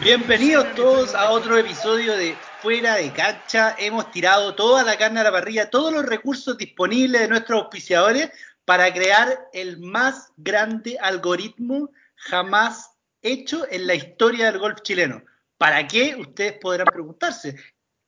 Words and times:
Bienvenidos 0.00 0.74
todos 0.74 1.14
a 1.14 1.30
otro 1.30 1.56
episodio 1.56 2.14
de 2.14 2.36
Fuera 2.60 2.96
de 2.96 3.10
Cancha. 3.10 3.74
Hemos 3.78 4.10
tirado 4.10 4.54
toda 4.54 4.82
la 4.82 4.98
carne 4.98 5.20
a 5.20 5.24
la 5.24 5.32
parrilla, 5.32 5.70
todos 5.70 5.90
los 5.90 6.04
recursos 6.04 6.58
disponibles 6.58 7.22
de 7.22 7.28
nuestros 7.28 7.62
auspiciadores 7.62 8.30
para 8.66 8.92
crear 8.92 9.48
el 9.54 9.78
más 9.78 10.30
grande 10.36 10.98
algoritmo 11.00 11.88
jamás 12.16 12.90
hecho 13.22 13.66
en 13.70 13.86
la 13.86 13.94
historia 13.94 14.52
del 14.52 14.58
golf 14.58 14.82
chileno. 14.82 15.22
¿Para 15.64 15.88
qué? 15.88 16.14
Ustedes 16.18 16.58
podrán 16.60 16.86
preguntarse. 16.88 17.56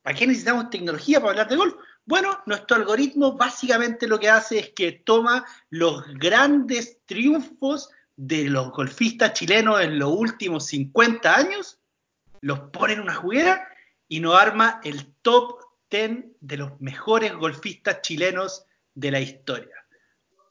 ¿Para 0.03 0.15
qué 0.15 0.27
necesitamos 0.27 0.69
tecnología 0.69 1.21
para 1.21 1.31
hablar 1.31 1.49
de 1.49 1.57
golf? 1.57 1.75
Bueno, 2.05 2.39
nuestro 2.45 2.77
algoritmo 2.77 3.33
básicamente 3.33 4.07
lo 4.07 4.21
que 4.21 4.29
hace 4.29 4.59
es 4.59 4.71
que 4.75 4.93
toma 4.93 5.43
los 5.71 6.05
grandes 6.19 6.99
triunfos 7.07 7.89
de 8.15 8.51
los 8.51 8.73
golfistas 8.73 9.33
chilenos 9.33 9.81
en 9.81 9.99
los 9.99 10.11
últimos 10.13 10.67
50 10.67 11.35
años, 11.35 11.79
los 12.43 12.61
pone 12.75 12.93
en 12.93 13.01
una 13.01 13.15
juguera 13.15 13.67
y 14.07 14.21
nos 14.21 14.39
arma 14.39 14.79
el 14.85 15.15
top 15.23 15.59
10 15.91 16.27
de 16.39 16.57
los 16.59 16.79
mejores 16.79 17.33
golfistas 17.33 18.03
chilenos 18.03 18.67
de 18.93 19.13
la 19.13 19.21
historia. 19.21 19.77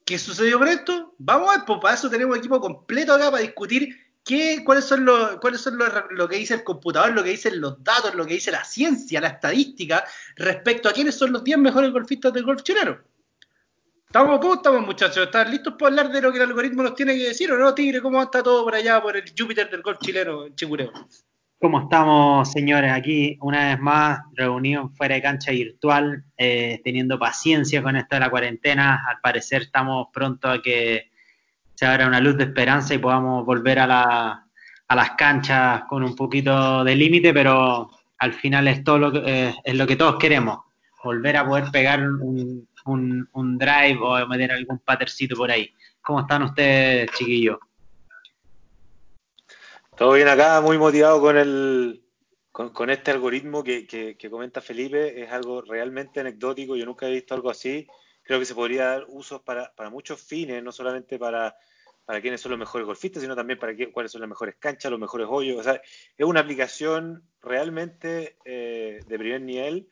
¿Qué 0.06 0.18
sucedió 0.18 0.58
con 0.58 0.70
esto? 0.70 1.14
Vamos 1.20 1.50
a 1.50 1.58
ver, 1.58 1.66
pues 1.68 1.80
para 1.80 1.94
eso 1.94 2.10
tenemos 2.10 2.36
equipo 2.36 2.60
completo 2.60 3.14
acá 3.14 3.30
para 3.30 3.44
discutir 3.44 4.05
qué, 4.26 4.64
cuáles 4.66 4.86
son, 4.86 5.06
los, 5.06 5.38
cuáles 5.38 5.62
son 5.62 5.78
lo 6.10 6.28
que 6.28 6.38
dice 6.38 6.56
el 6.56 6.64
computador, 6.64 7.14
lo 7.14 7.24
que 7.24 7.30
dicen 7.30 7.62
los 7.62 7.82
datos, 7.84 8.16
lo 8.16 8.26
que 8.26 8.34
dice 8.34 8.52
la 8.52 8.66
ciencia, 8.66 9.22
la 9.22 9.30
estadística, 9.30 10.04
respecto 10.36 10.90
a 10.90 10.94
quiénes 10.94 11.16
son 11.16 11.32
los 11.32 11.44
10 11.44 11.60
mejores 11.60 11.92
golfistas 11.92 12.34
del 12.34 12.44
golf 12.44 12.64
chileno. 12.64 12.98
¿Estamos, 14.08 14.40
¿Cómo 14.40 14.56
estamos, 14.56 14.86
muchachos? 14.86 15.26
¿Están 15.26 15.52
listos 15.52 15.76
para 15.78 15.90
hablar 15.90 16.12
de 16.12 16.22
lo 16.22 16.32
que 16.32 16.38
el 16.38 16.46
algoritmo 16.46 16.84
nos 16.84 16.96
tiene 16.96 17.16
que 17.16 17.28
decir 17.28 17.52
o 17.52 17.58
no, 17.58 17.74
Tigre? 17.76 18.02
¿Cómo 18.02 18.22
está 18.22 18.42
todo 18.42 18.64
por 18.64 18.74
allá, 18.74 19.02
por 19.02 19.16
el 19.16 19.24
Júpiter 19.38 19.70
del 19.70 19.82
golf 19.82 20.00
chileno 20.00 20.46
en 20.46 20.56
Chicureo? 20.56 20.92
¿Cómo 21.60 21.82
estamos, 21.82 22.52
señores? 22.52 22.92
Aquí 22.92 23.38
una 23.42 23.70
vez 23.70 23.80
más, 23.80 24.20
reunión 24.34 24.94
fuera 24.96 25.16
de 25.16 25.22
cancha 25.22 25.52
virtual, 25.52 26.24
eh, 26.38 26.80
teniendo 26.84 27.20
paciencia 27.20 27.84
con 27.84 27.96
esto 27.96 28.16
de 28.16 28.20
la 28.22 28.30
cuarentena. 28.30 29.04
Al 29.08 29.20
parecer 29.22 29.64
estamos 29.64 30.08
pronto 30.14 30.50
a 30.50 30.62
que 30.62 31.12
se 31.76 31.86
abra 31.86 32.08
una 32.08 32.20
luz 32.20 32.38
de 32.38 32.46
esperanza 32.46 32.94
y 32.94 33.00
podamos 33.00 33.46
volver 33.46 33.80
a, 33.80 33.88
la, 33.88 34.48
a 34.88 34.96
las 34.96 35.12
canchas 35.12 35.84
con 35.90 36.04
un 36.04 36.16
poquito 36.16 36.84
de 36.84 36.96
límite, 36.96 37.34
pero 37.34 37.90
al 38.18 38.34
final 38.34 38.68
es, 38.68 38.84
todo 38.84 38.98
lo 38.98 39.12
que, 39.12 39.22
eh, 39.26 39.56
es 39.64 39.76
lo 39.76 39.86
que 39.86 39.96
todos 39.96 40.18
queremos, 40.18 40.60
volver 41.04 41.38
a 41.38 41.46
poder 41.48 41.66
pegar 41.72 42.02
un, 42.02 42.68
un, 42.86 43.30
un 43.34 43.58
drive 43.58 44.00
o 44.02 44.26
meter 44.28 44.52
algún 44.52 44.80
patercito 44.80 45.36
por 45.36 45.52
ahí. 45.52 45.74
¿Cómo 46.02 46.22
están 46.22 46.44
ustedes, 46.44 47.12
chiquillos? 47.12 47.58
Todo 49.98 50.14
bien 50.14 50.28
acá, 50.28 50.60
muy 50.62 50.78
motivado 50.78 51.22
con 51.22 51.38
el 51.38 52.02
con, 52.52 52.90
este 52.90 53.12
algoritmo 53.12 53.64
que, 53.66 53.86
que, 53.86 54.30
comenta 54.30 54.62
Felipe, 54.62 55.22
es 55.22 55.30
algo 55.30 55.62
realmente 55.62 56.22
anecdótico, 56.22 56.78
yo 56.78 56.86
nunca 56.86 57.06
he 57.06 57.12
visto 57.12 57.36
algo 57.36 57.50
así, 57.50 57.86
creo 58.24 58.40
que 58.40 58.46
se 58.46 58.56
podría 58.56 58.86
dar 58.86 59.06
usos 59.10 59.42
para, 59.42 59.74
para 59.76 59.90
muchos 59.90 60.22
fines, 60.22 60.64
no 60.64 60.72
solamente 60.72 61.20
para, 61.20 61.58
para 62.06 62.22
quiénes 62.22 62.40
son 62.40 62.52
los 62.52 62.60
mejores 62.60 62.86
golfistas, 62.86 63.22
sino 63.22 63.36
también 63.36 63.60
para 63.60 63.76
qué, 63.76 63.92
cuáles 63.92 64.12
son 64.12 64.22
las 64.22 64.30
mejores 64.30 64.56
canchas, 64.60 64.92
los 64.92 65.00
mejores 65.00 65.28
hoyos, 65.30 65.60
o 65.60 65.64
sea, 65.64 65.82
es 66.18 66.26
una 66.26 66.42
aplicación 66.42 67.24
realmente 67.42 68.38
eh, 68.46 69.00
de 69.06 69.18
primer 69.18 69.42
nivel 69.42 69.90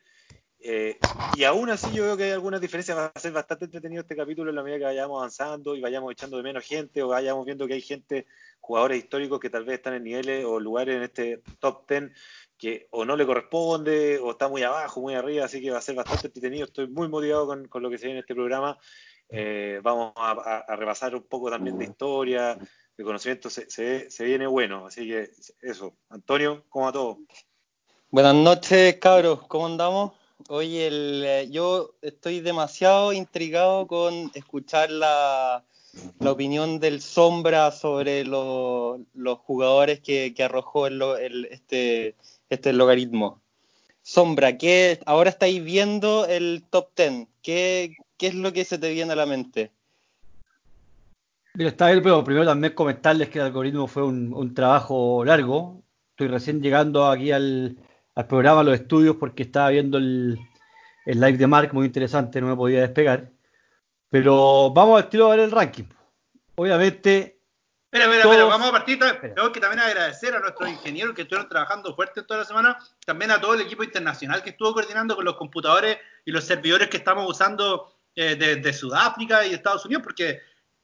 eh, 0.66 0.98
y 1.36 1.44
aún 1.44 1.68
así 1.68 1.92
yo 1.92 2.04
veo 2.04 2.16
que 2.16 2.24
hay 2.24 2.30
algunas 2.30 2.58
diferencias, 2.58 2.96
va 2.96 3.12
a 3.14 3.20
ser 3.20 3.32
bastante 3.32 3.66
entretenido 3.66 4.00
este 4.00 4.16
capítulo 4.16 4.48
en 4.48 4.56
la 4.56 4.62
medida 4.62 4.78
que 4.78 4.84
vayamos 4.84 5.18
avanzando 5.18 5.76
y 5.76 5.82
vayamos 5.82 6.10
echando 6.10 6.38
de 6.38 6.42
menos 6.42 6.64
gente 6.64 7.02
o 7.02 7.08
vayamos 7.08 7.44
viendo 7.44 7.66
que 7.66 7.74
hay 7.74 7.82
gente, 7.82 8.26
jugadores 8.60 8.96
históricos 8.96 9.38
que 9.40 9.50
tal 9.50 9.66
vez 9.66 9.74
están 9.74 9.92
en 9.92 10.04
niveles 10.04 10.42
o 10.46 10.58
lugares 10.58 10.96
en 10.96 11.02
este 11.02 11.42
top 11.58 11.86
10 11.86 12.12
que 12.56 12.86
o 12.92 13.04
no 13.04 13.14
le 13.14 13.26
corresponde 13.26 14.18
o 14.18 14.30
está 14.30 14.48
muy 14.48 14.62
abajo, 14.62 15.02
muy 15.02 15.14
arriba, 15.14 15.44
así 15.44 15.60
que 15.60 15.70
va 15.70 15.76
a 15.76 15.82
ser 15.82 15.96
bastante 15.96 16.28
entretenido. 16.28 16.64
Estoy 16.64 16.88
muy 16.88 17.08
motivado 17.08 17.46
con, 17.46 17.82
lo 17.82 17.90
que 17.90 17.98
se 17.98 18.06
viene 18.06 18.20
en 18.20 18.22
este 18.22 18.34
programa. 18.34 18.78
Eh, 19.28 19.80
vamos 19.82 20.12
a, 20.16 20.64
repasar 20.76 21.14
un 21.14 21.22
poco 21.22 21.50
también 21.50 21.78
de 21.78 21.86
historia, 21.86 22.58
de 22.96 23.04
conocimiento, 23.04 23.50
se, 23.50 23.68
se 24.10 24.24
viene 24.24 24.46
bueno, 24.46 24.86
así 24.86 25.08
que 25.08 25.30
eso. 25.62 25.94
Antonio, 26.08 26.64
¿cómo 26.68 26.86
va 26.86 26.92
todo? 26.92 27.18
Buenas 28.10 28.36
noches, 28.36 28.96
cabros, 29.00 29.44
¿cómo 29.48 29.66
andamos? 29.66 30.12
Oye, 30.48 30.86
el, 30.86 31.24
eh, 31.26 31.48
yo 31.50 31.96
estoy 32.02 32.40
demasiado 32.40 33.12
intrigado 33.12 33.86
con 33.86 34.30
escuchar 34.34 34.90
la, 34.90 35.64
opinión 36.20 36.80
del 36.80 37.00
Sombra 37.00 37.70
sobre 37.72 38.24
los 38.24 39.38
jugadores 39.40 40.00
que, 40.00 40.34
arrojó 40.38 40.86
el, 40.86 41.48
este, 41.50 42.14
este 42.50 42.72
logaritmo. 42.72 43.40
Sombra, 44.02 44.58
¿qué, 44.58 45.00
ahora 45.06 45.30
estáis 45.30 45.64
viendo 45.64 46.26
el 46.26 46.62
top 46.68 46.90
10. 46.94 47.26
¿Qué, 47.42 47.96
¿Qué, 48.16 48.28
es 48.28 48.34
lo 48.34 48.52
que 48.52 48.64
se 48.64 48.78
te 48.78 48.92
viene 48.92 49.12
a 49.12 49.16
la 49.16 49.26
mente? 49.26 49.72
Mira, 51.54 51.70
está 51.70 51.90
bien, 51.90 52.02
pero 52.02 52.24
primero 52.24 52.46
también 52.46 52.74
comentarles 52.74 53.28
que 53.28 53.38
el 53.38 53.46
algoritmo 53.46 53.86
fue 53.86 54.02
un, 54.02 54.32
un 54.34 54.54
trabajo 54.54 55.24
largo. 55.24 55.82
Estoy 56.10 56.28
recién 56.28 56.62
llegando 56.62 57.06
aquí 57.06 57.32
al, 57.32 57.78
al 58.14 58.26
programa, 58.26 58.60
a 58.60 58.64
los 58.64 58.74
estudios, 58.74 59.16
porque 59.16 59.42
estaba 59.42 59.70
viendo 59.70 59.98
el, 59.98 60.38
live 61.06 61.36
de 61.36 61.46
Mark, 61.46 61.70
muy 61.72 61.86
interesante, 61.86 62.40
no 62.40 62.48
me 62.48 62.56
podía 62.56 62.80
despegar. 62.80 63.30
Pero 64.10 64.70
vamos 64.70 65.02
al 65.02 65.08
tiro 65.08 65.26
a 65.26 65.30
ver 65.30 65.40
el 65.40 65.50
ranking. 65.50 65.84
Obviamente. 66.54 67.40
Espera, 67.86 68.04
espera, 68.04 68.24
espera, 68.24 68.44
vamos 68.44 68.68
a 68.68 68.72
partir. 68.72 68.98
Tengo 68.98 69.52
que 69.52 69.60
también 69.60 69.80
agradecer 69.80 70.34
a 70.34 70.40
nuestros 70.40 70.68
ingenieros 70.68 71.14
que 71.14 71.22
estuvieron 71.22 71.48
trabajando 71.48 71.94
fuerte 71.94 72.22
toda 72.22 72.40
la 72.40 72.46
semana, 72.46 72.78
también 73.04 73.30
a 73.30 73.40
todo 73.40 73.54
el 73.54 73.60
equipo 73.60 73.82
internacional 73.82 74.42
que 74.42 74.50
estuvo 74.50 74.72
coordinando 74.72 75.16
con 75.16 75.24
los 75.24 75.36
computadores 75.36 75.98
y 76.24 76.30
los 76.30 76.44
servidores 76.44 76.88
que 76.88 76.96
estamos 76.96 77.28
usando 77.28 77.93
eh, 78.16 78.36
de, 78.36 78.72
Sudáfrica 78.72 79.44
y 79.44 79.54
Estados 79.54 79.84
Unidos, 79.84 80.02
porque, 80.04 80.40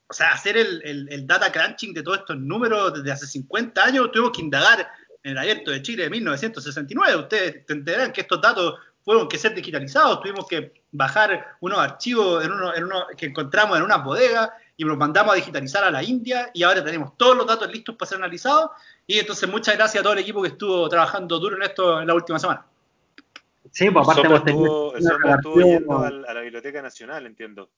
o 0.08 0.12
sea, 0.12 0.32
hacer 0.32 0.56
el, 0.56 0.82
el, 0.84 1.26
data 1.26 1.52
crunching 1.52 1.94
de 1.94 2.02
todos 2.02 2.18
estos 2.18 2.36
números 2.36 2.94
desde 2.94 3.12
hace 3.12 3.26
50 3.26 3.84
años, 3.84 4.10
tuvimos 4.12 4.32
que 4.32 4.42
indagar 4.42 4.91
en 5.22 5.32
el 5.32 5.38
abierto 5.38 5.70
de 5.70 5.82
Chile 5.82 6.04
de 6.04 6.10
1969. 6.10 7.16
Ustedes 7.16 7.56
entenderán 7.56 8.12
que 8.12 8.22
estos 8.22 8.41
datos 8.41 8.78
fueron 9.04 9.28
que 9.28 9.38
ser 9.38 9.54
digitalizados, 9.54 10.20
tuvimos 10.20 10.46
que 10.46 10.72
bajar 10.92 11.56
unos 11.60 11.78
archivos 11.78 12.44
en 12.44 12.52
uno, 12.52 12.74
en 12.74 12.84
uno, 12.84 13.06
que 13.16 13.26
encontramos 13.26 13.78
en 13.78 13.84
una 13.84 13.98
bodega 13.98 14.52
y 14.76 14.84
los 14.84 14.97
mandamos 14.97 15.32
a 15.32 15.36
digitalizar 15.36 15.84
a 15.84 15.91
la 15.91 16.02
India 16.02 16.50
y 16.52 16.62
ahora 16.62 16.84
tenemos 16.84 17.16
todos 17.16 17.36
los 17.36 17.47
datos 17.47 17.70
listos 17.72 17.97
para 17.97 18.08
ser 18.08 18.18
analizados 18.18 18.70
y 19.06 19.18
entonces 19.18 19.48
muchas 19.48 19.76
gracias 19.76 20.00
a 20.00 20.02
todo 20.02 20.12
el 20.12 20.18
equipo 20.18 20.42
que 20.42 20.48
estuvo 20.48 20.88
trabajando 20.88 21.38
duro 21.38 21.56
en 21.56 21.62
esto 21.62 22.00
en 22.00 22.06
la 22.06 22.14
última 22.14 22.38
semana. 22.38 22.66
Sí, 23.72 23.91
pues 23.91 24.09
aparte 24.09 24.50
estuvo, 24.50 24.97
estuvo 24.97 25.60
yendo 25.60 25.98
a 25.98 26.10
la 26.10 26.41
Biblioteca 26.41 26.81
Nacional, 26.81 27.26
entiendo. 27.26 27.71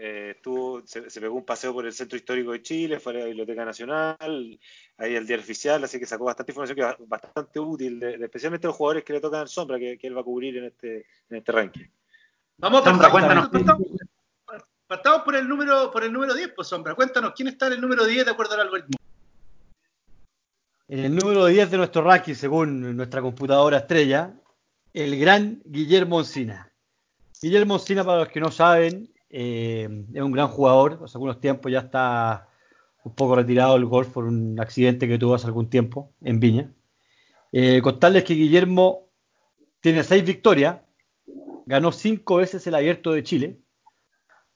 Eh, 0.00 0.34
estuvo, 0.36 0.86
se, 0.86 1.02
pegó 1.20 1.34
un 1.34 1.44
paseo 1.44 1.72
por 1.72 1.84
el 1.84 1.92
Centro 1.92 2.16
Histórico 2.16 2.52
de 2.52 2.62
Chile, 2.62 3.00
fue 3.00 3.16
a 3.16 3.18
la 3.18 3.24
Biblioteca 3.26 3.64
Nacional, 3.64 4.60
ahí 4.96 5.16
al 5.16 5.26
diario 5.26 5.42
oficial, 5.42 5.82
así 5.82 5.98
que 5.98 6.06
sacó 6.06 6.24
bastante 6.24 6.52
información 6.52 6.76
que 6.76 7.02
es 7.02 7.08
bastante 7.08 7.58
útil, 7.58 8.00
especialmente 8.02 8.68
a 8.68 8.70
los 8.70 8.76
jugadores 8.76 9.02
que 9.02 9.14
le 9.14 9.20
tocan 9.20 9.48
sombra, 9.48 9.76
que, 9.76 9.98
él 10.00 10.16
va 10.16 10.20
a 10.20 10.24
cubrir 10.24 10.56
en 10.58 10.64
este, 10.66 11.06
en 11.30 11.38
este 11.38 11.50
ranking. 11.50 11.86
Vamos, 12.58 12.84
sombra, 12.84 13.10
cuéntanos. 13.10 13.50
Partamos, 14.86 15.22
por 15.22 15.34
el 15.34 15.48
número 15.48 15.90
por 15.90 16.04
el 16.04 16.12
número 16.12 16.32
10, 16.32 16.52
pues 16.54 16.68
Sombra, 16.68 16.94
cuéntanos, 16.94 17.32
¿quién 17.36 17.48
está 17.48 17.66
en 17.66 17.74
el 17.74 17.80
número 17.80 18.06
10 18.06 18.24
de 18.24 18.30
acuerdo 18.30 18.54
al 18.54 18.60
algoritmo? 18.60 18.96
En 20.86 21.00
el 21.00 21.14
número 21.14 21.44
10 21.44 21.70
de 21.72 21.76
nuestro 21.76 22.02
ranking, 22.02 22.34
según 22.34 22.96
nuestra 22.96 23.20
computadora 23.20 23.78
estrella, 23.78 24.32
el 24.94 25.18
gran 25.18 25.62
Guillermo 25.64 26.20
Encina. 26.20 26.72
Guillermo 27.40 27.74
Encina, 27.74 28.04
para 28.04 28.20
los 28.20 28.28
que 28.28 28.40
no 28.40 28.50
saben, 28.50 29.12
eh, 29.30 29.88
es 30.12 30.22
un 30.22 30.32
gran 30.32 30.48
jugador, 30.48 31.00
hace 31.04 31.16
algunos 31.16 31.40
tiempos 31.40 31.70
ya 31.70 31.80
está 31.80 32.48
un 33.04 33.14
poco 33.14 33.36
retirado 33.36 33.74
del 33.74 33.86
golf 33.86 34.08
por 34.08 34.24
un 34.24 34.58
accidente 34.60 35.06
que 35.06 35.18
tuvo 35.18 35.34
hace 35.34 35.46
algún 35.46 35.70
tiempo 35.70 36.12
en 36.22 36.40
Viña. 36.40 36.72
Eh, 37.52 37.80
contarles 37.82 38.24
que 38.24 38.34
Guillermo 38.34 39.08
tiene 39.80 40.02
seis 40.04 40.24
victorias, 40.24 40.80
ganó 41.66 41.92
cinco 41.92 42.36
veces 42.36 42.66
el 42.66 42.74
Abierto 42.74 43.12
de 43.12 43.22
Chile, 43.22 43.60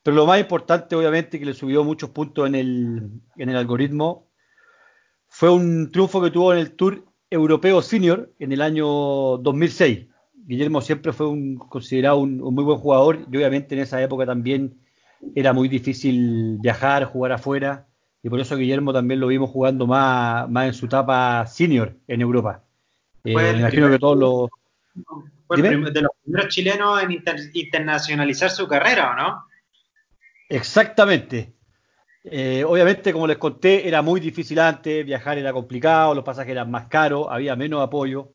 pero 0.02 0.16
lo 0.16 0.26
más 0.26 0.40
importante, 0.40 0.96
obviamente, 0.96 1.38
que 1.38 1.46
le 1.46 1.54
subió 1.54 1.84
muchos 1.84 2.10
puntos 2.10 2.46
en 2.46 2.54
el, 2.54 3.10
en 3.36 3.48
el 3.48 3.56
algoritmo, 3.56 4.28
fue 5.28 5.50
un 5.50 5.90
triunfo 5.90 6.20
que 6.20 6.30
tuvo 6.30 6.52
en 6.52 6.58
el 6.58 6.74
Tour 6.74 7.06
Europeo 7.30 7.80
Senior 7.80 8.32
en 8.38 8.52
el 8.52 8.60
año 8.60 9.38
2006. 9.38 10.11
Guillermo 10.44 10.80
siempre 10.80 11.12
fue 11.12 11.28
un, 11.28 11.56
considerado 11.56 12.18
un, 12.18 12.38
muy 12.38 12.64
buen 12.64 12.78
jugador 12.78 13.26
y 13.30 13.36
obviamente 13.36 13.74
en 13.74 13.82
esa 13.82 14.02
época 14.02 14.26
también 14.26 14.80
era 15.34 15.52
muy 15.52 15.68
difícil 15.68 16.58
viajar, 16.60 17.04
jugar 17.04 17.32
afuera 17.32 17.86
y 18.22 18.28
por 18.28 18.40
eso 18.40 18.56
Guillermo 18.56 18.92
también 18.92 19.20
lo 19.20 19.28
vimos 19.28 19.50
jugando 19.50 19.86
más, 19.86 20.48
más 20.50 20.66
en 20.66 20.74
su 20.74 20.86
etapa 20.86 21.46
senior 21.46 21.96
en 22.08 22.20
Europa. 22.20 22.64
Eh, 23.24 23.34
me 23.34 23.58
imagino 23.58 23.90
que 23.90 23.98
todos 23.98 24.18
los... 24.18 24.50
Fue 25.46 25.60
de 25.60 26.02
los 26.02 26.12
primeros 26.22 26.48
chilenos 26.48 27.02
en 27.02 27.22
internacionalizar 27.52 28.50
su 28.50 28.66
carrera, 28.66 29.12
¿o 29.12 29.14
no? 29.16 29.44
Exactamente. 30.48 31.52
Eh, 32.24 32.64
obviamente, 32.64 33.12
como 33.12 33.26
les 33.26 33.38
conté, 33.38 33.86
era 33.86 34.02
muy 34.02 34.20
difícil 34.20 34.58
antes, 34.60 35.04
viajar 35.04 35.38
era 35.38 35.52
complicado, 35.52 36.14
los 36.14 36.24
pasajes 36.24 36.52
eran 36.52 36.70
más 36.70 36.86
caros, 36.86 37.26
había 37.28 37.56
menos 37.56 37.82
apoyo. 37.82 38.32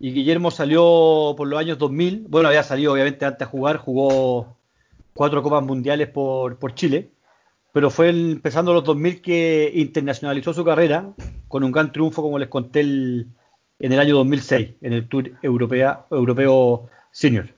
Y 0.00 0.12
Guillermo 0.12 0.50
salió 0.50 1.34
por 1.36 1.46
los 1.46 1.58
años 1.58 1.78
2000, 1.78 2.26
bueno, 2.28 2.48
había 2.48 2.62
salido 2.62 2.92
obviamente 2.92 3.24
antes 3.24 3.46
a 3.46 3.50
jugar, 3.50 3.76
jugó 3.76 4.56
cuatro 5.14 5.42
copas 5.42 5.62
mundiales 5.62 6.08
por, 6.08 6.58
por 6.58 6.74
Chile, 6.74 7.10
pero 7.72 7.90
fue 7.90 8.10
empezando 8.10 8.72
los 8.72 8.84
2000 8.84 9.22
que 9.22 9.72
internacionalizó 9.74 10.52
su 10.52 10.64
carrera 10.64 11.12
con 11.48 11.64
un 11.64 11.72
gran 11.72 11.92
triunfo, 11.92 12.22
como 12.22 12.38
les 12.38 12.48
conté, 12.48 12.80
en 12.80 13.32
el 13.80 13.98
año 13.98 14.16
2006, 14.16 14.70
en 14.80 14.92
el 14.92 15.08
Tour 15.08 15.32
Europea, 15.42 16.04
Europeo 16.10 16.88
Senior. 17.10 17.48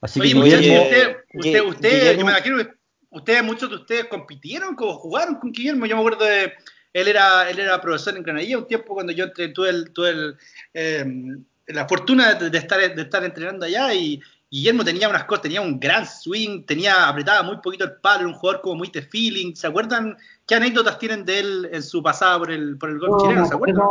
Así 0.00 0.20
que 0.20 0.28
Guillermo, 0.28 0.82
usted, 0.82 1.16
usted, 1.34 1.64
usted 1.64 2.16
me 2.16 2.22
imagino 2.22 2.58
que 2.58 2.68
ustedes, 3.10 3.42
muchos 3.42 3.70
de 3.70 3.76
ustedes 3.76 4.04
compitieron, 4.06 4.74
como 4.74 4.94
jugaron 4.94 5.36
con 5.36 5.52
Guillermo. 5.52 5.86
Yo 5.86 5.96
me 5.96 6.02
acuerdo 6.02 6.24
de, 6.26 6.52
él 6.92 7.08
era, 7.08 7.48
él 7.48 7.58
era 7.58 7.80
profesor 7.80 8.16
en 8.16 8.22
Granadilla 8.22 8.58
un 8.58 8.66
tiempo 8.66 8.94
cuando 8.94 9.12
yo 9.12 9.32
tuve, 9.32 9.70
el, 9.70 9.92
tuve 9.92 10.10
el, 10.10 10.36
em, 10.74 11.44
la 11.66 11.88
fortuna 11.88 12.34
de, 12.34 12.56
estar, 12.58 12.78
de 12.94 13.02
estar 13.02 13.24
entrenando 13.24 13.66
allá 13.66 13.92
y 13.94 14.20
Guillermo 14.50 14.84
tenía 14.84 15.08
unas 15.08 15.24
cosas, 15.24 15.42
tenía 15.42 15.60
un 15.60 15.80
gran 15.80 16.06
swing, 16.06 16.64
tenía 16.64 17.08
apretaba 17.08 17.42
muy 17.42 17.56
poquito 17.56 17.84
el 17.84 17.94
palo, 17.94 18.28
un 18.28 18.34
jugador 18.34 18.60
como 18.60 18.76
muy 18.76 18.88
de 18.88 19.02
feeling. 19.02 19.54
¿Se 19.54 19.66
acuerdan 19.66 20.16
qué 20.46 20.54
anécdotas 20.54 20.98
tienen 20.98 21.24
de 21.24 21.40
él 21.40 21.68
en 21.72 21.82
su 21.82 22.02
pasada 22.02 22.38
por 22.38 22.52
el, 22.52 22.78
por 22.78 22.90
el 22.90 23.00
golf 23.00 23.22
chileno? 23.22 23.46
¿Se 23.46 23.54
acuerdan? 23.54 23.84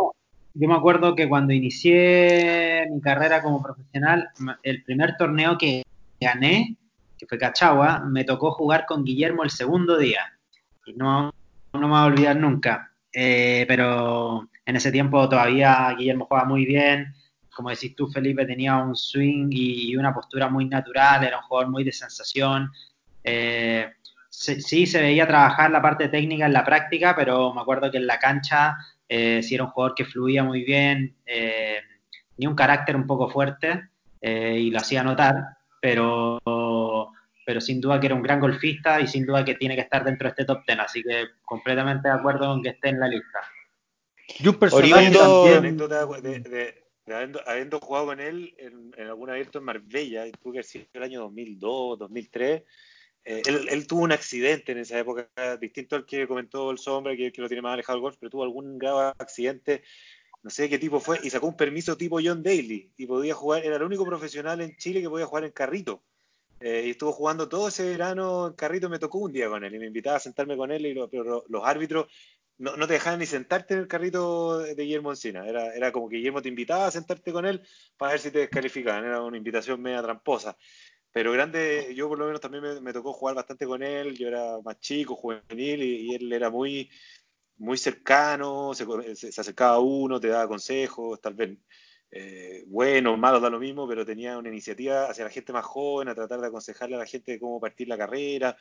Yo 0.53 0.67
me 0.69 0.75
acuerdo 0.75 1.15
que 1.15 1.27
cuando 1.27 1.51
inicié 1.51 2.87
mi 2.91 3.01
carrera 3.01 3.41
como 3.41 3.61
profesional, 3.61 4.29
el 4.61 4.83
primer 4.83 5.17
torneo 5.17 5.57
que 5.57 5.83
gané, 6.21 6.77
que 7.17 7.25
fue 7.25 7.37
Cachagua, 7.39 7.99
me 8.01 8.23
tocó 8.23 8.51
jugar 8.51 8.85
con 8.85 9.03
Guillermo 9.03 9.43
el 9.43 9.49
segundo 9.49 9.97
día. 9.97 10.21
Y 10.85 10.93
no, 10.93 11.33
no 11.73 11.79
me 11.79 11.87
voy 11.87 11.97
a 11.97 12.05
olvidar 12.05 12.35
nunca. 12.37 12.93
Eh, 13.11 13.65
pero 13.67 14.47
en 14.65 14.75
ese 14.75 14.91
tiempo 14.91 15.27
todavía 15.27 15.93
Guillermo 15.97 16.25
jugaba 16.25 16.47
muy 16.47 16.65
bien 16.65 17.13
como 17.55 17.69
decís 17.69 17.95
tú, 17.95 18.07
Felipe, 18.07 18.45
tenía 18.45 18.77
un 18.77 18.95
swing 18.95 19.47
y 19.51 19.95
una 19.95 20.13
postura 20.13 20.49
muy 20.49 20.65
natural, 20.65 21.23
era 21.23 21.37
un 21.37 21.43
jugador 21.43 21.71
muy 21.71 21.83
de 21.83 21.91
sensación. 21.91 22.71
Eh, 23.23 23.87
sí, 24.29 24.85
se 24.85 25.01
veía 25.01 25.27
trabajar 25.27 25.71
la 25.71 25.81
parte 25.81 26.09
técnica 26.09 26.45
en 26.45 26.53
la 26.53 26.65
práctica, 26.65 27.15
pero 27.15 27.53
me 27.53 27.61
acuerdo 27.61 27.91
que 27.91 27.97
en 27.97 28.07
la 28.07 28.19
cancha 28.19 28.75
eh, 29.07 29.41
sí 29.43 29.55
era 29.55 29.65
un 29.65 29.69
jugador 29.69 29.95
que 29.95 30.05
fluía 30.05 30.43
muy 30.43 30.63
bien, 30.63 31.15
eh, 31.25 31.79
tenía 32.35 32.49
un 32.49 32.55
carácter 32.55 32.95
un 32.95 33.07
poco 33.07 33.29
fuerte 33.29 33.89
y 34.25 34.71
lo 34.71 34.77
hacía 34.77 35.03
notar, 35.03 35.35
pero, 35.81 36.41
pero 37.45 37.59
sin 37.59 37.81
duda 37.81 37.99
que 37.99 38.05
era 38.05 38.15
un 38.15 38.21
gran 38.21 38.39
golfista 38.39 39.01
y 39.01 39.07
sin 39.07 39.25
duda 39.25 39.43
que 39.43 39.55
tiene 39.55 39.75
que 39.75 39.81
estar 39.81 40.01
dentro 40.05 40.27
de 40.27 40.29
este 40.29 40.45
top 40.45 40.63
ten, 40.65 40.79
así 40.79 41.03
que 41.03 41.25
completamente 41.43 42.07
de 42.07 42.13
acuerdo 42.13 42.45
con 42.45 42.63
que 42.63 42.69
esté 42.69 42.87
en 42.87 43.01
la 43.01 43.09
lista. 43.09 43.41
Y 44.39 44.47
un 44.47 44.55
personaje 44.55 45.11
también... 45.11 45.77
de, 45.77 46.82
habiendo, 47.05 47.79
jugado 47.79 48.07
con 48.07 48.19
él 48.19 48.53
en, 48.57 48.93
algún 48.99 49.29
abierto 49.29 49.59
en 49.59 49.65
Marbella, 49.65 50.29
tuvo 50.31 50.53
que 50.53 50.63
sido 50.63 50.85
el 50.93 51.03
año 51.03 51.21
2002, 51.21 51.99
2003, 51.99 52.63
eh, 53.25 53.41
él, 53.45 53.87
tuvo 53.87 54.01
un 54.01 54.11
accidente 54.11 54.73
en 54.73 54.79
esa 54.79 54.99
época, 54.99 55.29
distinto 55.59 55.95
al 55.95 56.05
que 56.05 56.27
comentó 56.27 56.71
el 56.71 56.77
Sombra, 56.77 57.15
que, 57.15 57.31
que 57.31 57.41
lo 57.41 57.47
tiene 57.47 57.61
más 57.61 57.73
alejado 57.73 57.97
del 57.97 58.01
golf, 58.01 58.17
pero 58.19 58.29
tuvo 58.29 58.43
algún 58.43 58.77
grave 58.77 59.13
accidente, 59.17 59.83
no 60.43 60.49
sé 60.49 60.69
qué 60.69 60.77
tipo 60.77 60.99
fue, 60.99 61.19
y 61.23 61.29
sacó 61.29 61.47
un 61.47 61.55
permiso 61.55 61.95
tipo 61.95 62.19
John 62.23 62.43
Daly, 62.43 62.91
y 62.97 63.05
podía 63.05 63.33
jugar, 63.33 63.65
era 63.65 63.77
el 63.77 63.83
único 63.83 64.05
profesional 64.05 64.61
en 64.61 64.75
Chile 64.75 65.01
que 65.01 65.09
podía 65.09 65.25
jugar 65.25 65.45
en 65.45 65.51
carrito. 65.51 66.03
Eh, 66.59 66.83
y 66.87 66.89
estuvo 66.91 67.11
jugando 67.11 67.49
todo 67.49 67.67
ese 67.67 67.83
verano 67.89 68.47
en 68.47 68.53
carrito, 68.53 68.89
me 68.89 68.99
tocó 68.99 69.17
un 69.17 69.33
día 69.33 69.49
con 69.49 69.63
él, 69.63 69.75
y 69.75 69.79
me 69.79 69.87
invitaba 69.87 70.17
a 70.17 70.21
sentarme 70.21 70.55
con 70.55 70.71
él, 70.71 70.85
y 70.85 70.95
pero 71.11 71.43
los 71.47 71.65
árbitros 71.65 72.07
no, 72.63 72.87
te 72.87 72.93
dejaban 72.93 73.19
ni 73.19 73.25
sentarte 73.25 73.73
en 73.73 73.81
el 73.81 73.87
carrito 73.87 74.59
de 74.59 74.75
Guillermo 74.75 75.11
Encina. 75.11 75.45
Era, 75.45 75.75
era 75.75 75.91
como 75.91 76.07
que 76.07 76.17
Guillermo 76.17 76.41
te 76.41 76.49
invitaba 76.49 76.87
a 76.87 76.91
sentarte 76.91 77.33
con 77.33 77.45
él 77.45 77.61
para 77.97 78.13
ver 78.13 78.21
si 78.21 78.31
te 78.31 78.39
descalificaban. 78.39 79.03
Era 79.03 79.21
una 79.21 79.37
invitación 79.37 79.81
media 79.81 80.01
tramposa. 80.01 80.57
Pero 81.11 81.31
grande, 81.33 81.93
yo 81.95 82.07
por 82.07 82.17
lo 82.17 82.25
menos 82.25 82.41
también 82.41 82.81
me, 82.81 82.93
tocó 82.93 83.13
jugar 83.13 83.35
bastante 83.35 83.65
con 83.65 83.83
él. 83.83 84.17
Yo 84.17 84.29
era 84.29 84.59
más 84.63 84.79
chico, 84.79 85.15
juvenil, 85.15 85.83
y, 85.83 86.15
él 86.15 86.31
era 86.31 86.49
muy, 86.49 86.89
muy 87.57 87.77
cercano, 87.77 88.73
se, 88.73 88.85
se, 89.15 89.41
acercaba 89.41 89.75
a 89.75 89.79
uno, 89.79 90.19
te 90.19 90.29
daba 90.29 90.47
consejos, 90.47 91.19
tal 91.21 91.33
vez 91.35 91.57
eh, 92.11 92.63
buenos, 92.67 93.17
malos, 93.17 93.41
da 93.41 93.49
lo 93.49 93.59
mismo, 93.59 93.87
pero 93.87 94.05
tenía 94.05 94.37
una 94.37 94.49
iniciativa 94.49 95.09
hacia 95.09 95.25
la 95.25 95.31
gente 95.31 95.51
más 95.51 95.65
joven, 95.65 96.07
a 96.07 96.15
tratar 96.15 96.39
de 96.41 96.47
aconsejarle 96.47 96.95
a 96.95 96.99
la 96.99 97.05
gente 97.05 97.39
cómo 97.39 97.59
partir 97.59 97.87
la 97.87 97.97
carrera 97.97 98.55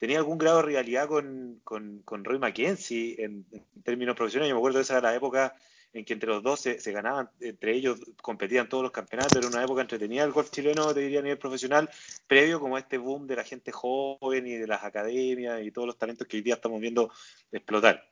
tenía 0.00 0.16
algún 0.16 0.38
grado 0.38 0.56
de 0.56 0.62
rivalidad 0.64 1.06
con, 1.06 1.60
con, 1.62 2.24
Roy 2.24 2.38
McKenzie 2.38 3.22
en, 3.22 3.44
términos 3.84 4.16
profesionales. 4.16 4.48
Yo 4.48 4.54
me 4.56 4.58
acuerdo 4.58 4.78
de 4.78 4.82
esa 4.82 4.96
era 4.96 5.10
la 5.10 5.14
época 5.16 5.54
en 5.92 6.04
que 6.04 6.14
entre 6.14 6.30
los 6.30 6.42
dos 6.42 6.60
se, 6.60 6.92
ganaban, 6.92 7.28
entre 7.40 7.74
ellos 7.74 8.00
competían 8.22 8.68
todos 8.68 8.82
los 8.82 8.92
campeonatos, 8.92 9.36
era 9.36 9.48
una 9.48 9.62
época 9.62 9.82
entretenida 9.82 10.24
el 10.24 10.32
golf 10.32 10.50
chileno, 10.50 10.94
te 10.94 11.00
diría 11.00 11.18
a 11.18 11.22
nivel 11.22 11.38
profesional, 11.38 11.90
previo 12.26 12.60
como 12.60 12.76
a 12.76 12.78
este 12.78 12.96
boom 12.96 13.26
de 13.26 13.36
la 13.36 13.44
gente 13.44 13.72
joven 13.72 14.46
y 14.46 14.54
de 14.56 14.66
las 14.66 14.84
academias 14.84 15.60
y 15.62 15.70
todos 15.70 15.88
los 15.88 15.98
talentos 15.98 16.26
que 16.26 16.38
hoy 16.38 16.42
día 16.42 16.54
estamos 16.54 16.80
viendo 16.80 17.12
explotar. 17.52 18.08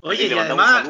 Oye, 0.00 0.26
y 0.26 0.32
además, 0.32 0.86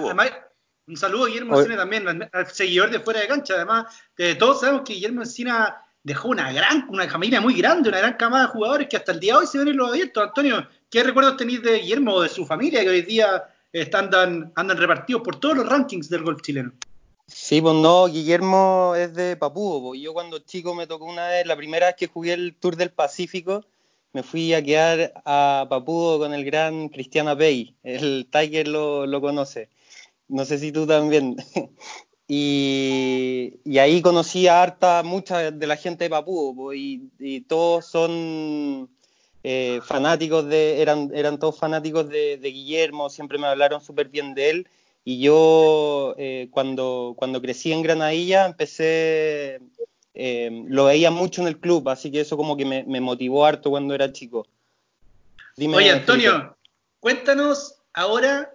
un 0.87 0.97
saludo, 0.97 1.25
a 1.25 1.29
Guillermo 1.29 1.59
Encina 1.59 1.77
también, 1.77 2.29
al, 2.33 2.47
seguidor 2.49 2.91
de 2.91 3.01
fuera 3.01 3.21
de 3.21 3.29
cancha, 3.29 3.55
además, 3.55 4.03
todos 4.39 4.61
sabemos 4.61 4.83
que 4.85 4.95
Guillermo 4.95 5.23
Encina 5.23 5.88
dejó 6.03 6.29
una 6.29 6.53
gran, 6.53 6.87
una 6.89 7.09
familia 7.09 7.41
muy 7.41 7.55
grande, 7.55 7.89
una 7.89 7.99
gran 7.99 8.15
camada 8.15 8.45
de 8.45 8.53
jugadores 8.53 8.89
que 8.89 8.97
hasta 8.97 9.13
el 9.13 9.21
día 9.21 9.35
de 9.35 9.41
hoy 9.41 9.47
se 9.47 9.59
ven 9.59 9.69
en 9.69 9.77
los 9.77 9.91
abiertos. 9.91 10.23
Antonio, 10.23 10.67
¿qué 10.91 11.03
recuerdos 11.03 11.37
tenéis 11.37 11.63
de 11.63 11.79
Guillermo 11.79 12.15
o 12.15 12.23
de 12.23 12.29
su 12.29 12.47
familia 12.47 12.83
que 12.83 12.89
hoy 12.89 13.03
día 13.03 13.45
están, 13.73 14.11
andan, 14.55 14.77
repartidos 14.77 15.23
por 15.23 15.37
todos 15.37 15.57
los 15.57 15.69
rankings 15.69 16.09
del 16.09 16.23
golf 16.23 16.41
chileno? 16.43 16.73
Sí, 17.27 17.61
pues 17.61 17.75
no, 17.75 18.07
Guillermo 18.07 18.95
es 18.97 19.13
de 19.15 19.37
Papúo. 19.37 19.83
Pues. 19.83 20.01
Yo 20.01 20.15
cuando 20.15 20.39
chico 20.39 20.75
me 20.75 20.87
tocó 20.87 21.05
una 21.05 21.29
vez, 21.29 21.47
la 21.47 21.57
primera 21.57 21.87
vez 21.87 21.97
que 21.97 22.07
jugué 22.07 22.33
el 22.33 22.55
Tour 22.55 22.77
del 22.77 22.91
Pacífico, 22.91 23.65
me 24.13 24.23
fui 24.23 24.55
a 24.55 24.63
quedar 24.63 25.13
a 25.27 25.67
Papúo 25.69 26.19
con 26.19 26.33
el 26.33 26.45
gran 26.45 26.89
Cristiano 26.89 27.37
Pei. 27.37 27.77
El 27.83 28.29
Tiger 28.33 28.67
lo, 28.67 29.07
lo 29.07 29.21
conoce. 29.21 29.69
No 30.29 30.47
sé 30.47 30.59
si 30.59 30.73
tú 30.73 30.87
también. 30.87 31.37
Y, 32.31 33.55
ahí 33.79 34.03
conocí 34.03 34.47
a 34.49 34.63
harta, 34.63 35.03
mucha 35.03 35.51
de 35.51 35.67
la 35.67 35.77
gente 35.77 36.05
de 36.05 36.11
Papúo, 36.11 36.75
y, 36.75 37.41
todos 37.49 37.87
son 37.87 38.91
eh, 39.43 39.81
fanáticos 39.83 40.47
de, 40.47 40.83
eran, 40.83 41.11
eran 41.15 41.39
todos 41.39 41.59
fanáticos 41.59 42.09
de, 42.11 42.37
Guillermo, 42.37 43.09
siempre 43.09 43.39
me 43.39 43.47
hablaron 43.47 43.81
súper 43.81 44.09
bien 44.09 44.35
de 44.35 44.51
él. 44.51 44.69
Y 45.05 45.21
yo 45.21 46.15
eh, 46.19 46.49
cuando, 46.51 47.15
cuando 47.17 47.41
crecí 47.41 47.73
en 47.73 47.81
Granadilla 47.81 48.45
empecé, 48.45 49.61
eh, 50.13 50.65
lo 50.67 50.85
veía 50.85 51.11
mucho 51.11 51.41
en 51.41 51.49
el 51.49 51.59
club, 51.59 51.89
así 51.89 52.11
que 52.11 52.21
eso 52.21 52.37
como 52.37 52.59
que 52.59 52.67
me, 52.67 53.01
motivó 53.01 53.47
harto 53.47 53.71
cuando 53.71 53.95
era 53.95 54.13
chico. 54.13 54.47
Oye, 55.57 55.91
Antonio, 55.91 56.55
cuéntanos 57.01 57.77
ahora 57.95 58.53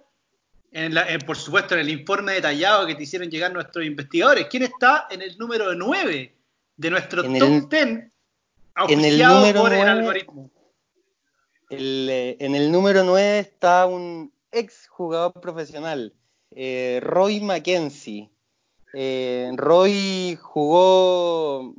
por 1.24 1.36
supuesto, 1.36 1.74
en 1.74 1.80
el 1.80 1.90
informe 1.90 2.32
detallado 2.32 2.86
que 2.86 2.94
te 2.94 3.04
hicieron 3.04 3.30
llegar 3.30 3.52
nuestros 3.52 3.84
investigadores. 3.84 4.46
¿Quién 4.50 4.64
está 4.64 5.06
en 5.10 5.22
el 5.22 5.38
número 5.38 5.74
9 5.74 6.34
de 6.76 6.90
nuestro 6.90 7.22
top 7.22 7.68
10 7.70 8.10
auspiciado 8.74 9.62
por 9.62 9.72
el 9.72 9.88
algoritmo? 9.88 10.50
Eh, 11.70 12.36
en 12.40 12.54
el 12.54 12.72
número 12.72 13.04
9 13.04 13.38
está 13.38 13.86
un 13.86 14.32
ex 14.50 14.88
jugador 14.88 15.32
profesional, 15.40 16.12
eh, 16.50 17.00
Roy 17.02 17.40
Mackenzie. 17.40 18.30
Eh, 18.96 19.50
Roy 19.56 20.38
jugó 20.40 21.74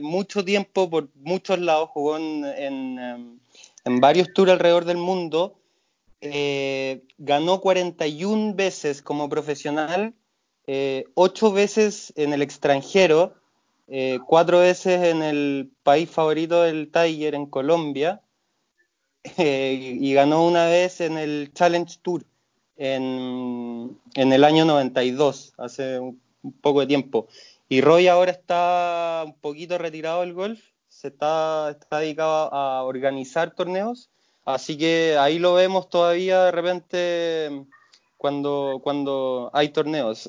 mucho 0.00 0.44
tiempo 0.44 0.88
por 0.88 1.08
muchos 1.14 1.58
lados, 1.58 1.90
jugó 1.90 2.16
en, 2.16 3.38
en 3.84 4.00
varios 4.00 4.32
tours 4.34 4.52
alrededor 4.52 4.84
del 4.84 4.98
mundo 4.98 5.61
eh, 6.22 7.02
ganó 7.18 7.60
41 7.60 8.54
veces 8.54 9.02
como 9.02 9.28
profesional, 9.28 10.14
eh, 10.68 11.04
8 11.14 11.52
veces 11.52 12.12
en 12.14 12.32
el 12.32 12.42
extranjero, 12.42 13.34
eh, 13.88 14.20
4 14.24 14.60
veces 14.60 15.02
en 15.02 15.22
el 15.22 15.72
país 15.82 16.08
favorito 16.08 16.62
del 16.62 16.92
Tiger, 16.92 17.34
en 17.34 17.46
Colombia, 17.46 18.22
eh, 19.36 19.98
y 20.00 20.14
ganó 20.14 20.46
una 20.46 20.66
vez 20.66 21.00
en 21.00 21.18
el 21.18 21.50
Challenge 21.54 21.98
Tour 22.00 22.24
en, 22.76 23.98
en 24.14 24.32
el 24.32 24.44
año 24.44 24.64
92, 24.64 25.54
hace 25.58 25.98
un, 25.98 26.20
poco 26.60 26.80
de 26.80 26.86
tiempo. 26.86 27.26
Y 27.68 27.80
Roy 27.80 28.06
ahora 28.06 28.30
está 28.30 29.24
un 29.26 29.34
poquito 29.34 29.76
retirado 29.76 30.20
del 30.20 30.34
golf, 30.34 30.60
se 30.86 31.08
está 31.08 31.76
dedicado 31.90 32.54
a 32.54 32.84
organizar 32.84 33.54
torneos 33.56 34.11
Así 34.44 34.76
que 34.76 35.16
ahí 35.18 35.38
lo 35.38 35.54
vemos 35.54 35.88
todavía 35.88 36.44
de 36.44 36.50
repente 36.52 37.64
cuando, 38.16 38.80
cuando 38.82 39.50
hay 39.52 39.68
torneos. 39.70 40.28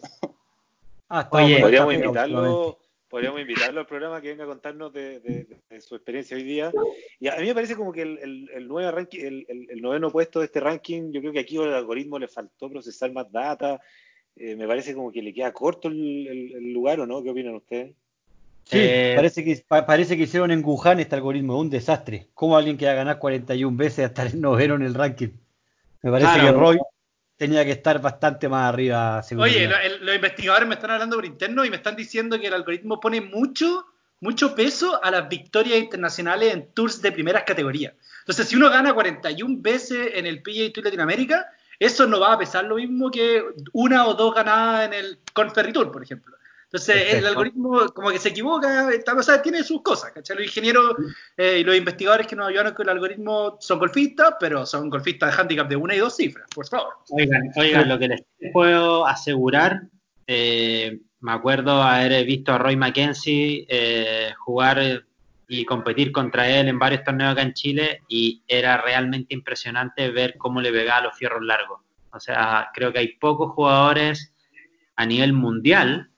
Ah, 1.10 1.28
Oye, 1.32 1.60
Podríamos 1.60 1.94
invitarlo, 1.94 2.78
podríamos 3.10 3.42
invitarlo 3.42 3.80
al 3.82 3.86
programa 3.88 4.22
que 4.22 4.30
venga 4.30 4.44
a 4.44 4.48
contarnos 4.48 4.94
de, 4.94 5.20
de- 5.20 5.48
de 5.70 5.82
su 5.82 5.96
experiencia 5.96 6.36
hoy 6.38 6.44
día. 6.44 6.72
Y 7.20 7.28
a 7.28 7.36
mí 7.38 7.46
me 7.48 7.54
parece 7.54 7.76
como 7.76 7.92
que 7.92 8.02
el, 8.04 8.18
el, 8.20 8.50
el 8.54 8.68
nuevo 8.68 8.90
ranking, 8.92 9.20
el, 9.20 9.46
el- 9.48 9.68
el 9.70 9.82
noveno 9.82 10.12
puesto 10.12 10.40
de 10.40 10.46
este 10.46 10.60
ranking, 10.60 11.12
yo 11.12 11.20
creo 11.22 11.34
que 11.34 11.40
aquí 11.40 11.58
al 11.58 11.74
algoritmo 11.74 12.18
le 12.20 12.28
faltó 12.28 12.70
procesar 12.70 13.12
más 13.12 13.32
data. 13.32 13.80
Eh, 14.36 14.56
me 14.56 14.68
parece 14.68 14.96
como 14.96 15.12
que 15.12 15.22
le 15.22 15.34
queda 15.34 15.54
corto 15.54 15.88
el, 15.88 16.28
el- 16.28 16.54
el 16.56 16.74
lugar, 16.74 17.00
¿o 17.00 17.06
no? 17.06 17.22
¿Qué 17.22 17.30
opinan 17.30 17.56
ustedes? 17.56 17.96
Sí, 18.66 18.78
Eh, 18.80 19.14
parece, 19.16 19.44
que, 19.44 19.64
pa- 19.68 19.86
parece 19.86 20.16
que 20.18 20.24
hicieron 20.24 20.50
en 20.52 20.64
Wuhan 20.64 21.00
este 21.00 21.16
algoritmo, 21.16 21.60
un 21.60 21.70
desastre. 21.70 22.30
¿Cómo 22.34 22.56
alguien 22.58 22.78
que 22.78 22.86
va 22.86 22.92
a 22.94 22.96
ganar 22.96 23.20
41 23.20 23.76
veces 23.78 24.06
hasta 24.06 24.24
el 24.24 24.40
noveno 24.40 24.76
en 24.76 24.84
el 24.84 24.94
ranking? 24.94 25.30
Me 26.02 26.12
parece 26.12 26.34
Claro. 26.34 26.46
que 26.54 26.60
Roy 26.60 26.80
tenía 27.38 27.66
que 27.66 27.72
estar 27.72 28.02
bastante 28.02 28.48
más 28.48 28.70
arriba. 28.74 29.22
según 29.24 29.44
Oye, 29.44 29.68
lo- 29.68 29.78
el- 29.78 30.06
los 30.06 30.16
investigadores 30.16 30.68
me 30.68 30.76
están 30.76 30.92
hablando 30.92 31.18
por 31.18 31.26
interno 31.26 31.66
y 31.66 31.70
me 31.70 31.76
están 31.76 31.96
diciendo 31.96 32.40
que 32.40 32.48
el 32.48 32.54
algoritmo 32.54 33.00
pone 33.02 33.20
mucho, 33.22 33.86
mucho 34.22 34.56
peso 34.56 35.04
a 35.04 35.12
las 35.12 35.28
victorias 35.28 35.78
internacionales 35.80 36.54
en 36.54 36.68
tours 36.74 37.02
de 37.02 37.12
primeras 37.12 37.44
categorías. 37.44 37.94
Entonces, 38.20 38.48
si 38.48 38.56
uno 38.56 38.70
gana 38.70 38.94
41 38.94 39.58
veces 39.62 40.12
en 40.14 40.26
el 40.26 40.42
PGA 40.42 40.72
Tour 40.72 40.86
Latinoamérica, 40.86 41.46
eso 41.80 42.08
no 42.08 42.22
va 42.22 42.32
a 42.34 42.38
pesar 42.38 42.64
lo 42.64 42.76
mismo 42.76 43.12
que 43.12 43.44
una 43.74 44.08
o 44.08 44.14
dos 44.14 44.34
ganadas 44.34 44.88
en 44.88 44.94
el 44.94 45.20
Conferry 45.34 45.74
Tour, 45.74 45.92
por 45.92 46.02
ejemplo. 46.04 46.34
Entonces, 46.74 46.96
el 46.96 47.04
Perfecto. 47.04 47.28
algoritmo 47.28 47.86
como 47.94 48.10
que 48.10 48.18
se 48.18 48.30
equivoca, 48.30 48.90
está- 48.92 49.14
o 49.14 49.22
sea, 49.22 49.40
tiene 49.44 49.64
sus 49.64 49.84
cosas, 49.84 50.12
¿cachai? 50.12 50.38
Los 50.38 50.48
ingenieros 50.48 50.96
eh, 51.38 51.60
y 51.60 51.64
los 51.64 51.76
investigadores 51.76 52.26
que 52.26 52.36
nos 52.36 52.48
ayudaron 52.48 52.74
con 52.74 52.88
el 52.88 52.94
algoritmo 52.94 53.58
son 53.60 53.78
golfistas, 53.78 54.34
pero 54.40 54.66
son 54.66 54.90
golfistas 54.90 55.30
de 55.36 55.40
handicap 55.40 55.70
de 55.70 55.76
una 55.76 55.94
y 55.94 56.00
dos 56.00 56.16
cifras, 56.16 56.48
por 56.54 56.68
favor. 56.68 56.94
Oigan, 57.12 57.44
oigan, 57.58 57.88
lo 57.88 58.00
que 58.00 58.08
les 58.08 58.24
puedo 58.52 59.06
asegurar, 59.06 59.84
eh, 60.26 61.00
me 61.20 61.32
acuerdo 61.34 61.80
haber 61.84 62.26
visto 62.26 62.52
a 62.52 62.58
Roy 62.58 62.76
Mackenzie 62.76 63.68
eh, 63.70 64.34
jugar 64.40 65.06
y 65.48 65.66
competir 65.66 66.12
contra 66.12 66.50
él 66.50 66.70
en 66.70 66.80
varios 66.80 67.04
torneos 67.04 67.34
acá 67.34 67.44
en 67.44 67.54
Chile 67.54 68.02
y 68.08 68.42
era 68.48 68.78
realmente 68.78 69.36
impresionante 69.36 70.10
ver 70.10 70.40
cómo 70.40 70.60
le 70.60 70.72
pegaba 70.72 71.02
a 71.02 71.04
los 71.04 71.16
fierros 71.16 71.44
largos. 71.44 71.82
O 72.12 72.20
sea, 72.20 72.72
creo 72.74 72.92
que 72.92 72.98
hay 72.98 73.10
pocos 73.10 73.52
jugadores 73.52 74.34
a 74.96 75.06
nivel 75.06 75.34
mundial, 75.34 76.10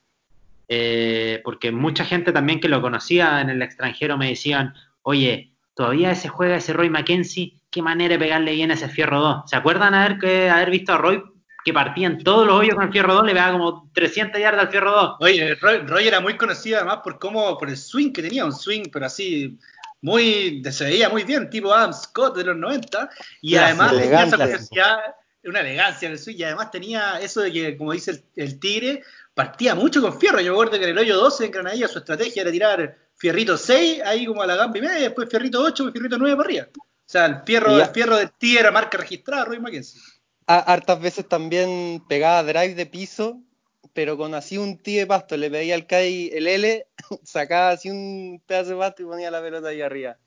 eh, 0.68 1.42
porque 1.44 1.72
mucha 1.72 2.06
gente 2.06 2.32
también 2.32 2.60
que 2.60 2.70
lo 2.70 2.82
conocía 2.82 3.42
en 3.42 3.50
el 3.50 3.62
extranjero 3.62 4.18
me 4.18 4.30
decían, 4.30 4.74
oye, 5.02 5.54
todavía 5.76 6.12
ese 6.12 6.30
juega 6.30 6.56
ese 6.56 6.74
Roy 6.74 6.90
Mackenzie, 6.90 7.60
qué 7.70 7.82
manera 7.82 8.14
de 8.14 8.20
pegarle 8.20 8.54
bien 8.54 8.72
a 8.72 8.76
ese 8.76 8.90
fierro 8.90 9.20
2. 9.20 9.50
¿Se 9.50 9.56
acuerdan 9.56 9.94
haber, 9.94 10.18
que, 10.18 10.50
haber 10.50 10.72
visto 10.72 10.94
a 10.94 10.98
Roy 10.98 11.24
que 11.64 11.74
partía 11.74 12.08
en 12.08 12.24
todos 12.24 12.46
los 12.46 12.56
hoyos 12.56 12.76
con 12.76 12.86
el 12.86 12.92
fierro 12.92 13.14
2, 13.16 13.26
le 13.26 13.34
pegaba 13.34 13.52
como 13.52 13.92
300 13.94 14.40
yardas 14.40 14.66
al 14.66 14.72
fierro 14.72 14.92
2? 14.92 15.16
Oye, 15.20 15.56
Roy, 15.56 15.78
Roy 15.80 16.08
era 16.08 16.20
muy 16.20 16.38
conocido 16.38 16.78
además 16.78 17.00
por 17.04 17.20
cómo, 17.20 17.58
por 17.58 17.70
el 17.70 17.78
swing 17.78 18.12
que 18.12 18.22
tenía, 18.22 18.46
un 18.46 18.54
swing, 18.54 18.84
pero 18.92 19.06
así, 19.06 19.60
muy, 20.02 20.64
se 20.72 20.86
veía 20.86 21.10
muy 21.10 21.24
bien, 21.24 21.50
tipo 21.50 21.74
Adam 21.74 21.94
Scott 21.94 22.38
de 22.38 22.46
los 22.46 22.56
90, 22.56 23.10
y 23.42 23.52
Clase, 23.52 23.66
además 23.66 23.92
tenía 23.92 24.24
esa 24.24 24.38
curiosidad, 24.38 24.98
una 25.44 25.60
elegancia 25.60 26.06
en 26.06 26.12
el 26.14 26.20
swing, 26.20 26.36
y 26.38 26.44
además 26.44 26.72
tenía 26.72 27.20
eso 27.20 27.42
de 27.42 27.52
que, 27.52 27.78
como 27.78 27.94
dice 27.94 28.12
el, 28.12 28.24
el 28.36 28.60
tigre, 28.60 29.04
partía 29.36 29.76
mucho 29.76 30.02
con 30.02 30.20
fierro. 30.20 30.40
Yo 30.40 30.52
me 30.54 30.56
acuerdo 30.56 30.80
que 30.80 30.86
en 30.86 30.90
el 30.92 30.98
hoyo 30.98 31.18
12 31.18 31.46
en 31.46 31.52
Granadilla 31.52 31.88
su 31.88 32.00
estrategia 32.00 32.42
era 32.42 32.52
tirar 32.52 32.98
fierrito 33.16 33.56
6, 33.58 34.02
ahí 34.04 34.26
como 34.26 34.42
a 34.42 34.48
la 34.48 34.56
gamba 34.56 34.78
y 34.78 34.82
media, 34.82 35.00
y 35.00 35.04
después 35.04 35.30
fierrito 35.30 35.62
8 35.62 35.90
y 35.90 35.92
fierrito 35.92 36.18
9 36.18 36.36
para 36.36 36.48
arriba. 36.48 36.68
O 36.76 36.82
sea, 37.06 37.26
el 37.28 37.44
fierro, 37.46 37.78
el 37.78 37.90
fierro 37.94 38.18
del 38.18 38.32
tigre 38.32 38.62
era 38.62 38.72
marca 38.72 38.98
registrada, 38.98 39.46
Roy 39.46 39.60
Mackenzie. 39.60 40.02
Ha- 40.48 40.60
hartas 40.60 41.00
veces 41.00 41.28
también 41.30 42.02
pegaba 42.10 42.42
drive 42.44 42.74
de 42.74 42.86
piso, 42.88 43.42
pero 43.94 44.18
con 44.18 44.34
así 44.34 44.58
un 44.58 44.78
tee 44.80 44.98
de 45.00 45.08
pasto, 45.08 45.38
le 45.38 45.52
pedía 45.52 45.76
al 45.76 45.86
Kai 45.86 46.32
el 46.34 46.48
L, 46.48 46.88
sacaba 47.24 47.70
así 47.70 47.90
un 47.92 48.42
pedazo 48.46 48.72
de 48.72 48.78
pasto 48.78 49.04
y 49.04 49.06
ponía 49.06 49.30
la 49.32 49.42
pelota 49.42 49.68
ahí 49.68 49.82
arriba. 49.82 50.18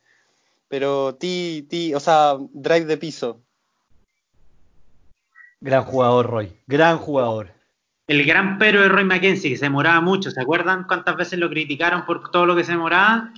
Pero 0.68 1.14
tee, 1.16 1.62
tee, 1.68 1.94
o 1.94 2.00
sea, 2.00 2.36
drive 2.52 2.84
de 2.84 2.96
piso. 2.96 3.40
Gran 5.60 5.84
jugador, 5.84 6.26
Roy. 6.26 6.52
Gran 6.66 6.98
jugador. 6.98 7.52
El 8.08 8.24
gran 8.24 8.58
pero 8.58 8.80
de 8.80 8.88
Roy 8.88 9.04
Mackenzie, 9.04 9.50
que 9.50 9.56
se 9.58 9.66
demoraba 9.66 10.00
mucho. 10.00 10.30
¿Se 10.30 10.40
acuerdan 10.40 10.84
cuántas 10.88 11.14
veces 11.14 11.38
lo 11.38 11.50
criticaron 11.50 12.06
por 12.06 12.30
todo 12.30 12.46
lo 12.46 12.56
que 12.56 12.64
se 12.64 12.72
demoraba? 12.72 13.32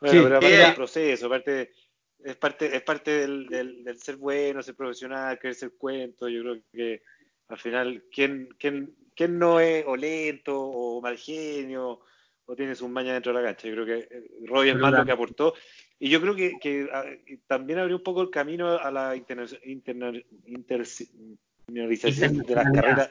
Bueno, 0.00 0.16
Sí, 0.16 0.20
pero 0.22 0.36
aparte 0.38 0.54
eh, 0.54 0.64
del 0.64 0.74
proceso, 0.74 1.26
aparte, 1.26 1.72
es 2.24 2.36
parte, 2.36 2.74
es 2.74 2.82
parte 2.82 3.10
del, 3.10 3.46
del, 3.46 3.84
del 3.84 3.98
ser 3.98 4.16
bueno, 4.16 4.62
ser 4.62 4.74
profesional, 4.74 5.38
creerse 5.38 5.66
el 5.66 5.72
cuento. 5.72 6.28
Yo 6.30 6.40
creo 6.40 6.62
que 6.72 7.02
al 7.48 7.58
final, 7.58 8.04
¿quién, 8.10 8.48
quién, 8.58 8.94
quién 9.14 9.38
no 9.38 9.60
es 9.60 9.84
o 9.86 9.94
lento 9.94 10.58
o 10.58 11.02
mal 11.02 11.18
genio 11.18 12.00
o 12.46 12.56
tiene 12.56 12.74
sus 12.74 12.88
mañas 12.88 13.12
dentro 13.14 13.34
de 13.34 13.42
la 13.42 13.48
cancha? 13.48 13.68
Yo 13.68 13.74
creo 13.74 13.86
que 13.86 13.98
eh, 14.16 14.30
Roy 14.46 14.70
es 14.70 14.76
más 14.76 14.94
lo 14.94 15.04
que 15.04 15.12
aportó. 15.12 15.52
Y 15.98 16.08
yo 16.08 16.22
creo 16.22 16.34
que, 16.34 16.54
que 16.58 16.88
ah, 16.90 17.04
también 17.46 17.80
abrió 17.80 17.96
un 17.96 18.02
poco 18.02 18.22
el 18.22 18.30
camino 18.30 18.78
a 18.78 18.90
la 18.90 19.14
interna- 19.14 19.46
interna- 19.64 20.12
internacionalización 21.68 22.38
de 22.38 22.54
las 22.54 22.72
carreras 22.72 23.10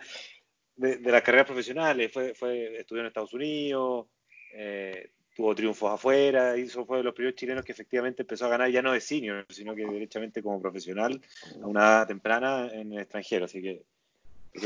de, 0.76 0.98
de 0.98 1.12
las 1.12 1.22
carreras 1.22 1.48
profesionales. 1.48 2.12
Fue, 2.12 2.34
fue, 2.34 2.80
estudió 2.80 3.02
en 3.02 3.08
Estados 3.08 3.34
Unidos, 3.34 4.08
eh, 4.54 5.12
tuvo 5.36 5.54
triunfos 5.54 5.92
afuera, 5.92 6.58
hizo 6.58 6.86
fue 6.86 6.98
de 6.98 7.04
los 7.04 7.14
primeros 7.14 7.36
chilenos 7.36 7.66
que 7.66 7.72
efectivamente 7.72 8.24
empezó 8.24 8.46
a 8.46 8.50
ganar 8.50 8.70
ya 8.72 8.82
no 8.82 8.94
de 8.94 9.02
senior, 9.02 9.46
sino 9.50 9.76
que 9.76 9.86
derechamente 9.86 10.42
como 10.42 10.62
profesional 10.62 11.22
a 11.62 11.68
una 11.68 11.82
edad 11.82 12.08
temprana 12.08 12.70
en 12.72 12.94
el 12.94 13.00
extranjero. 13.00 13.46
Así 13.46 13.62
que, 13.62 13.84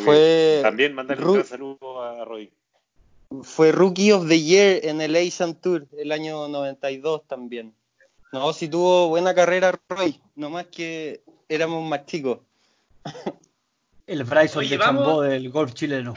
Fue 0.03 0.60
también 0.62 0.93
mandarle 0.93 1.25
un 1.25 1.33
gran 1.33 1.45
saludo 1.45 2.01
a 2.01 2.24
Roy. 2.25 2.51
Fue 3.43 3.71
Rookie 3.71 4.12
of 4.12 4.27
the 4.27 4.41
Year 4.41 4.86
en 4.86 5.00
el 5.00 5.15
Asian 5.15 5.55
Tour 5.55 5.88
el 5.98 6.12
año 6.12 6.48
92 6.50 7.27
también. 7.27 7.74
No, 8.33 8.53
sí 8.53 8.69
tuvo 8.69 9.10
buena 9.10 9.33
carrera 9.33 9.77
Roy, 9.89 10.21
nomás 10.36 10.67
que 10.67 11.21
éramos 11.50 11.88
más 11.88 12.05
chicos. 12.05 12.39
El 14.08 14.24
Bryson 14.24 14.60
Oye, 14.60 14.70
de 14.72 14.77
vamos- 14.77 15.03
Chambó 15.05 15.22
del 15.22 15.50
golf 15.50 15.74
chileno. 15.74 16.13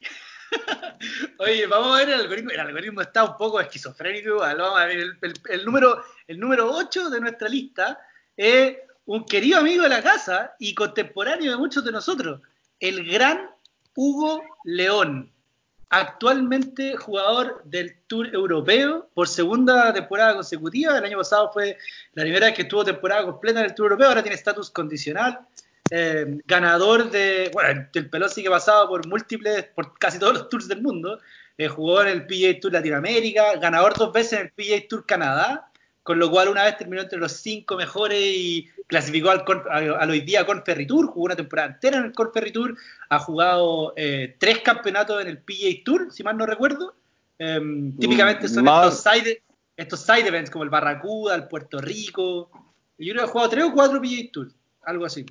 Oye, 1.38 1.66
vamos 1.66 1.94
a 1.94 1.98
ver 1.98 2.08
el 2.10 2.20
algoritmo. 2.20 2.50
El 2.50 2.60
algoritmo 2.60 3.00
está 3.02 3.24
un 3.24 3.36
poco 3.36 3.60
esquizofrénico. 3.60 4.28
igual, 4.30 4.56
Vamos 4.58 4.80
a 4.80 4.86
ver, 4.86 4.98
el, 4.98 5.18
el- 5.22 5.40
el 5.50 5.64
número, 5.64 6.02
el 6.26 6.38
número 6.38 6.70
8 6.70 7.10
de 7.10 7.20
nuestra 7.20 7.48
lista 7.48 7.98
es 8.36 8.76
un 9.06 9.24
querido 9.26 9.58
amigo 9.58 9.82
de 9.82 9.88
la 9.90 10.02
casa 10.02 10.54
y 10.58 10.74
contemporáneo 10.74 11.50
de 11.50 11.56
muchos 11.58 11.84
de 11.84 11.92
nosotros, 11.92 12.40
el 12.80 13.04
gran 13.10 13.50
Hugo 13.94 14.42
León, 14.64 15.30
actualmente 15.90 16.96
jugador 16.96 17.62
del 17.64 17.96
Tour 18.06 18.34
Europeo 18.34 19.08
por 19.12 19.28
segunda 19.28 19.92
temporada 19.92 20.34
consecutiva. 20.34 20.96
El 20.96 21.04
año 21.04 21.18
pasado 21.18 21.52
fue 21.52 21.76
la 22.14 22.22
primera 22.22 22.46
vez 22.46 22.56
que 22.56 22.64
tuvo 22.64 22.82
temporada 22.84 23.24
completa 23.24 23.60
en 23.60 23.66
el 23.66 23.74
Tour 23.74 23.86
Europeo, 23.92 24.08
ahora 24.08 24.22
tiene 24.22 24.36
estatus 24.36 24.70
condicional. 24.70 25.40
Eh, 25.90 26.38
ganador 26.46 27.10
de, 27.10 27.50
bueno, 27.52 27.88
el 27.92 28.10
pelón 28.10 28.30
sí 28.30 28.42
que 28.42 28.48
ha 28.48 28.52
pasado 28.52 28.88
por 28.88 29.06
múltiples, 29.06 29.64
por 29.74 29.98
casi 29.98 30.18
todos 30.18 30.34
los 30.34 30.48
tours 30.48 30.66
del 30.68 30.82
mundo, 30.82 31.20
eh, 31.58 31.68
jugó 31.68 32.02
en 32.02 32.08
el 32.08 32.26
PGA 32.26 32.58
Tour 32.60 32.72
Latinoamérica, 32.72 33.56
ganador 33.56 33.94
dos 33.96 34.12
veces 34.12 34.40
en 34.40 34.46
el 34.46 34.52
PGA 34.52 34.88
Tour 34.88 35.06
Canadá, 35.06 35.70
con 36.02 36.18
lo 36.18 36.30
cual 36.30 36.48
una 36.48 36.64
vez 36.64 36.76
terminó 36.76 37.02
entre 37.02 37.18
los 37.18 37.32
cinco 37.32 37.76
mejores 37.76 38.18
y 38.20 38.68
clasificó 38.86 39.30
al, 39.30 39.44
Con- 39.44 39.62
al, 39.70 39.94
al 39.94 40.10
hoy 40.10 40.20
día 40.20 40.44
Conferry 40.44 40.86
Tour, 40.86 41.06
jugó 41.06 41.26
una 41.26 41.36
temporada 41.36 41.68
entera 41.68 41.98
en 41.98 42.04
el 42.06 42.12
Conferry 42.12 42.52
Tour, 42.52 42.76
ha 43.08 43.18
jugado 43.18 43.92
eh, 43.96 44.36
tres 44.38 44.60
campeonatos 44.60 45.20
en 45.22 45.28
el 45.28 45.38
PGA 45.38 45.84
Tour, 45.84 46.08
si 46.12 46.22
mal 46.22 46.36
no 46.36 46.44
recuerdo. 46.46 46.94
Eh, 47.38 47.60
típicamente 47.98 48.48
son 48.48 48.64
estos 48.86 49.02
side, 49.02 49.42
estos 49.76 50.00
side 50.00 50.26
events 50.28 50.50
como 50.50 50.64
el 50.64 50.70
Barracuda, 50.70 51.34
el 51.34 51.46
Puerto 51.48 51.78
Rico. 51.78 52.50
Y 52.98 53.06
yo 53.06 53.12
creo 53.14 53.24
que 53.24 53.30
ha 53.30 53.32
jugado 53.32 53.50
tres 53.50 53.64
o 53.64 53.72
cuatro 53.72 54.00
PGA 54.00 54.30
Tour, 54.32 54.48
algo 54.82 55.04
así. 55.06 55.24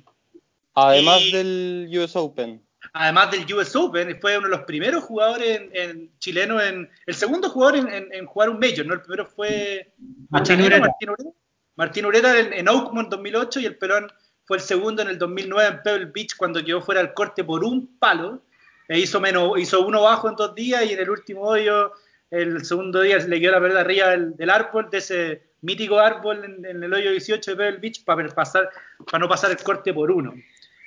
Además 0.74 1.20
Y- 1.22 1.32
del 1.32 1.90
US 1.98 2.16
Open. 2.16 2.60
Además 2.92 3.30
del 3.30 3.52
US 3.54 3.74
Open, 3.76 4.18
fue 4.20 4.36
uno 4.36 4.46
de 4.48 4.56
los 4.56 4.64
primeros 4.66 5.04
jugadores 5.04 5.58
en, 5.60 5.70
en 5.72 6.18
chileno, 6.18 6.60
en, 6.60 6.88
el 7.06 7.14
segundo 7.14 7.48
jugador 7.48 7.76
en, 7.76 7.88
en- 7.88 8.12
en 8.12 8.26
jugar 8.26 8.50
un 8.50 8.58
Major, 8.58 8.84
¿no? 8.86 8.94
El 8.94 9.00
primero 9.00 9.26
fue 9.26 9.92
Martín 10.28 10.60
Ureta. 10.60 10.80
Martín 10.80 11.08
Ureta. 11.10 11.30
Martín 11.76 12.04
Ureta 12.06 12.38
en, 12.38 12.52
en 12.52 12.68
Oakmont 12.68 13.08
2008 13.08 13.60
y 13.60 13.66
el 13.66 13.76
pelón 13.78 14.06
fue 14.44 14.58
el 14.58 14.62
segundo 14.62 15.00
en 15.02 15.08
el 15.08 15.18
2009 15.18 15.68
en 15.76 15.82
Pebble 15.82 16.10
Beach 16.14 16.36
cuando 16.36 16.62
quedó 16.62 16.82
fuera 16.82 17.00
del 17.02 17.14
corte 17.14 17.42
por 17.42 17.64
un 17.64 17.98
palo. 17.98 18.42
E 18.86 18.98
hizo, 18.98 19.18
menos, 19.18 19.58
hizo 19.58 19.84
uno 19.86 20.02
bajo 20.02 20.28
en 20.28 20.36
dos 20.36 20.54
días 20.54 20.84
y 20.84 20.92
en 20.92 20.98
el 21.00 21.08
último 21.08 21.40
hoyo, 21.40 21.92
el 22.30 22.62
segundo 22.66 23.00
día, 23.00 23.16
le 23.18 23.40
quedó 23.40 23.52
la 23.52 23.60
pelota 23.60 23.80
arriba 23.80 24.08
del, 24.08 24.36
del 24.36 24.50
árbol, 24.50 24.88
de 24.90 24.98
ese 24.98 25.42
mítico 25.62 25.98
árbol 25.98 26.44
en, 26.44 26.64
en 26.66 26.84
el 26.84 26.92
hoyo 26.92 27.10
18 27.10 27.52
de 27.52 27.56
Pebble 27.56 27.78
Beach 27.80 28.04
para, 28.04 28.28
pasar, 28.28 28.68
para 29.10 29.18
no 29.20 29.28
pasar 29.28 29.50
el 29.52 29.56
corte 29.56 29.94
por 29.94 30.10
uno. 30.10 30.34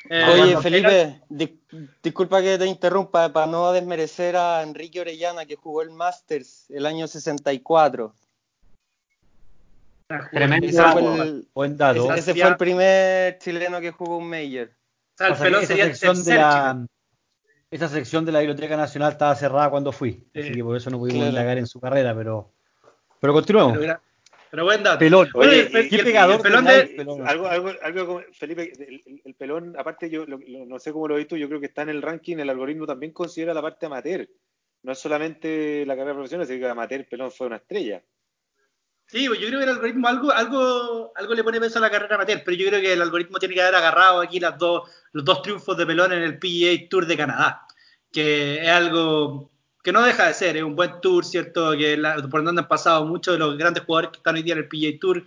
Eh, 0.10 0.24
Oye, 0.42 0.58
Felipe, 0.62 1.22
di- 1.30 1.60
disculpa 2.02 2.42
que 2.42 2.58
te 2.58 2.66
interrumpa, 2.66 3.32
para 3.34 3.46
no 3.48 3.72
desmerecer 3.74 4.36
a 4.38 4.64
Enrique 4.64 5.02
Orellana, 5.02 5.46
que 5.46 5.56
jugó 5.56 5.82
el 5.82 5.90
Masters 5.92 6.70
el 6.70 6.86
año 6.86 7.08
64. 7.08 8.14
Tremendo 10.32 10.68
Ese 10.68 10.82
fue 10.84 11.02
el, 11.22 11.48
Buen 11.54 11.76
dato. 11.78 12.14
ese- 12.14 12.34
fue 12.34 12.48
el 12.48 12.56
primer 12.58 13.38
chileno 13.40 13.82
que 13.82 13.92
jugó 13.92 14.18
un 14.18 14.30
Major. 14.30 14.70
O 15.20 15.36
sea, 15.36 15.48
el 15.48 15.56
esa 15.56 15.66
sería 15.66 15.84
el 15.86 15.96
sección 15.96 16.24
de 16.24 16.36
la 16.36 16.86
esa 17.70 17.90
sección 17.90 18.24
de 18.26 18.32
la 18.32 18.40
Biblioteca 18.40 18.78
Nacional 18.78 19.12
estaba 19.12 19.36
cerrada 19.36 19.70
cuando 19.70 19.92
fui, 19.92 20.26
así 20.34 20.48
Sí. 20.48 20.54
que 20.54 20.64
por 20.64 20.78
eso 20.78 20.90
no 20.90 21.00
pudimos 21.00 21.24
Claro. 21.24 21.32
indagar 21.32 21.58
en 21.58 21.68
su 21.68 21.82
carrera, 21.82 22.16
pero 22.16 22.50
pero 23.20 23.34
continuamos. 23.34 23.78
Pero, 23.78 23.94
gra- 23.94 24.00
pero 24.52 24.64
buen 24.64 24.84
dato. 24.84 25.00
Pelón. 25.00 25.30
Bueno, 25.34 25.52
Oye, 25.52 25.70
y- 25.74 25.78
y 25.86 25.90
¿Qué 25.90 26.04
pegador 26.04 26.36
el 26.38 26.42
pelón 26.42 26.66
de 26.66 26.84
pelón? 26.86 27.28
Algo, 27.28 27.48
algo, 27.48 27.72
algo 27.82 28.06
como- 28.06 28.22
Felipe, 28.34 28.72
el, 28.78 29.04
el- 29.06 29.22
el 29.26 29.36
pelón, 29.36 29.76
aparte 29.78 30.10
yo 30.10 30.26
lo- 30.26 30.40
lo- 30.46 30.66
no 30.66 30.80
sé 30.80 30.92
cómo 30.92 31.08
lo 31.08 31.16
he 31.16 31.20
visto, 31.20 31.36
yo 31.38 31.48
creo 31.48 31.60
que 31.60 31.68
está 31.68 31.82
en 31.84 31.90
el 31.90 32.02
ranking, 32.02 32.38
el 32.38 32.50
algoritmo 32.50 32.86
también 32.86 33.12
considera 33.14 33.54
la 33.54 33.62
parte 33.62 33.86
amateur. 33.86 34.28
No 34.84 34.92
es 34.92 35.00
solamente 35.00 35.86
la 35.86 35.96
carrera 35.96 36.14
profesional, 36.14 36.46
sino 36.48 36.60
que 36.60 36.68
amateur 36.70 37.08
pelón 37.10 37.32
fue 37.32 37.48
una 37.48 37.58
estrella. 37.58 38.02
Sí, 39.10 39.26
pues 39.28 39.40
yo 39.40 39.48
creo 39.48 39.60
que 39.60 39.64
el 39.66 39.70
algoritmo 39.72 40.08
algo, 40.10 40.32
algo, 40.32 41.14
algo 41.16 41.34
le 41.34 41.44
pone 41.44 41.62
peso 41.62 41.80
a 41.80 41.82
la 41.82 41.90
carrera 41.90 42.16
amateur, 42.16 42.42
pero 42.44 42.58
yo 42.58 42.68
creo 42.68 42.82
que 42.82 42.92
el 42.94 43.02
algoritmo 43.02 43.40
tiene 43.40 43.56
que 43.56 43.62
haber 43.62 43.76
agarrado 43.76 44.20
aquí 44.20 44.40
las 44.40 44.58
dos, 44.58 44.90
los 45.14 45.24
dos 45.24 45.42
triunfos 45.42 45.78
de 45.78 45.86
Pelón 45.86 46.12
en 46.12 46.24
el 46.24 46.38
PGA 46.38 46.90
Tour 46.90 47.06
de 47.06 47.16
Canadá, 47.16 47.66
que 48.12 48.62
es 48.62 48.68
algo 48.68 49.50
que 49.88 49.94
no 49.94 50.02
deja 50.04 50.28
de 50.28 50.34
ser, 50.34 50.58
es 50.58 50.64
un 50.64 50.76
buen 50.76 51.00
tour, 51.00 51.24
¿cierto? 51.24 51.72
Que 51.72 51.96
la- 51.96 52.16
por 52.30 52.44
donde 52.44 52.60
han 52.62 52.68
pasado 52.68 53.06
muchos 53.06 53.36
de 53.36 53.40
los 53.40 53.58
grandes 53.58 53.86
jugadores 53.86 54.12
que 54.12 54.18
están 54.18 54.36
hoy 54.36 54.44
día 54.44 54.52
en 54.52 54.60
el 54.60 54.68
PGA 54.68 55.00
Tour, 55.00 55.24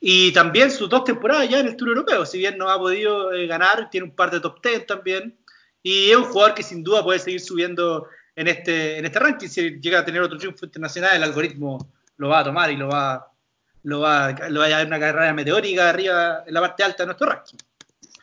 y 0.00 0.32
también 0.32 0.70
sus 0.70 0.88
dos 0.88 1.04
temporadas 1.04 1.46
ya 1.46 1.60
en 1.60 1.66
el 1.66 1.76
Tour 1.76 1.90
Europeo, 1.90 2.24
si 2.24 2.38
bien 2.38 2.56
no 2.56 2.70
ha 2.70 2.78
podido 2.78 3.34
eh, 3.34 3.46
ganar, 3.46 3.90
tiene 3.90 4.06
un 4.06 4.16
par 4.16 4.30
de 4.30 4.40
top 4.40 4.62
10 4.62 4.86
también, 4.86 5.36
y 5.82 6.10
es 6.10 6.16
un 6.16 6.24
jugador 6.24 6.54
que 6.54 6.62
sin 6.62 6.82
duda 6.82 7.04
puede 7.04 7.18
seguir 7.18 7.42
subiendo 7.42 8.06
en 8.34 8.48
este, 8.48 8.96
en 8.96 9.04
este 9.04 9.18
ranking, 9.18 9.46
si 9.48 9.78
llega 9.78 9.98
a 9.98 10.04
tener 10.06 10.22
otro 10.22 10.38
triunfo 10.38 10.64
internacional, 10.64 11.14
el 11.14 11.22
algoritmo 11.24 11.76
lo 12.16 12.30
va 12.30 12.38
a 12.38 12.44
tomar 12.44 12.70
y 12.70 12.76
lo 12.78 12.88
va, 12.88 13.30
lo 13.82 14.00
va, 14.00 14.34
lo 14.48 14.60
va 14.60 14.66
a 14.66 14.70
dar 14.70 14.86
una 14.86 14.98
carrera 14.98 15.34
meteórica 15.34 15.90
arriba 15.90 16.44
en 16.46 16.54
la 16.54 16.62
parte 16.62 16.82
alta 16.82 17.02
de 17.02 17.08
nuestro 17.08 17.26
ranking. 17.26 17.58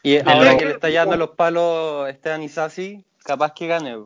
Y 0.02 0.18
ahora 0.18 0.58
que 0.58 0.66
le 0.66 0.72
está 0.72 0.90
llevando 0.90 1.16
los 1.20 1.30
palos 1.36 2.10
Esteban 2.10 2.42
Isasi, 2.42 3.06
capaz 3.24 3.54
que 3.54 3.68
gane. 3.68 3.98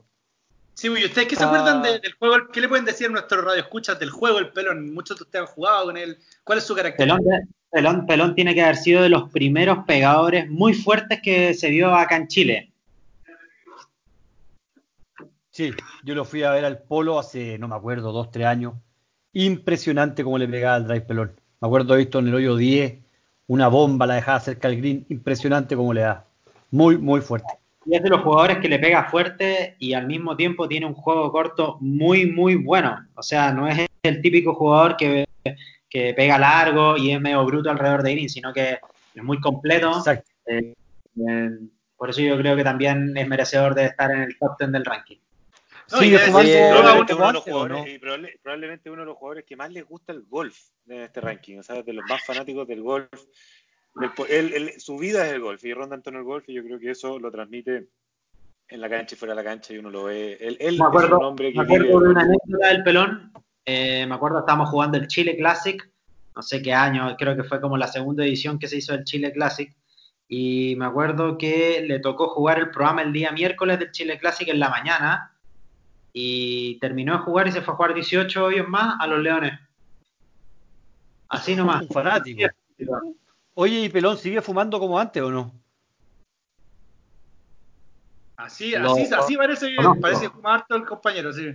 Sí, 0.79 0.87
¿y 0.87 1.05
ustedes 1.05 1.27
qué 1.27 1.35
se 1.35 1.43
Ah. 1.43 1.47
acuerdan 1.47 1.81
de- 1.81 1.99
del 1.99 2.13
juego? 2.13 2.35
¿Qué 2.53 2.61
le 2.61 2.69
pueden 2.69 2.85
decir 2.85 3.07
a 3.07 3.09
nuestros 3.09 3.43
radioescuchas 3.43 3.99
del 3.99 4.09
juego 4.11 4.37
del 4.37 4.49
pelón? 4.53 4.93
Muchos 4.93 5.17
de 5.17 5.23
ustedes 5.23 5.45
han 5.49 5.53
jugado 5.53 5.85
con 5.85 5.97
él. 5.97 6.17
¿Cuál 6.45 6.59
es 6.59 6.63
su 6.63 6.73
carácter? 6.73 7.05
Pelón, 7.05 7.21
Pelón, 7.69 8.05
Pelón 8.07 8.33
tiene 8.33 8.55
que 8.55 8.63
haber 8.63 8.77
sido 8.77 9.03
de 9.03 9.09
los 9.09 9.29
primeros 9.29 9.79
pegadores 9.85 10.49
muy 10.49 10.73
fuertes 10.73 11.19
que 11.21 11.53
se 11.53 11.69
vio 11.69 11.93
acá 11.93 12.15
en 12.15 12.27
Chile. 12.27 12.71
Sí, 15.49 15.71
yo 16.05 16.15
lo 16.15 16.23
fui 16.23 16.43
a 16.43 16.51
ver 16.51 16.63
al 16.63 16.79
Polo 16.83 17.19
hace, 17.19 17.57
no 17.59 17.67
me 17.67 17.75
acuerdo, 17.75 18.13
dos, 18.13 18.31
tres 18.31 18.45
años. 18.47 18.75
Impresionante 19.33 20.23
cómo 20.23 20.37
le 20.37 20.47
pegaba 20.47 20.75
al 20.75 20.87
drive 20.87 21.01
pelón. 21.01 21.33
Me 21.59 21.67
acuerdo 21.67 21.93
he 21.95 21.97
visto 21.97 22.19
en 22.19 22.29
el 22.29 22.35
hoyo 22.35 22.55
10, 22.55 22.99
una 23.47 23.67
bomba 23.67 24.07
la 24.07 24.15
dejaba 24.15 24.39
cerca 24.39 24.69
del 24.69 24.77
green. 24.77 25.05
Impresionante 25.09 25.75
cómo 25.75 25.93
le 25.93 26.01
da. 26.01 26.25
Muy, 26.71 26.97
muy 26.97 27.19
fuerte. 27.19 27.58
Y 27.89 27.95
es 27.95 28.03
de 28.03 28.09
los 28.09 28.21
jugadores 28.21 28.59
que 28.59 28.69
le 28.69 28.77
pega 28.77 29.09
fuerte 29.09 29.75
y 29.79 29.93
al 29.93 30.05
mismo 30.05 30.35
tiempo 30.35 30.67
tiene 30.67 30.85
un 30.85 30.93
juego 30.93 31.31
corto 31.31 31.77
muy, 31.81 32.27
muy 32.31 32.55
bueno. 32.55 33.07
O 33.15 33.23
sea, 33.23 33.51
no 33.51 33.67
es 33.67 33.87
el 34.03 34.21
típico 34.21 34.53
jugador 34.53 34.95
que, 34.95 35.25
que 35.89 36.13
pega 36.13 36.37
largo 36.37 36.97
y 36.97 37.11
es 37.11 37.19
medio 37.19 37.43
bruto 37.45 37.69
alrededor 37.71 38.03
de 38.03 38.11
green, 38.13 38.29
sino 38.29 38.53
que 38.53 38.77
es 39.15 39.23
muy 39.23 39.39
completo. 39.39 39.89
Exacto. 39.97 40.29
Eh, 40.45 40.73
eh, 41.27 41.49
por 41.97 42.11
eso 42.11 42.21
yo 42.21 42.37
creo 42.37 42.55
que 42.55 42.63
también 42.63 43.17
es 43.17 43.27
merecedor 43.27 43.73
de 43.73 43.85
estar 43.85 44.11
en 44.11 44.21
el 44.21 44.37
top 44.37 44.57
10 44.59 44.71
del 44.71 44.85
ranking. 44.85 45.17
Y 47.87 47.97
probable- 47.97 48.39
probablemente 48.43 48.91
uno 48.91 49.01
de 49.01 49.05
los 49.07 49.17
jugadores 49.17 49.43
que 49.45 49.55
más 49.55 49.71
les 49.71 49.83
gusta 49.83 50.13
el 50.13 50.21
golf 50.29 50.55
en 50.87 51.01
este 51.01 51.19
ranking, 51.21 51.57
o 51.57 51.63
sea, 51.63 51.81
de 51.81 51.93
los 51.93 52.05
más 52.07 52.23
fanáticos 52.23 52.67
del 52.67 52.83
golf. 52.83 53.09
Él- 54.29 54.53
él- 54.53 54.73
su 54.79 54.97
vida 54.97 55.25
es 55.27 55.33
el 55.33 55.41
golf 55.41 55.63
y 55.65 55.73
ronda 55.73 55.95
en 55.95 56.01
torno 56.01 56.19
al 56.19 56.25
golf 56.25 56.47
y 56.47 56.53
yo 56.53 56.63
creo 56.63 56.79
que 56.79 56.91
eso 56.91 57.19
lo 57.19 57.31
transmite 57.31 57.87
en 58.67 58.81
la 58.81 58.89
cancha 58.89 59.15
y 59.15 59.17
fuera 59.17 59.33
de 59.33 59.43
la 59.43 59.49
cancha 59.49 59.73
y 59.73 59.77
uno 59.79 59.89
lo 59.89 60.05
ve. 60.05 60.37
Él, 60.39 60.57
él 60.59 60.77
Me 60.77 60.85
acuerdo, 60.85 61.07
es 61.15 61.19
un 61.19 61.25
hombre 61.25 61.51
que 61.51 61.57
me 61.57 61.63
acuerdo 61.63 61.85
vive 61.85 61.99
de 61.99 62.09
una 62.09 62.21
anécdota 62.21 62.67
del 62.67 62.83
pelón. 62.83 63.33
eh, 63.65 64.05
me 64.07 64.15
acuerdo, 64.15 64.39
estábamos 64.39 64.69
jugando 64.69 64.97
el 64.97 65.07
Chile 65.07 65.35
Classic, 65.37 65.89
no 66.35 66.41
sé 66.41 66.61
qué 66.61 66.73
año, 66.73 67.15
creo 67.17 67.35
que 67.35 67.43
fue 67.43 67.59
como 67.61 67.77
la 67.77 67.87
segunda 67.87 68.23
edición 68.23 68.57
que 68.59 68.67
se 68.67 68.77
hizo 68.77 68.93
del 68.93 69.03
Chile 69.03 69.31
Classic. 69.31 69.75
Y 70.27 70.75
me 70.77 70.85
acuerdo 70.85 71.37
que 71.37 71.83
le 71.87 71.99
tocó 71.99 72.29
jugar 72.29 72.59
el 72.59 72.69
programa 72.69 73.01
el 73.01 73.11
día 73.11 73.31
miércoles 73.31 73.79
del 73.79 73.91
Chile 73.91 74.19
Classic 74.19 74.47
en 74.47 74.59
la 74.59 74.69
mañana. 74.69 75.35
Y 76.13 76.77
terminó 76.79 77.13
de 77.13 77.19
jugar 77.19 77.47
y 77.47 77.51
se 77.51 77.61
fue 77.61 77.73
a 77.73 77.77
jugar 77.77 77.93
18 77.95 78.45
hoyos 78.45 78.67
más 78.67 78.95
a 78.99 79.07
los 79.07 79.19
Leones. 79.19 79.53
Así 81.29 81.55
nomás. 81.55 81.81
Un 81.81 81.89
fanático. 81.89 82.47
Oye, 83.55 83.79
¿y 83.81 83.89
Pelón 83.89 84.17
sigue 84.17 84.41
fumando 84.41 84.79
como 84.79 84.99
antes 84.99 85.21
o 85.21 85.29
no? 85.29 85.53
Así, 88.37 88.73
así, 88.73 89.09
así 89.13 89.35
parece, 89.35 89.75
conozco. 89.75 90.01
parece 90.01 90.29
fumar 90.29 90.65
todo 90.67 90.77
el 90.77 90.85
compañero, 90.85 91.33
sí. 91.33 91.45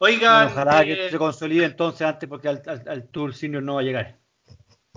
Oigan, 0.00 0.48
Ojalá 0.48 0.82
eh, 0.82 0.86
que 0.86 1.10
se 1.10 1.18
consolide 1.18 1.64
entonces 1.64 2.02
antes 2.02 2.28
porque 2.28 2.48
al, 2.48 2.60
al- 2.66 2.82
al 2.88 3.08
Tour 3.08 3.32
Senior 3.32 3.62
no 3.62 3.74
va 3.76 3.80
a 3.80 3.84
llegar. 3.84 4.16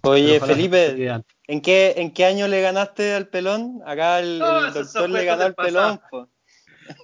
Oye, 0.04 0.40
Felipe. 0.40 1.22
¿en 1.48 1.62
qué, 1.62 1.94
¿en 1.98 2.12
qué 2.14 2.26
año 2.26 2.48
le 2.48 2.62
ganaste 2.62 3.14
al 3.14 3.28
pelón? 3.28 3.82
Acá 3.86 4.20
el, 4.20 4.40
No, 4.40 4.72
doctor 4.72 5.10
le 5.10 5.26
ganó 5.26 5.44
al 5.44 5.56
pelón. 5.56 6.02
po. 6.10 6.28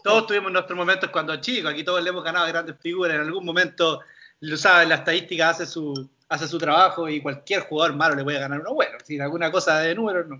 todos 0.03 0.25
tuvimos 0.27 0.51
nuestros 0.51 0.77
momentos 0.77 1.09
cuando 1.11 1.35
chicos, 1.37 1.71
aquí 1.71 1.83
todos 1.83 2.01
le 2.03 2.09
hemos 2.09 2.23
ganado 2.23 2.45
a 2.45 2.49
grandes 2.49 2.75
figuras, 2.79 3.13
en 3.15 3.21
algún 3.21 3.45
momento, 3.45 4.01
lo 4.39 4.57
saben, 4.57 4.89
la 4.89 4.95
estadística 4.95 5.49
hace 5.49 5.65
su, 5.67 6.09
hace 6.33 6.47
su 6.47 6.57
trabajo 6.57 7.07
y 7.07 7.21
cualquier 7.21 7.61
jugador 7.61 7.95
malo 7.95 8.15
le 8.15 8.23
puede 8.23 8.39
ganar 8.39 8.59
uno 8.59 8.73
bueno, 8.73 8.97
sin 9.03 9.21
alguna 9.21 9.51
cosa 9.51 9.79
de 9.79 9.93
números, 9.93 10.27
no. 10.27 10.39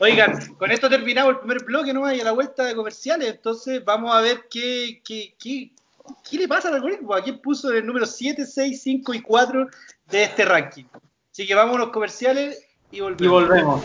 Oigan, 0.00 0.54
con 0.56 0.72
esto 0.72 0.90
terminamos 0.90 1.34
el 1.34 1.38
primer 1.38 1.64
bloque, 1.64 1.94
no 1.94 2.04
hay 2.04 2.20
a 2.20 2.24
la 2.24 2.32
vuelta 2.32 2.64
de 2.64 2.74
comerciales, 2.74 3.30
entonces 3.30 3.84
vamos 3.84 4.12
a 4.12 4.20
ver 4.20 4.46
qué, 4.50 5.00
qué, 5.04 5.34
qué, 5.38 5.70
qué 6.28 6.38
le 6.38 6.48
pasa 6.48 6.68
al 6.68 6.74
algoritmo, 6.74 7.14
a 7.14 7.22
quién 7.22 7.40
puso 7.40 7.72
el 7.72 7.86
número 7.86 8.04
7, 8.04 8.44
6, 8.44 8.82
5 8.82 9.14
y 9.14 9.22
4 9.22 9.68
de 10.10 10.22
este 10.24 10.44
ranking. 10.44 10.84
Así 11.30 11.46
que 11.46 11.54
vamos 11.54 11.76
a 11.76 11.78
los 11.78 11.90
comerciales 11.90 12.60
y 12.90 12.98
volvemos. 12.98 13.22
Y 13.22 13.28
volvemos. 13.28 13.84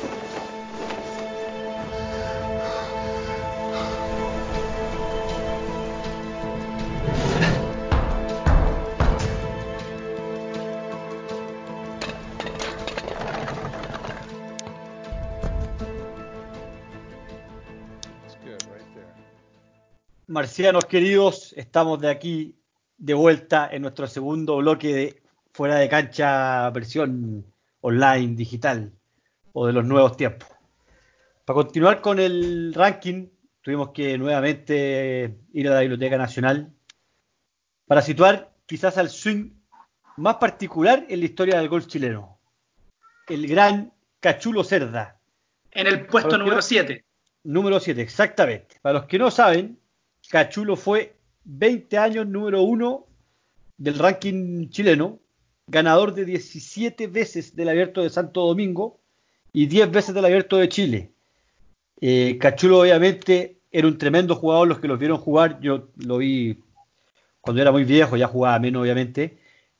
Marcianos 20.34 20.86
queridos, 20.86 21.54
estamos 21.56 22.02
de 22.02 22.10
aquí 22.10 22.56
de 22.98 23.14
vuelta 23.14 23.70
en 23.72 23.84
nuestro 23.84 24.08
segundo 24.08 24.58
bloque 24.58 24.88
de 24.92 25.22
fuera 25.54 25.76
de 25.76 25.88
cancha 25.88 26.72
versión 26.72 27.46
online, 27.82 28.34
digital 28.36 28.92
o 29.52 29.68
de 29.68 29.74
los 29.74 29.86
nuevos 29.86 30.18
tiempos. 30.18 30.50
Para 31.46 31.54
continuar 31.54 32.02
con 32.02 32.20
el 32.20 32.74
ranking, 32.74 33.28
tuvimos 33.62 33.92
que 33.92 34.18
nuevamente 34.18 35.38
ir 35.54 35.70
a 35.70 35.76
la 35.76 35.82
Biblioteca 35.82 36.18
Nacional 36.18 36.74
para 37.86 38.02
situar 38.02 38.56
quizás 38.66 38.98
al 38.98 39.12
swing 39.12 39.52
más 40.18 40.38
particular 40.38 41.06
en 41.10 41.20
la 41.20 41.26
historia 41.28 41.60
del 41.60 41.70
golf 41.70 41.86
chileno. 41.86 42.40
El 43.28 43.46
gran 43.46 43.94
Cachulo 44.20 44.64
Cerda, 44.64 45.20
En 45.70 45.86
el 45.86 46.08
puesto 46.08 46.40
número 46.40 46.56
no- 46.56 46.62
7. 46.64 47.06
Número 47.44 47.80
7, 47.80 48.02
exactamente. 48.02 48.80
Para 48.82 48.94
los 48.98 49.06
que 49.06 49.20
no 49.20 49.30
saben, 49.30 49.78
Cachulo 50.30 50.76
fue 50.76 51.16
20 51.46 51.98
años 51.98 52.28
número 52.28 52.62
uno 52.64 53.06
del 53.78 54.00
ranking 54.00 54.70
chileno, 54.70 55.20
ganador 55.68 56.14
de 56.14 56.26
17 56.26 57.08
veces 57.08 57.56
del 57.56 57.70
Abierto 57.70 58.02
de 58.02 58.10
Santo 58.10 58.42
Domingo 58.46 59.00
y 59.52 59.68
10 59.68 59.92
veces 59.92 60.16
del 60.16 60.26
Abierto 60.26 60.58
de 60.58 60.70
Chile. 60.70 61.12
Eh, 62.02 62.38
Cachulo 62.40 62.80
obviamente 62.80 63.60
era 63.72 63.88
un 63.88 63.98
tremendo 63.98 64.36
jugador, 64.36 64.68
los 64.68 64.80
que 64.80 64.88
lo 64.88 64.98
vieron 64.98 65.18
jugar, 65.18 65.60
yo 65.62 65.90
lo 65.98 66.18
vi 66.18 66.60
cuando 67.42 67.62
era 67.62 67.72
muy 67.72 67.84
viejo, 67.84 68.16
ya 68.18 68.28
jugaba 68.28 68.60
menos 68.60 68.84
obviamente, 68.84 69.38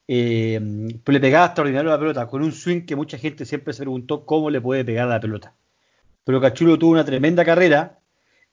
eh, 0.08 0.60
le 0.60 1.20
pegaba 1.20 1.46
extraordinario 1.46 1.92
la 1.92 2.00
pelota, 2.00 2.28
con 2.28 2.44
un 2.44 2.52
swing 2.52 2.82
que 2.82 2.96
mucha 2.96 3.18
gente 3.18 3.46
siempre 3.46 3.74
se 3.74 3.84
preguntó 3.84 4.26
cómo 4.26 4.50
le 4.50 4.62
puede 4.62 4.84
pegar 4.84 5.08
la 5.08 5.20
pelota 5.20 5.56
pero 6.24 6.40
Cachulo 6.40 6.78
tuvo 6.78 6.92
una 6.92 7.06
tremenda 7.06 7.44
carrera. 7.44 8.00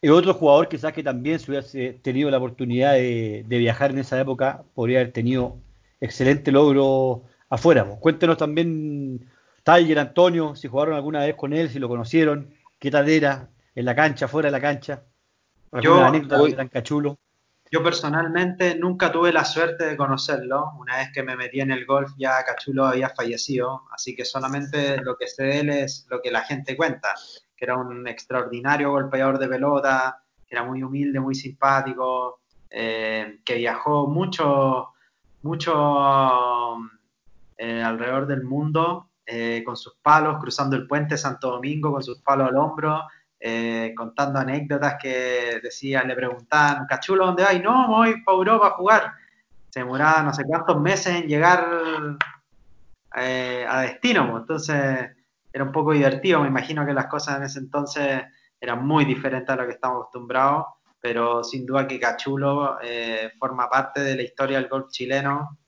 Es 0.03 0.11
otro 0.11 0.33
jugador 0.35 0.69
quizás 0.69 0.93
que 0.93 1.03
también 1.03 1.39
si 1.39 1.51
hubiese 1.51 1.93
tenido 2.03 2.31
la 2.31 2.39
oportunidad 2.39 2.95
de, 2.95 3.45
de 3.47 3.59
viajar 3.59 3.91
en 3.91 3.99
esa 3.99 4.19
época, 4.19 4.63
podría 4.75 5.01
haber 5.01 5.13
tenido 5.13 5.59
excelente 6.01 6.51
logro 6.51 7.25
afuera. 7.51 7.85
pues. 7.85 7.99
Cuéntenos 8.01 8.39
también, 8.39 9.29
Tiger, 9.63 9.99
Antonio, 9.99 10.57
si 10.57 10.69
jugaron 10.69 10.95
alguna 10.95 11.21
vez 11.21 11.35
con 11.35 11.53
él, 11.53 11.69
si 11.69 11.79
lo 11.79 11.89
conocieron, 11.89 12.55
qué 12.79 12.91
tal 12.91 13.09
era, 13.11 13.51
en 13.75 13.85
la 13.85 13.95
cancha, 13.95 14.27
fuera 14.27 14.47
de 14.49 14.53
la 14.53 14.61
cancha. 14.61 15.03
Yo- 15.83 16.11
Cachulo. 16.73 17.19
Yo 17.73 17.85
personalmente 17.85 18.75
nunca 18.75 19.13
tuve 19.13 19.33
la 19.33 19.45
suerte 19.45 19.85
de 19.85 19.97
conocerlo. 19.97 20.73
Una 20.81 20.97
vez 20.97 21.11
que 21.15 21.23
me 21.23 21.37
metí 21.37 21.61
en 21.61 21.71
el 21.71 21.87
golf 21.87 22.11
ya 22.19 22.43
Cachulo 22.45 22.85
había 22.87 23.11
fallecido, 23.11 23.83
así 23.93 24.17
que 24.17 24.25
solamente 24.25 24.97
lo 25.03 25.17
que 25.17 25.29
sé 25.29 25.45
de 25.45 25.61
él 25.61 25.69
es 25.71 26.05
lo 26.11 26.21
que 26.21 26.33
la 26.33 26.41
gente 26.43 26.77
cuenta, 26.77 27.15
que 27.61 27.67
era 27.67 27.77
un 27.77 28.09
extraordinario 28.09 28.91
golpeador 28.91 29.39
de 29.39 29.47
pelota, 29.47 30.23
que 30.49 30.55
era 30.55 30.65
muy 30.65 30.83
humilde, 30.83 31.21
muy 31.21 31.35
simpático, 31.35 32.41
eh, 32.71 33.41
que 33.45 33.57
viajó 33.57 34.07
mucho, 34.07 34.95
mucho 35.43 36.79
eh, 37.59 37.83
alrededor 37.83 38.27
del 38.27 38.45
mundo 38.45 39.11
eh, 39.27 39.63
con 39.63 39.77
sus 39.77 39.97
palos, 39.97 40.39
cruzando 40.41 40.75
el 40.75 40.87
puente 40.87 41.19
Santo 41.19 41.51
Domingo 41.51 41.93
con 41.93 42.03
sus 42.03 42.23
palos 42.23 42.49
al 42.49 42.57
hombro 42.57 43.03
contando 43.97 44.39
anécdotas 44.39 44.97
que 45.01 45.61
decía, 45.63 46.03
le 46.05 46.15
preguntaban, 46.15 46.85
Cachulo, 46.87 47.25
¿dónde 47.25 47.43
vas? 47.43 47.59
No, 47.63 47.89
voy 47.89 48.23
para 48.23 48.37
Europa 48.37 48.67
a 48.67 48.71
jugar. 48.73 49.13
Se 49.71 49.81
demoraba 49.81 50.23
no 50.23 50.35
sé 50.35 50.45
cuántos 50.45 50.79
meses 50.79 51.23
en 51.23 51.27
llegar 51.27 51.67
a 53.13 53.81
destino, 53.81 54.31
pues. 54.31 54.43
entonces 54.43 55.11
era 55.53 55.65
un 55.65 55.73
poco 55.73 55.93
divertido. 55.93 56.41
Me 56.41 56.49
imagino 56.49 56.85
que 56.87 56.93
las 56.93 57.07
cosas 57.07 57.39
en 57.39 57.45
ese 57.45 57.59
entonces 57.59 58.23
eran 58.61 58.87
muy 58.87 59.05
diferentes 59.05 59.51
a 59.51 59.57
lo 59.57 59.67
que 59.67 59.73
estamos 59.73 60.03
acostumbrados, 60.03 60.67
pero 61.01 61.43
sin 61.43 61.67
duda 61.67 61.87
que 61.87 61.99
Cachulo 61.99 62.79
eh, 62.83 63.33
forma 63.39 63.69
parte 63.69 64.01
de 64.01 64.17
la 64.17 64.23
historia 64.23 64.59
del 64.59 64.69
golf 64.69 64.91
chileno. 64.91 65.59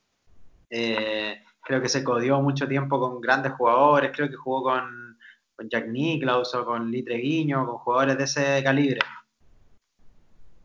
creo 0.68 1.80
que 1.80 1.88
se 1.88 2.02
codió 2.02 2.40
mucho 2.40 2.66
tiempo 2.66 2.98
con 2.98 3.20
grandes 3.20 3.52
jugadores, 3.52 4.10
creo 4.14 4.28
que 4.28 4.36
jugó 4.36 4.62
con 4.62 5.12
con 5.56 5.68
Jack 5.68 5.88
Nicklaus 5.88 6.54
o 6.54 6.64
con 6.64 6.90
Litre 6.90 7.16
Guiño, 7.16 7.66
con 7.66 7.78
jugadores 7.78 8.18
de 8.18 8.24
ese 8.24 8.62
calibre. 8.62 9.00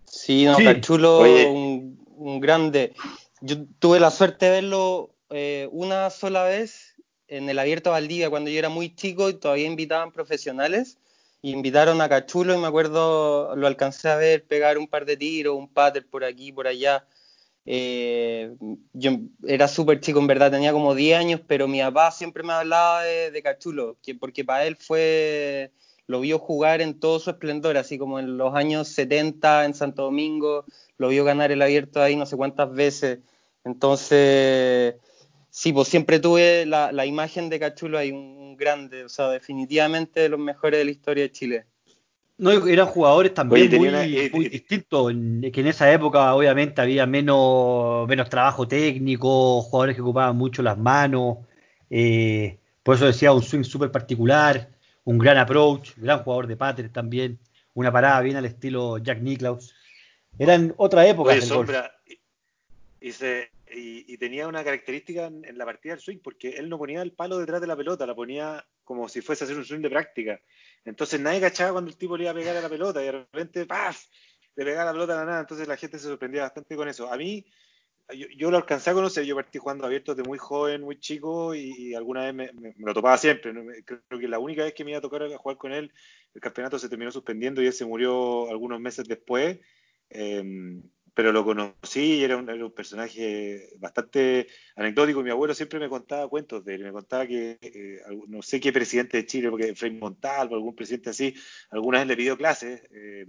Sí, 0.06 0.46
no, 0.46 0.58
Cachulo, 0.58 1.20
un, 1.20 2.06
un, 2.16 2.40
grande. 2.40 2.94
Yo 3.42 3.58
tuve 3.80 4.00
la 4.00 4.10
suerte 4.10 4.46
de 4.46 4.52
verlo 4.52 5.12
eh, 5.30 5.68
una 5.72 6.10
sola 6.10 6.44
vez 6.44 6.96
en 7.28 7.50
el 7.50 7.60
Abierto 7.60 7.92
Valdivia 7.92 8.30
cuando 8.30 8.50
yo 8.50 8.60
era 8.60 8.70
muy 8.70 8.96
chico 8.96 9.30
y 9.30 9.34
todavía 9.36 9.68
invitaban 9.68 10.12
profesionales. 10.12 10.98
invitaron 11.42 12.02
a 12.02 12.10
Cachulo 12.10 12.56
y 12.56 12.58
me 12.58 12.68
acuerdo, 12.68 13.56
lo 13.56 13.68
alcancé 13.68 14.10
a 14.10 14.16
ver 14.18 14.46
pegar 14.46 14.78
un 14.78 14.88
par 14.88 15.06
de 15.06 15.18
tiros, 15.18 15.56
un 15.56 15.68
pater 15.68 16.08
por 16.08 16.24
aquí, 16.24 16.52
por 16.52 16.68
allá. 16.68 17.06
Eh, 17.66 18.56
yo 18.94 19.12
era 19.46 19.68
súper 19.68 20.00
chico, 20.00 20.20
en 20.20 20.28
verdad, 20.28 20.52
tenía 20.52 20.72
como 20.72 20.96
10 20.96 21.18
años, 21.20 21.42
pero 21.48 21.68
mi 21.68 21.82
papá 21.82 22.12
siempre 22.12 22.44
me 22.44 22.54
hablaba 22.54 23.04
de, 23.04 23.42
Cachulo, 23.44 23.98
que, 24.02 24.16
porque 24.16 24.46
para 24.46 24.66
él 24.66 24.78
fue, 24.78 25.72
lo 26.08 26.22
vio 26.22 26.40
jugar 26.40 26.82
en 26.82 27.00
todo 27.00 27.20
su 27.20 27.30
esplendor, 27.30 27.78
así 27.78 27.98
como 27.98 28.20
en 28.20 28.38
los 28.38 28.56
años 28.56 28.88
70 28.90 29.66
en 29.66 29.74
Santo 29.74 30.04
Domingo, 30.04 30.66
lo 30.98 31.10
vio 31.10 31.26
ganar 31.26 31.52
el 31.52 31.62
abierto 31.62 32.02
ahí 32.02 32.16
no 32.16 32.26
sé 32.26 32.38
cuántas 32.38 32.72
veces. 32.74 33.20
Entonces, 33.66 34.96
sí, 35.58 35.74
pues 35.74 35.88
siempre 35.88 36.20
tuve 36.20 36.68
la, 36.68 37.06
imagen 37.08 37.50
de 37.50 37.60
Cachulo 37.60 37.98
ahí, 37.98 38.12
un 38.12 38.56
grande, 38.56 39.04
o 39.06 39.10
sea, 39.10 39.30
definitivamente 39.30 40.20
de 40.20 40.30
los 40.30 40.40
mejores 40.40 40.80
de 40.80 40.86
la 40.86 40.92
historia 40.92 41.24
de 41.24 41.32
Chile. 41.32 41.66
No, 42.38 42.68
eran 42.68 42.86
jugadores 42.86 43.34
también 43.34 43.76
muy, 43.76 43.88
eh, 43.88 44.30
muy, 44.32 44.50
distintos, 44.50 45.12
que 45.12 45.62
en 45.62 45.68
esa 45.68 45.92
época 45.92 46.36
obviamente 46.36 46.80
había 46.80 47.08
menos, 47.08 48.08
menos 48.08 48.30
trabajo 48.30 48.68
técnico, 48.68 49.64
jugadores 49.64 49.96
que 49.96 50.04
ocupaban 50.04 50.38
mucho 50.38 50.62
las 50.62 50.78
manos, 50.78 51.38
eh, 51.90 52.60
por 52.84 52.96
eso 52.96 53.08
decía 53.08 53.34
un 53.34 53.42
swing 53.42 53.64
súper 53.64 53.92
particular, 53.92 54.70
un 55.06 55.18
gran 55.18 55.40
approach, 55.40 55.94
gran 55.98 56.20
jugador 56.20 56.46
de 56.46 56.56
pater 56.56 56.90
también, 56.90 57.40
una 57.74 57.92
parada 57.92 58.22
bien 58.22 58.36
al 58.36 58.46
estilo 58.46 59.00
Jack 59.00 59.22
Nicklaus. 59.22 59.74
Eran 60.38 60.76
otra 60.78 61.08
época. 61.08 61.32
Oye, 61.32 61.42
sombra, 61.42 61.92
y, 63.02 63.12
y, 63.78 64.18
tenía 64.18 64.48
una 64.48 64.64
característica 64.64 65.28
en, 65.28 65.46
en, 65.46 65.58
la 65.58 65.66
partida 65.66 65.94
del 65.94 66.02
swing, 66.02 66.20
porque 66.24 66.50
él 66.50 66.70
no 66.70 66.78
ponía 66.78 67.02
el 67.02 67.14
palo 67.14 67.38
detrás 67.38 67.62
de 67.62 67.68
la 67.68 67.76
pelota, 67.76 68.06
la 68.06 68.16
ponía 68.16 68.66
como 68.84 69.10
si 69.10 69.22
fuese 69.22 69.44
a 69.44 69.46
hacer 69.46 69.58
un 69.58 69.66
swing 69.66 69.82
de 69.82 69.90
práctica. 69.90 70.42
Entonces 70.86 71.20
nadie 71.20 71.42
cachaba 71.42 71.74
cuando 71.74 71.92
el 71.92 71.98
tipo 71.98 72.16
le 72.16 72.24
iba 72.24 72.32
a 72.32 72.36
pegar 72.36 72.56
a 72.56 72.62
la 72.62 72.70
pelota 72.70 73.02
y 73.02 73.06
de 73.06 73.12
repente, 73.12 73.66
¡paf! 73.66 74.06
Le 74.56 74.64
pegaba 74.64 74.86
la 74.86 74.92
pelota 74.94 75.14
a 75.14 75.18
la 75.18 75.26
nada. 75.26 75.40
Entonces 75.42 75.68
la 75.68 75.76
gente 75.76 76.00
se 76.00 76.08
sorprendía 76.08 76.44
bastante 76.44 76.76
con 76.76 76.88
eso. 76.88 77.12
A 77.12 77.18
mí, 77.18 77.46
yo, 78.38 78.50
lo 78.50 78.58
alcancé 78.58 78.90
a 78.90 78.94
conocer, 78.94 79.26
yo 79.26 79.36
partí 79.36 79.60
jugando 79.60 79.86
abiertos 79.86 80.16
de 80.16 80.24
muy 80.24 80.38
joven, 80.38 80.82
muy 80.82 80.98
chico 81.00 81.54
y, 81.54 81.94
alguna 81.94 82.32
vez 82.32 82.34
me, 82.34 82.74
lo 82.78 82.94
topaba 82.94 83.18
siempre. 83.18 83.54
Creo 83.84 84.20
que 84.20 84.28
la 84.30 84.40
única 84.40 84.64
vez 84.64 84.74
que 84.74 84.86
me 84.86 84.92
iba 84.92 85.00
a 85.00 85.02
tocar 85.02 85.28
jugar 85.36 85.58
con 85.58 85.74
él, 85.74 85.92
el 86.34 86.42
campeonato 86.42 86.80
se 86.80 86.88
terminó 86.88 87.12
suspendiendo 87.12 87.62
y 87.62 87.68
él 87.68 87.74
se 87.74 87.86
murió 87.86 88.50
algunos 88.50 88.80
meses 88.80 89.06
después. 89.06 89.60
Eh, 90.10 90.82
pero 91.18 91.32
lo 91.32 91.44
conocí 91.44 92.18
y 92.18 92.24
era 92.24 92.38
un, 92.38 92.72
personaje 92.76 93.72
bastante 93.80 94.50
anecdótico. 94.76 95.24
Mi 95.24 95.32
abuelo 95.32 95.56
siempre 95.56 95.80
me 95.80 95.90
contaba 95.90 96.30
cuentos 96.30 96.64
de 96.64 96.76
él, 96.76 96.84
me 96.84 96.92
contaba 96.92 97.26
que 97.26 97.58
eh, 97.60 98.02
no 98.28 98.44
sé 98.44 98.60
qué 98.60 98.72
presidente 98.72 99.18
de 99.18 99.26
Chile, 99.26 99.50
porque 99.50 99.74
Frei 99.74 99.90
Montalvo, 99.90 100.54
algún 100.54 100.76
presidente 100.76 101.10
así, 101.10 101.34
alguna 101.72 101.98
vez 101.98 102.08
le 102.08 102.18
pidió 102.18 102.38
clases. 102.38 102.84
Eh, 102.92 103.26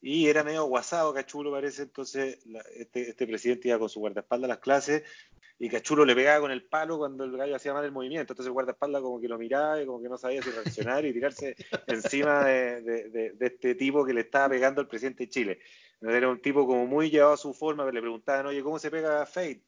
y 0.00 0.28
era 0.28 0.44
medio 0.44 0.64
guasado, 0.64 1.14
Cachulo 1.14 1.50
parece, 1.50 1.82
entonces 1.82 2.38
este, 2.74 3.10
este, 3.10 3.26
presidente 3.26 3.68
iba 3.68 3.78
con 3.78 3.88
su 3.88 4.00
guardaespaldas 4.00 4.44
a 4.44 4.54
las 4.54 4.58
clases 4.58 5.02
y 5.58 5.70
Cachulo 5.70 6.04
le 6.04 6.14
pegaba 6.14 6.40
con 6.40 6.50
el 6.50 6.64
palo 6.64 6.98
cuando 6.98 7.24
el 7.24 7.36
gallo 7.36 7.56
hacía 7.56 7.72
mal 7.72 7.84
el 7.84 7.92
movimiento, 7.92 8.32
entonces 8.32 8.48
el 8.48 8.52
guardaespaldas 8.52 9.00
como 9.00 9.20
que 9.20 9.28
lo 9.28 9.38
miraba 9.38 9.80
y 9.80 9.86
como 9.86 10.02
que 10.02 10.08
no 10.08 10.18
sabía 10.18 10.42
si 10.42 10.50
reaccionar 10.50 11.04
y 11.06 11.12
tirarse 11.12 11.56
encima 11.86 12.44
de, 12.44 12.82
de, 12.82 13.34
este 13.40 13.74
tipo 13.74 14.04
que 14.04 14.12
le 14.12 14.20
estaba 14.20 14.50
pegando 14.50 14.80
al 14.80 14.88
presidente 14.88 15.24
de 15.24 15.30
Chile. 15.30 15.58
Era 16.02 16.28
un 16.28 16.42
tipo 16.42 16.66
como 16.66 16.86
muy 16.86 17.08
llevado 17.08 17.32
a 17.32 17.38
su 17.38 17.54
forma, 17.54 17.90
le 17.90 18.00
preguntaban, 18.00 18.46
oye, 18.46 18.62
¿cómo 18.62 18.78
se 18.78 18.90
pega 18.90 19.24
Fate? 19.24 19.62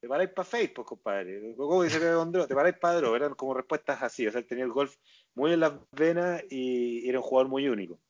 ¿Te 0.00 0.08
paráis 0.08 0.30
para 0.30 0.44
Fate, 0.44 0.70
pues, 0.70 0.88
compadre? 0.88 1.54
¿Cómo 1.56 1.88
se 1.88 2.00
pega 2.00 2.16
con 2.16 2.32
¿Te 2.32 2.54
paráis 2.56 2.76
para 2.76 2.96
Draw? 2.96 3.14
Eran 3.14 3.34
como 3.34 3.54
respuestas 3.54 4.02
así, 4.02 4.26
o 4.26 4.32
sea, 4.32 4.40
él 4.40 4.46
tenía 4.48 4.64
el 4.64 4.72
golf 4.72 4.96
muy 5.34 5.52
en 5.52 5.60
las 5.60 5.74
venas 5.92 6.42
y 6.50 7.08
era 7.08 7.20
un 7.20 7.24
jugador 7.24 7.48
muy 7.48 7.68
único. 7.68 8.00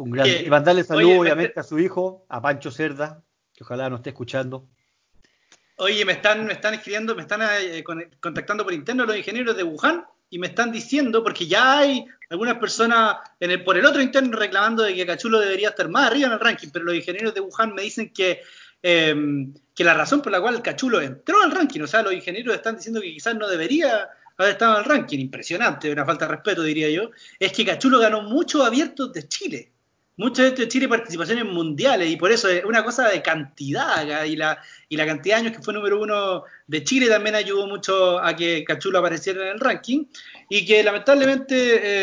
Un 0.00 0.10
gran... 0.12 0.26
Y 0.26 0.48
mandarle 0.48 0.82
saludos, 0.82 1.18
obviamente, 1.18 1.60
a 1.60 1.62
su 1.62 1.78
hijo, 1.78 2.24
a 2.30 2.40
Pancho 2.40 2.70
Cerda, 2.70 3.22
que 3.54 3.64
ojalá 3.64 3.90
nos 3.90 3.98
esté 3.98 4.10
escuchando. 4.10 4.66
Oye, 5.76 6.06
me 6.06 6.12
están, 6.12 6.46
me 6.46 6.54
están 6.54 6.72
escribiendo, 6.72 7.14
me 7.14 7.22
están 7.22 7.42
eh, 7.42 7.84
contactando 8.18 8.64
por 8.64 8.72
interno 8.72 9.04
los 9.04 9.16
ingenieros 9.16 9.54
de 9.56 9.62
Wuhan 9.62 10.02
y 10.30 10.38
me 10.38 10.46
están 10.46 10.72
diciendo, 10.72 11.22
porque 11.22 11.46
ya 11.46 11.80
hay 11.80 12.06
algunas 12.30 12.56
personas 12.56 13.16
en 13.38 13.50
el, 13.50 13.62
por 13.62 13.76
el 13.76 13.84
otro 13.84 14.00
interno 14.00 14.38
reclamando 14.38 14.84
de 14.84 14.94
que 14.94 15.04
Cachulo 15.04 15.38
debería 15.38 15.68
estar 15.68 15.90
más 15.90 16.06
arriba 16.06 16.28
en 16.28 16.32
el 16.32 16.40
ranking, 16.40 16.68
pero 16.72 16.86
los 16.86 16.94
ingenieros 16.94 17.34
de 17.34 17.40
Wuhan 17.40 17.74
me 17.74 17.82
dicen 17.82 18.10
que, 18.10 18.40
em, 18.80 19.52
que 19.74 19.84
la 19.84 19.92
razón 19.92 20.22
por 20.22 20.32
la 20.32 20.40
cual 20.40 20.62
Cachulo 20.62 21.02
entró 21.02 21.42
al 21.42 21.50
ranking, 21.50 21.80
o 21.82 21.86
sea, 21.86 22.00
los 22.00 22.14
ingenieros 22.14 22.54
están 22.54 22.76
diciendo 22.76 23.02
que 23.02 23.12
quizás 23.12 23.34
no 23.34 23.48
debería 23.48 24.08
haber 24.38 24.52
estado 24.52 24.76
en 24.76 24.78
el 24.78 24.84
ranking, 24.86 25.18
impresionante, 25.18 25.92
una 25.92 26.06
falta 26.06 26.24
de 26.24 26.32
respeto 26.32 26.62
diría 26.62 26.88
yo, 26.88 27.10
es 27.38 27.52
que 27.52 27.66
Cachulo 27.66 27.98
ganó 27.98 28.22
muchos 28.22 28.64
abiertos 28.64 29.12
de 29.12 29.28
Chile 29.28 29.72
mucho 30.20 30.42
de 30.42 30.68
Chile 30.68 30.86
participaciones 30.86 31.46
mundiales 31.46 32.10
y 32.10 32.16
por 32.16 32.30
eso 32.30 32.46
es 32.46 32.62
una 32.66 32.84
cosa 32.84 33.08
de 33.08 33.22
cantidad 33.22 34.04
y 34.26 34.36
la, 34.36 34.58
y 34.86 34.96
la 34.98 35.06
cantidad 35.06 35.36
de 35.36 35.40
años 35.40 35.56
que 35.56 35.62
fue 35.62 35.72
número 35.72 35.98
uno 35.98 36.44
de 36.66 36.84
Chile 36.84 37.08
también 37.08 37.36
ayudó 37.36 37.66
mucho 37.66 38.18
a 38.18 38.36
que 38.36 38.62
Cachulo 38.62 38.98
apareciera 38.98 39.40
en 39.40 39.54
el 39.54 39.60
ranking 39.60 40.04
y 40.50 40.66
que 40.66 40.82
lamentablemente 40.82 41.54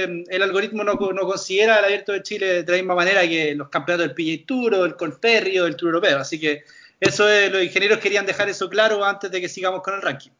eh, 0.04 0.24
el 0.30 0.42
algoritmo 0.42 0.84
no, 0.84 0.96
no, 0.96 1.22
considera 1.28 1.78
el 1.78 1.86
abierto 1.86 2.12
de 2.12 2.24
Chile 2.24 2.64
de 2.64 2.72
la 2.72 2.78
misma 2.80 2.96
manera 2.96 3.22
que 3.22 3.54
los 3.54 3.70
campeonatos 3.70 4.08
del 4.08 4.16
PGA 4.16 4.48
Tour 4.48 4.74
o 4.74 4.86
el 4.86 4.96
Colferri 4.96 5.60
o 5.60 5.66
del 5.66 5.76
Tour 5.76 5.90
Europeo. 5.90 6.18
Así 6.18 6.40
que 6.40 6.64
eso 7.00 7.30
es, 7.30 7.52
los 7.52 7.62
ingenieros 7.62 8.00
querían 8.00 8.26
dejar 8.26 8.50
eso 8.50 8.68
claro 8.68 9.06
antes 9.06 9.30
de 9.30 9.40
que 9.42 9.48
sigamos 9.48 9.84
con 9.84 9.94
el 9.94 10.02
ranking. 10.02 10.32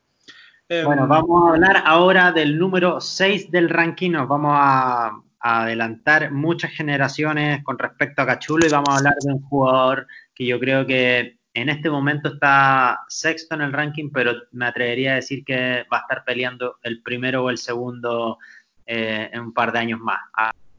Eh, 0.68 0.82
bueno, 0.84 1.06
vamos 1.06 1.46
a 1.46 1.54
hablar 1.54 1.84
ahora 1.86 2.32
del 2.32 2.58
número 2.58 3.00
6 3.00 3.52
del 3.52 3.70
ranking. 3.70 4.10
Nos 4.10 4.28
vamos 4.28 4.52
a 4.56 5.22
adelantar 5.40 6.32
muchas 6.32 6.72
generaciones 6.72 7.64
con 7.64 7.78
respecto 7.78 8.22
a 8.22 8.26
Cachulo 8.26 8.66
y 8.66 8.70
vamos 8.70 8.90
a 8.90 8.98
hablar 8.98 9.16
de 9.22 9.34
un 9.34 9.42
jugador 9.42 10.08
que 10.34 10.46
yo 10.46 10.60
creo 10.60 10.86
que 10.86 11.38
en 11.54 11.70
este 11.70 11.90
momento 11.90 12.34
está 12.34 13.00
sexto 13.08 13.56
en 13.56 13.62
el 13.62 13.74
ranking, 13.74 14.12
pero 14.14 14.34
me 14.52 14.68
atrevería 14.68 15.14
a 15.14 15.16
decir 15.16 15.44
que 15.44 15.86
va 15.92 15.98
a 15.98 16.02
estar 16.02 16.24
peleando 16.24 16.78
el 16.84 17.02
primero 17.02 17.44
o 17.44 17.50
el 17.50 17.58
segundo 17.58 18.38
eh, 18.86 19.30
en 19.34 19.42
un 19.42 19.54
par 19.54 19.72
de 19.72 19.80
años 19.80 20.00
más. 20.00 20.20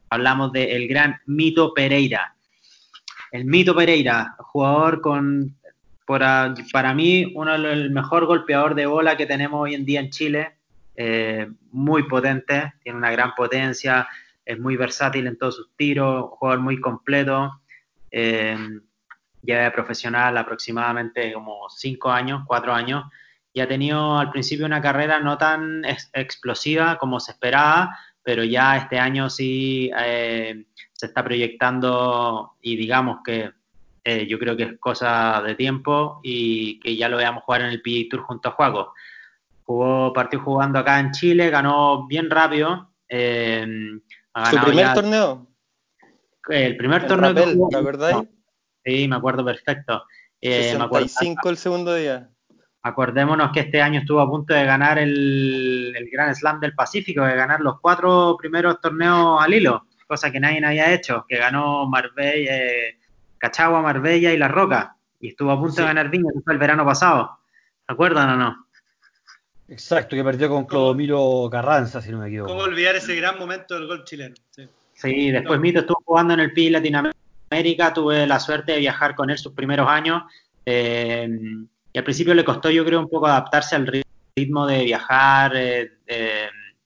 Hablamos 0.09 0.53
del 0.53 0.87
gran 0.87 1.21
Mito 1.27 1.75
Pereira. 1.75 2.35
El 3.33 3.45
Mito 3.45 3.75
Pereira, 3.75 4.37
jugador 4.39 5.01
con, 5.01 5.57
para 6.07 6.95
mí, 6.95 7.33
uno 7.35 7.53
de 7.53 7.59
los, 7.59 7.73
el 7.73 7.91
mejor 7.91 8.27
golpeador 8.27 8.75
de 8.77 8.87
bola 8.87 9.17
que 9.17 9.27
tenemos 9.27 9.61
hoy 9.61 9.75
en 9.75 9.85
día 9.85 10.01
en 10.01 10.11
Chile. 10.11 10.53
Eh, 10.95 11.49
muy 11.73 12.05
potente, 12.05 12.75
tiene 12.83 12.99
una 12.99 13.11
gran 13.11 13.35
potencia, 13.35 14.09
es 14.49 14.59
muy 14.59 14.77
versátil 14.77 15.27
en 15.27 15.37
todos 15.37 15.57
sus 15.57 15.77
tiros, 15.77 16.31
jugador 16.31 16.61
muy 16.61 16.81
completo. 16.81 17.61
Eh, 18.11 18.57
ya 19.43 19.71
profesional 19.73 20.37
aproximadamente 20.39 21.33
como 21.35 21.69
cinco 21.69 22.11
años, 22.11 22.43
cuatro 22.47 22.73
años, 22.73 23.05
y 23.53 23.61
ha 23.61 23.69
tenido 23.69 24.19
al 24.19 24.31
principio 24.31 24.65
una 24.65 24.81
carrera 24.81 25.21
no 25.21 25.37
tan 25.37 25.85
explosiva 25.85 26.97
como 26.99 27.21
se 27.21 27.33
esperaba, 27.33 27.95
pero 28.23 28.43
ya 28.43 28.79
este 28.79 28.99
año 28.99 29.29
sí 29.29 29.91
eh, 29.99 30.65
se 30.93 31.07
está 31.07 31.23
proyectando 31.23 32.57
y 32.63 32.77
digamos 32.77 33.19
que 33.23 33.51
eh, 34.03 34.27
yo 34.27 34.39
creo 34.39 34.57
que 34.57 34.63
es 34.63 34.79
cosa 34.81 35.43
de 35.43 35.55
tiempo 35.57 36.21
y 36.23 36.81
que 36.81 36.97
ya 36.97 37.11
lo 37.11 37.19
veamos 37.19 37.45
jugar 37.45 37.63
en 37.63 37.69
el 37.69 37.83
PGA 37.83 38.09
Tour 38.11 38.23
junto 38.23 38.49
a 38.49 38.53
Juaco. 38.53 38.95
Jugó, 39.65 40.13
partió 40.15 40.41
jugando 40.41 40.79
acá 40.79 40.99
en 40.99 41.11
Chile, 41.13 41.51
ganó 41.51 42.07
bien 42.07 42.31
rápido. 42.31 42.91
Eh, 43.09 43.67
¿Su 44.51 44.61
primer 44.65 44.95
torneo? 44.95 45.47
El 46.49 46.77
primer 46.77 47.07
torneo 47.07 47.35
que 47.35 47.55
jugó, 47.55 47.83
¿verdad? 47.83 48.25
Sí, 48.85 49.07
me 49.09 49.17
acuerdo 49.17 49.45
perfecto. 49.45 50.05
Eh, 50.41 50.73
65 50.73 51.51
el 51.51 51.57
segundo 51.57 51.95
día. 51.95 52.31
Acordémonos 52.83 53.51
que 53.53 53.61
este 53.61 53.83
año 53.83 54.01
estuvo 54.01 54.21
a 54.21 54.31
punto 54.31 54.55
de 54.55 54.65
ganar 54.65 54.99
el, 54.99 55.93
el 55.97 56.09
Gran 56.11 56.35
Slam 56.35 56.61
del 56.61 56.75
Pacífico, 56.75 57.25
de 57.25 57.35
ganar 57.35 57.61
los 57.61 57.81
cuatro 57.81 58.37
primeros 58.39 58.81
torneos 58.81 59.43
al 59.43 59.53
hilo 59.53 59.85
cosa 60.09 60.33
que 60.33 60.41
nadie 60.41 60.65
había 60.65 60.93
hecho, 60.93 61.25
que 61.29 61.37
ganó 61.37 61.87
Marbella, 61.87 62.57
eh, 62.57 62.99
Cachagua, 63.37 63.83
Marbella 63.83 64.33
y 64.33 64.39
La 64.39 64.49
Roca, 64.49 64.97
y 65.21 65.29
estuvo 65.29 65.53
a 65.53 65.61
punto 65.61 65.83
de 65.83 65.87
ganar 65.87 66.09
Viña, 66.09 66.33
que 66.35 66.41
fue 66.41 66.55
el 66.55 66.59
verano 66.59 66.85
pasado. 66.85 67.39
¿Se 67.87 67.93
acuerdan 67.93 68.31
o 68.31 68.37
no? 68.37 68.68
Exacto, 69.69 70.17
que 70.17 70.25
perdió 70.25 70.49
con 70.49 70.65
Clodomiro 70.65 71.49
Carranza, 71.51 72.01
si 72.01 72.11
no 72.11 72.19
me 72.19 72.29
equivoco. 72.29 72.53
¿Cómo 72.53 72.63
olvidar 72.63 72.97
ese 72.97 73.15
gran 73.17 73.39
momento 73.39 73.75
del 73.75 73.87
gol 73.87 74.05
chileno? 74.05 74.35
Sí, 74.95 75.31
después 75.31 75.61
Mito 75.61 75.81
estuvo 75.81 76.03
jugando 76.05 76.35
en 76.35 76.41
el 76.41 76.53
PI 76.53 76.71
Latinoamérica, 76.71 77.93
tuve 77.93 78.27
la 78.27 78.41
suerte 78.41 78.73
de 78.73 78.79
viajar 78.79 79.15
con 79.15 79.31
él 79.31 79.39
sus 79.39 79.53
primeros 79.53 79.87
años, 79.89 80.23
eh, 80.65 81.29
y 81.93 81.99
al 81.99 82.05
principio 82.05 82.35
le 82.35 82.45
costó 82.45 82.71
yo 82.71 82.85
creo 82.85 82.99
un 82.99 83.09
poco 83.09 83.27
adaptarse 83.27 83.77
al 83.77 83.87
ritmo 84.35 84.67
de 84.67 84.85
viajar 84.85 85.53
eh, 85.55 85.91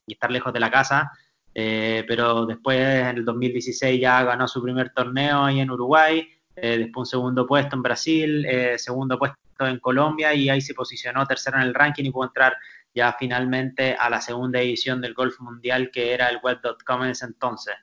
y 0.07 0.13
estar 0.13 0.31
lejos 0.31 0.53
de 0.53 0.61
la 0.61 0.71
casa, 0.71 1.11
eh, 1.55 2.05
pero 2.09 2.47
después 2.47 2.79
en 2.79 3.19
el 3.19 3.25
2016 3.25 4.01
ya 4.01 4.25
ganó 4.25 4.49
su 4.49 4.63
primer 4.63 4.91
torneo 4.91 5.45
ahí 5.45 5.61
en 5.61 5.71
Uruguay, 5.71 6.27
eh, 6.57 6.79
después 6.79 7.03
un 7.03 7.07
segundo 7.07 7.47
puesto 7.47 7.77
en 7.77 7.83
Brasil, 7.83 8.45
eh, 8.47 8.79
segundo 8.79 9.19
puesto 9.19 9.37
en 9.61 9.79
Colombia 9.79 10.35
y 10.35 10.49
ahí 10.49 10.61
se 10.61 10.75
posicionó 10.75 11.27
tercero 11.27 11.59
en 11.59 11.65
el 11.65 11.75
ranking 11.75 12.05
y 12.05 12.11
pudo 12.11 12.27
entrar 12.27 12.57
ya 12.95 13.15
finalmente 13.19 13.97
a 13.99 14.11
la 14.11 14.21
segunda 14.21 14.61
edición 14.61 15.01
del 15.01 15.15
Golf 15.15 15.41
Mundial 15.41 15.91
que 15.91 16.13
era 16.13 16.29
el 16.29 16.39
Web.com 16.43 17.05
en 17.05 17.11
ese 17.11 17.27
entonces. 17.27 17.75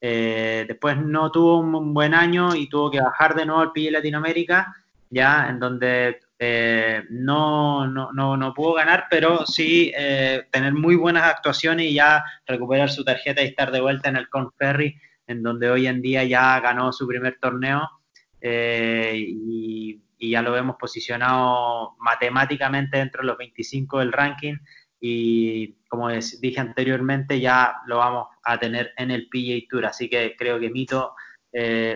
después 0.00 0.96
no 0.98 1.30
tuvo 1.30 1.58
un 1.58 1.92
buen 1.92 2.14
año 2.14 2.54
y 2.54 2.68
tuvo 2.68 2.90
que 2.90 3.00
bajar 3.00 3.34
de 3.34 3.44
nuevo 3.44 3.60
al 3.60 3.72
PI 3.72 3.90
Latinoamérica, 3.90 4.74
ya 5.10 5.48
en 5.48 5.58
donde 5.58 6.20
eh, 6.38 7.04
no, 7.08 7.86
no, 7.86 8.12
no, 8.12 8.36
no, 8.36 8.52
pudo 8.52 8.74
ganar, 8.74 9.06
pero 9.08 9.46
sí 9.46 9.90
eh, 9.96 10.46
tener 10.50 10.74
muy 10.74 10.94
buenas 10.94 11.24
actuaciones 11.24 11.86
y 11.86 11.94
ya 11.94 12.22
recuperar 12.46 12.90
su 12.90 13.04
tarjeta 13.04 13.42
y 13.42 13.46
estar 13.46 13.70
de 13.70 13.80
vuelta 13.80 14.10
en 14.10 14.16
el 14.16 14.28
Conferry, 14.28 15.00
en 15.26 15.42
donde 15.42 15.70
hoy 15.70 15.86
en 15.86 16.02
día 16.02 16.24
ya 16.24 16.60
ganó 16.60 16.92
su 16.92 17.06
primer 17.06 17.38
torneo 17.40 17.88
eh, 18.48 19.14
y, 19.16 20.02
ya 20.18 20.40
lo 20.42 20.52
vemos 20.52 20.76
posicionado 20.78 21.94
matemáticamente 21.98 22.96
dentro 22.98 23.20
de 23.20 23.28
los 23.28 23.36
25 23.36 23.98
del 23.98 24.12
ranking 24.12 24.54
y 24.98 25.74
como 25.88 26.08
dije 26.08 26.58
anteriormente 26.58 27.38
ya 27.38 27.76
lo 27.86 27.98
vamos 27.98 28.28
a 28.42 28.58
tener 28.58 28.92
en 28.96 29.10
el 29.10 29.28
PGA 29.28 29.66
Tour, 29.68 29.86
así 29.86 30.08
que 30.08 30.34
creo 30.36 30.58
que 30.58 30.70
Mito 30.70 31.14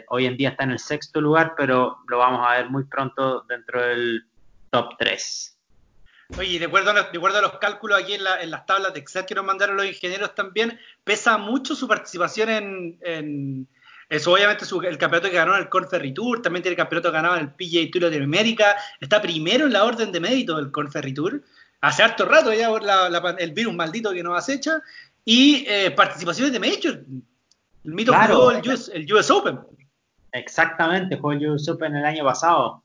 hoy 0.08 0.26
en 0.26 0.36
día 0.36 0.50
está 0.50 0.64
en 0.64 0.72
el 0.72 0.78
sexto 0.78 1.20
lugar, 1.20 1.54
pero 1.56 1.98
lo 2.08 2.18
vamos 2.18 2.46
a 2.46 2.56
ver 2.56 2.70
muy 2.70 2.84
pronto 2.84 3.42
dentro 3.48 3.82
del 3.82 4.24
top 4.70 4.96
3. 4.98 5.60
Oye, 6.38 6.58
de 6.58 6.66
acuerdo, 6.66 6.90
a 6.90 6.94
los, 6.94 7.06
a 7.06 7.40
los 7.42 7.58
cálculos 7.58 8.00
aquí 8.00 8.14
en, 8.14 8.24
las 8.24 8.66
tablas 8.66 8.94
de 8.94 9.00
Excel 9.00 9.26
que 9.26 9.34
nos 9.34 9.44
mandaron 9.44 9.76
los 9.76 9.86
ingenieros 9.86 10.34
también, 10.34 10.78
pesa 11.02 11.38
mucho 11.38 11.74
su 11.74 11.88
participación 11.88 12.98
en, 13.00 13.68
eso, 14.10 14.32
obviamente 14.32 14.64
el 14.64 14.98
campeonato 14.98 15.30
que 15.30 15.36
ganó 15.36 15.54
en 15.54 15.62
el 15.62 15.68
Corn 15.68 15.88
Ferry 15.88 16.12
Tour, 16.12 16.42
también 16.42 16.64
tiene 16.64 16.72
el 16.72 16.76
campeonato 16.76 17.10
que 17.10 17.16
ganaba 17.16 17.38
en 17.38 17.42
el 17.44 17.52
PGA 17.52 17.90
Tour 17.92 18.10
de 18.10 18.22
América, 18.22 18.76
está 19.00 19.22
primero 19.22 19.66
en 19.66 19.72
la 19.72 19.84
orden 19.84 20.10
de 20.10 20.18
mérito 20.18 20.56
del 20.56 20.72
Corn 20.72 20.90
Ferry 20.90 21.14
Tour, 21.14 21.40
hace 21.80 22.02
harto 22.02 22.24
rato 22.24 22.52
ya 22.52 22.68
por 22.68 22.82
el 23.38 23.52
virus 23.52 23.72
maldito 23.72 24.12
que 24.12 24.24
nos 24.24 24.36
acecha, 24.36 24.82
y 25.24 25.64
eh, 25.68 25.92
participaciones 25.92 26.52
de 26.52 26.58
Major. 26.58 27.04
El 27.84 27.94
mito 27.94 28.12
jugó 28.12 28.50
el 28.50 28.68
US, 28.68 28.90
el 28.92 29.12
US 29.12 29.30
Open. 29.30 29.60
Exactamente, 30.32 31.16
jugó 31.16 31.32
el 31.32 31.48
US 31.48 31.68
Open 31.68 31.94
el 31.94 32.04
año 32.04 32.24
pasado. 32.24 32.82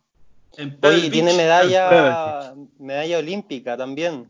Oye, 0.84 1.10
tiene 1.10 1.34
medalla, 1.34 2.54
medalla 2.78 3.18
olímpica 3.18 3.76
también. 3.76 4.30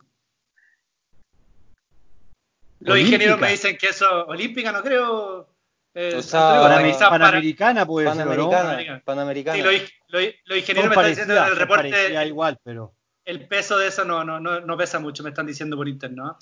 Los 2.80 2.98
ingenieros 3.00 3.40
me 3.40 3.52
dicen 3.52 3.78
que 3.78 3.90
eso, 3.90 4.28
olímpica 4.28 4.72
no 4.72 4.82
creo. 4.82 5.55
Eh, 5.96 6.16
o 6.18 6.22
sea, 6.22 7.10
panamericana 7.10 7.86
puede 7.86 8.08
panamericana, 8.08 8.78
ser, 8.78 9.04
Panamericana. 9.04 9.58
Sí, 9.58 9.64
los, 10.10 10.58
ingenieros 10.58 10.90
me 10.90 10.96
están 10.96 11.10
diciendo 11.10 11.36
en 11.36 11.44
el 11.44 11.56
reporte. 11.56 12.26
igual, 12.28 12.60
pero. 12.64 12.94
El 13.24 13.48
peso 13.48 13.78
de 13.80 13.88
eso 13.88 14.06
no, 14.06 14.24
no, 14.24 14.40
no, 14.40 14.60
no 14.60 14.78
pesa 14.78 15.00
mucho, 15.00 15.24
me 15.24 15.30
están 15.30 15.48
diciendo 15.48 15.76
por 15.76 15.88
internet. 15.88 16.36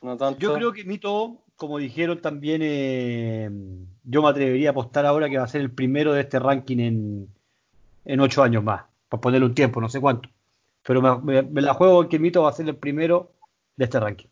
¿no? 0.00 0.16
tanto. 0.16 0.38
Yo 0.38 0.54
creo 0.54 0.72
que 0.72 0.84
Mito, 0.84 1.42
como 1.56 1.78
dijeron 1.78 2.22
también, 2.22 2.62
eh, 2.64 3.50
yo 4.04 4.22
me 4.22 4.28
atrevería 4.28 4.70
a 4.70 4.72
apostar 4.72 5.04
ahora 5.04 5.28
que 5.28 5.36
va 5.36 5.44
a 5.44 5.48
ser 5.48 5.60
el 5.60 5.70
primero 5.70 6.14
de 6.14 6.22
este 6.22 6.38
ranking 6.38 6.78
en, 6.78 7.28
en 8.06 8.20
ocho 8.20 8.42
años 8.42 8.62
más 8.62 8.84
por 9.08 9.20
ponerle 9.20 9.46
un 9.46 9.54
tiempo, 9.54 9.80
no 9.80 9.88
sé 9.88 10.00
cuánto. 10.00 10.28
Pero 10.82 11.20
me, 11.20 11.42
la 11.60 11.74
juego 11.74 12.08
que 12.08 12.18
mito 12.18 12.42
va 12.42 12.50
a 12.50 12.52
ser 12.52 12.68
el 12.68 12.76
primero 12.76 13.32
de 13.76 13.84
este 13.84 14.00
ranking. 14.00 14.28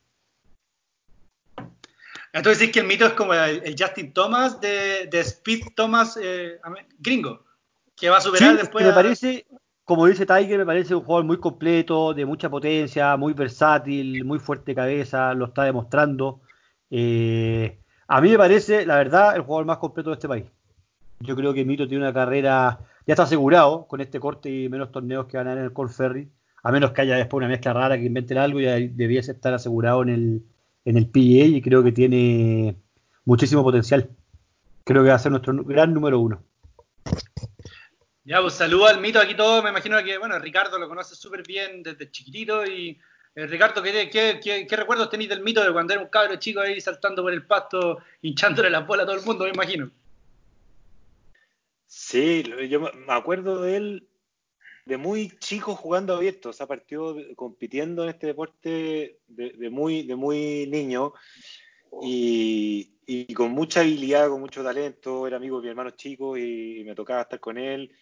Entonces 2.35 2.59
decís 2.59 2.75
que 2.75 2.81
el 2.81 2.87
mito 2.87 3.07
es 3.07 3.13
como 3.13 3.33
el, 3.33 3.77
Justin 3.79 4.13
Thomas 4.13 4.61
de, 4.61 5.09
Speed 5.13 5.69
Thomas 5.77 6.19
eh, 6.21 6.59
gringo, 6.99 7.45
que 7.97 8.11
va 8.11 8.17
a 8.17 8.21
superar 8.21 8.57
después. 8.57 8.85
Me 8.85 8.93
parece, 8.93 9.47
como 9.85 10.07
dice 10.07 10.27
Tiger, 10.27 10.59
me 10.59 10.67
parece 10.67 10.97
un 10.97 11.03
jugador 11.03 11.25
muy 11.25 11.39
completo, 11.39 12.13
de 12.13 12.27
mucha 12.27 12.51
potencia, 12.51 13.17
muy 13.17 13.35
versátil, 13.35 14.25
muy 14.25 14.41
fuerte 14.41 14.75
cabeza, 14.75 15.33
lo 15.33 15.45
está 15.47 15.63
demostrando. 15.63 16.41
Eh, 16.91 17.79
a 18.09 18.21
mí 18.21 18.31
me 18.31 18.37
parece, 18.37 18.85
la 18.85 18.97
verdad, 18.97 19.37
el 19.37 19.43
jugador 19.43 19.67
más 19.67 19.79
completo 19.79 20.11
de 20.11 20.15
este 20.15 20.29
país. 20.29 20.45
Yo 21.21 21.37
creo 21.37 21.55
que 21.55 21.65
Mito 21.65 21.87
tiene 21.87 22.03
una 22.03 22.13
carrera 22.13 22.81
ya 23.07 23.13
está 23.13 23.25
asegurado 23.25 23.87
con 23.87 24.01
este 24.01 24.19
corte 24.19 24.51
y 24.51 24.69
menos 24.69 24.91
torneos 24.91 25.27
que 25.27 25.37
van 25.37 25.47
a 25.47 25.53
en 25.53 25.59
el 25.59 25.73
Cold 25.73 25.91
Ferry, 25.91 26.29
a 26.65 26.73
menos 26.73 26.91
que 26.91 27.03
haya 27.03 27.17
después 27.17 27.39
una 27.39 27.49
mezcla 27.49 27.73
rara 27.73 27.97
que 27.97 28.05
inventen 28.05 28.39
algo, 28.39 28.61
ya 28.61 28.73
debiese 28.73 29.33
estar 29.33 29.55
asegurado 29.55 30.03
en 30.03 30.09
el, 30.09 30.43
en 30.85 30.97
el 30.97 31.09
PGA 31.09 31.47
y 31.47 31.63
creo 31.63 31.83
que 31.83 31.93
tiene 31.93 32.77
muchísimo 33.25 33.63
potencial. 33.63 34.11
Creo 34.85 35.03
que 35.03 35.09
va 35.09 35.15
a 35.15 35.19
ser 35.19 35.33
nuestro 35.33 35.55
gran 35.65 35.95
número 35.95 36.21
uno. 36.21 36.43
Ya, 38.25 38.41
pues 38.41 38.55
saludo 38.55 38.87
al 38.87 39.01
mito 39.01 39.19
aquí 39.19 39.35
todo. 39.35 39.63
Me 39.63 39.71
imagino 39.71 40.03
que, 40.03 40.19
bueno, 40.19 40.39
Ricardo 40.39 40.79
lo 40.79 40.89
conoce 40.89 41.15
súper 41.15 41.43
bien 41.47 41.83
desde 41.83 42.11
chiquitito. 42.11 42.65
Y 42.67 42.99
eh, 43.35 43.47
Ricardo, 43.47 43.83
¿qué, 43.83 44.09
qué, 44.11 44.67
qué, 44.69 44.77
recuerdos 44.77 45.11
tenéis 45.11 45.31
del 45.31 45.43
mito 45.43 45.63
de 45.63 45.73
cuando 45.73 45.93
era 45.93 46.03
un 46.03 46.09
cabro 46.09 46.37
chico 46.37 46.61
ahí 46.61 46.81
saltando 46.81 47.23
por 47.23 47.33
el 47.33 47.47
pasto, 47.47 47.99
hinchándole 48.23 48.71
la 48.71 48.81
bola 48.81 49.03
a 49.03 49.07
todo 49.07 49.17
el 49.17 49.25
mundo, 49.25 49.45
me 49.45 49.51
imagino? 49.51 49.91
Sí, 51.87 52.43
yo 52.69 52.81
me 52.81 53.13
acuerdo 53.13 53.63
de 53.63 53.77
él 53.77 54.09
de 54.87 54.97
muy 54.97 55.31
chico 55.39 55.75
jugando 55.75 56.15
abierto, 56.15 56.51
o 56.51 56.53
sea, 56.53 56.67
partió 56.67 57.17
compitiendo 57.37 58.05
en 58.05 58.11
este 58.11 58.29
deporte 58.29 59.21
de, 59.27 59.71
muy, 59.71 60.03
de 60.03 60.15
muy 60.15 60.67
niño 60.67 61.15
y, 62.03 63.33
con 63.35 63.53
mucha 63.53 63.81
habilidad, 63.81 64.29
con 64.29 64.41
mucho 64.41 64.63
talento, 64.63 65.27
era 65.27 65.37
amigo 65.37 65.59
de 65.59 65.65
mi 65.65 65.71
hermano 65.71 65.91
chico 65.91 66.37
y, 66.37 66.83
me 66.85 66.95
tocaba 66.95 67.23
estar 67.23 67.41
con 67.41 67.59
él. 67.59 67.93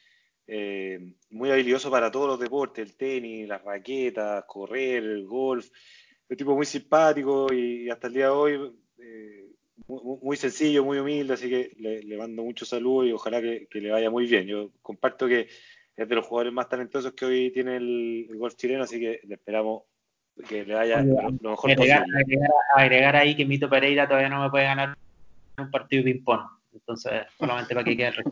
Eh, 0.44 1.14
muy 1.30 1.50
habilidoso 1.50 1.90
para 1.90 2.10
todos 2.10 2.26
los 2.26 2.40
deportes, 2.40 2.84
el 2.84 2.96
tenis, 2.96 3.46
las 3.48 3.62
raquetas, 3.62 4.44
correr, 4.46 5.04
el 5.04 5.24
golf. 5.24 5.68
Un 6.28 6.36
tipo 6.36 6.56
muy 6.56 6.66
simpático 6.66 7.52
y, 7.52 7.88
hasta 7.90 8.08
el 8.08 8.14
día 8.14 8.24
de 8.26 8.30
hoy 8.30 8.72
eh, 8.98 9.46
muy, 9.86 10.36
sencillo, 10.36 10.84
muy 10.84 10.98
humilde, 10.98 11.34
así 11.34 11.48
que 11.48 11.72
le, 11.78 12.16
mando 12.16 12.42
mucho 12.42 12.64
saludo 12.64 13.06
y 13.06 13.12
ojalá 13.12 13.40
que, 13.40 13.68
le 13.72 13.90
vaya 13.90 14.10
muy 14.10 14.26
bien. 14.26 14.46
Yo 14.46 14.70
comparto 14.82 15.26
que 15.26 15.48
es 15.96 16.08
de 16.08 16.14
los 16.14 16.26
jugadores 16.26 16.52
más 16.52 16.68
talentosos 16.68 17.12
que 17.12 17.24
hoy 17.24 17.50
tiene 17.50 17.76
el, 17.76 18.28
golf 18.34 18.54
chileno, 18.56 18.84
así 18.84 18.98
que 18.98 19.20
le 19.24 19.34
esperamos 19.34 19.82
que 20.48 20.64
le 20.64 20.74
vaya 20.74 21.02
lo, 21.02 21.50
mejor 21.50 21.70
agregar, 21.70 22.04
posible. 22.04 22.46
Agregar, 22.74 23.16
ahí 23.16 23.36
que 23.36 23.44
Mito 23.44 23.68
Pereira 23.68 24.08
todavía 24.08 24.30
no 24.30 24.42
me 24.42 24.50
puede 24.50 24.64
ganar 24.64 24.96
un 25.58 25.70
partido 25.70 26.02
de 26.02 26.12
ping-pong, 26.12 26.40
entonces 26.72 27.24
solamente 27.38 27.74
para 27.74 27.84
que 27.84 27.96
quede 27.96 28.08
el 28.08 28.24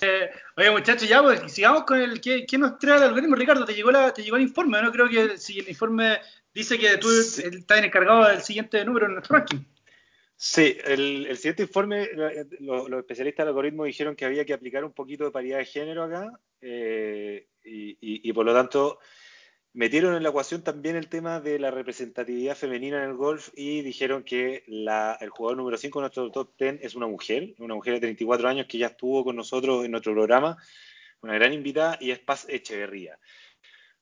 eh, 0.00 0.30
oye 0.56 0.70
muchachos, 0.70 1.08
ya 1.08 1.22
pues 1.22 1.52
sigamos 1.52 1.84
con 1.84 2.00
el 2.00 2.20
¿qué, 2.20 2.46
nos 2.58 2.78
trae 2.78 2.96
el 2.96 3.02
algoritmo? 3.04 3.36
Ricardo, 3.36 3.64
¿te 3.64 3.74
llegó, 3.74 3.90
la, 3.90 4.12
te 4.12 4.22
llegó 4.22 4.36
el 4.36 4.42
informe? 4.42 4.80
No 4.80 4.90
creo 4.90 5.08
que 5.08 5.36
si 5.36 5.58
el 5.58 5.68
informe 5.68 6.18
Dice 6.56 6.78
que 6.78 6.96
tú 6.96 7.10
estás 7.10 7.84
encargado 7.84 8.26
del 8.26 8.40
siguiente 8.40 8.82
número 8.82 9.04
en 9.04 9.12
nuestro 9.12 9.36
ranking. 9.36 9.58
Sí, 10.38 10.76
el, 10.84 11.34
siguiente 11.36 11.62
informe, 11.62 12.10
los, 12.60 12.90
especialistas 12.90 13.44
del 13.44 13.48
algoritmo 13.48 13.84
dijeron 13.84 14.14
que 14.14 14.26
había 14.26 14.44
que 14.44 14.52
aplicar 14.52 14.84
un 14.84 14.92
poquito 14.92 15.24
de 15.24 15.30
paridad 15.30 15.58
de 15.58 15.64
género 15.64 16.04
acá 16.04 16.30
eh, 16.60 17.48
y, 17.64 18.32
por 18.34 18.44
lo 18.44 18.52
tanto 18.52 18.98
metieron 19.72 20.14
en 20.14 20.22
la 20.22 20.28
ecuación 20.28 20.62
también 20.62 20.96
el 20.96 21.08
tema 21.08 21.40
de 21.40 21.58
la 21.58 21.70
representatividad 21.70 22.56
femenina 22.56 23.02
en 23.02 23.10
el 23.10 23.16
golf 23.16 23.50
y 23.54 23.82
dijeron 23.82 24.24
que 24.24 24.64
la, 24.66 25.16
el 25.20 25.30
jugador 25.30 25.56
número 25.58 25.78
5 25.78 25.98
de 25.98 26.02
nuestro 26.02 26.30
top 26.30 26.54
10 26.58 26.78
es 26.82 26.94
una 26.94 27.06
mujer, 27.06 27.54
una 27.58 27.74
mujer 27.74 27.94
de 27.94 28.00
34 28.00 28.48
años 28.48 28.66
que 28.66 28.78
ya 28.78 28.88
estuvo 28.88 29.24
con 29.24 29.36
nosotros 29.36 29.84
en 29.84 29.90
nuestro 29.90 30.12
programa, 30.12 30.56
una 31.20 31.34
gran 31.34 31.52
invitada, 31.52 31.98
y 32.00 32.10
es 32.10 32.18
Paz 32.18 32.46
Echeverría. 32.48 33.18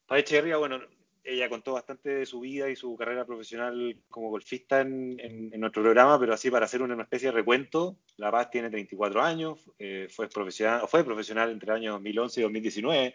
Paz 0.07 0.20
Echeverría, 0.20 0.59
bueno, 0.59 0.81
ella 1.24 1.48
contó 1.48 1.72
bastante 1.72 2.10
de 2.10 2.26
su 2.26 2.40
vida 2.40 2.68
y 2.68 2.76
su 2.76 2.94
carrera 2.96 3.24
profesional 3.24 3.96
como 4.08 4.28
golfista 4.28 4.82
en, 4.82 5.18
en, 5.18 5.58
nuestro 5.58 5.82
programa, 5.82 6.20
pero 6.20 6.34
así 6.34 6.50
para 6.50 6.66
hacer 6.66 6.82
una 6.82 7.02
especie 7.02 7.28
de 7.28 7.32
recuento, 7.32 7.98
La 8.18 8.30
Paz 8.30 8.50
tiene 8.50 8.68
34 8.68 9.22
años, 9.22 9.70
eh, 9.78 10.06
fue, 10.10 10.28
profesional, 10.28 10.82
fue 10.87 11.02
profesional 11.02 11.50
entre 11.50 11.70
el 11.70 11.76
año 11.78 11.92
2011 11.92 12.40
y 12.40 12.42
2019, 12.42 13.14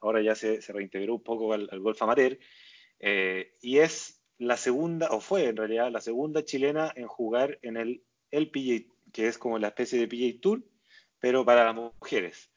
ahora 0.00 0.22
ya 0.22 0.34
se, 0.36 0.60
reintegró 0.68 1.14
un 1.14 1.22
poco 1.24 1.52
al, 1.52 1.68
golf 1.80 2.00
amateur, 2.02 2.38
eh, 3.00 3.56
y 3.60 3.78
es 3.78 4.22
la 4.38 4.56
segunda, 4.56 5.08
o 5.10 5.20
fue 5.20 5.46
en 5.46 5.56
realidad 5.56 5.90
la 5.90 6.00
segunda 6.00 6.44
chilena 6.44 6.92
en 6.94 7.08
jugar 7.08 7.58
en 7.62 7.76
el 7.76 8.04
LPGA, 8.30 8.86
que 9.12 9.26
es 9.26 9.38
como 9.38 9.58
la 9.58 9.68
especie 9.68 9.98
de 9.98 10.06
PGA 10.06 10.40
Tour, 10.40 10.62
pero 11.18 11.44
para 11.44 11.64
las 11.64 11.74
mujeres. 11.74 12.50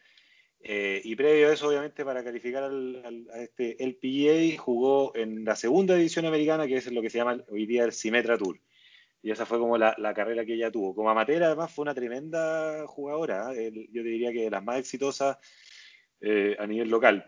Eh, 0.66 1.02
y 1.04 1.16
previo 1.18 1.50
a 1.50 1.54
eso, 1.54 1.68
obviamente, 1.68 2.06
para 2.06 2.24
calificar 2.24 2.64
al, 2.64 3.28
a 3.34 3.42
este 3.42 3.84
LPGA, 3.84 4.58
jugó 4.62 5.14
en 5.14 5.44
la 5.44 5.58
segunda 5.58 5.96
división 5.96 6.26
americana, 6.26 6.66
que 6.68 6.78
es 6.78 6.90
lo 6.90 7.02
que 7.02 7.10
se 7.10 7.18
llama 7.18 7.44
hoy 7.50 7.66
día 7.66 7.84
el 7.84 7.92
Symetra 7.92 8.38
Tour. 8.38 8.58
Y 9.22 9.32
esa 9.32 9.46
fue 9.46 9.60
como 9.60 9.78
la, 9.78 10.14
carrera 10.14 10.46
que 10.46 10.54
ella 10.54 10.72
tuvo. 10.72 10.96
Como 10.96 11.10
amateur, 11.10 11.44
además, 11.44 11.74
fue 11.74 11.84
una 11.84 11.94
tremenda 11.94 12.86
jugadora. 12.88 13.54
¿eh? 13.54 13.72
yo 13.92 14.04
te 14.04 14.10
diría 14.10 14.32
que 14.32 14.44
de 14.44 14.50
las 14.50 14.64
más 14.64 14.80
exitosas 14.80 15.38
eh, 16.22 16.56
a 16.60 16.66
nivel 16.68 16.90
local. 16.90 17.26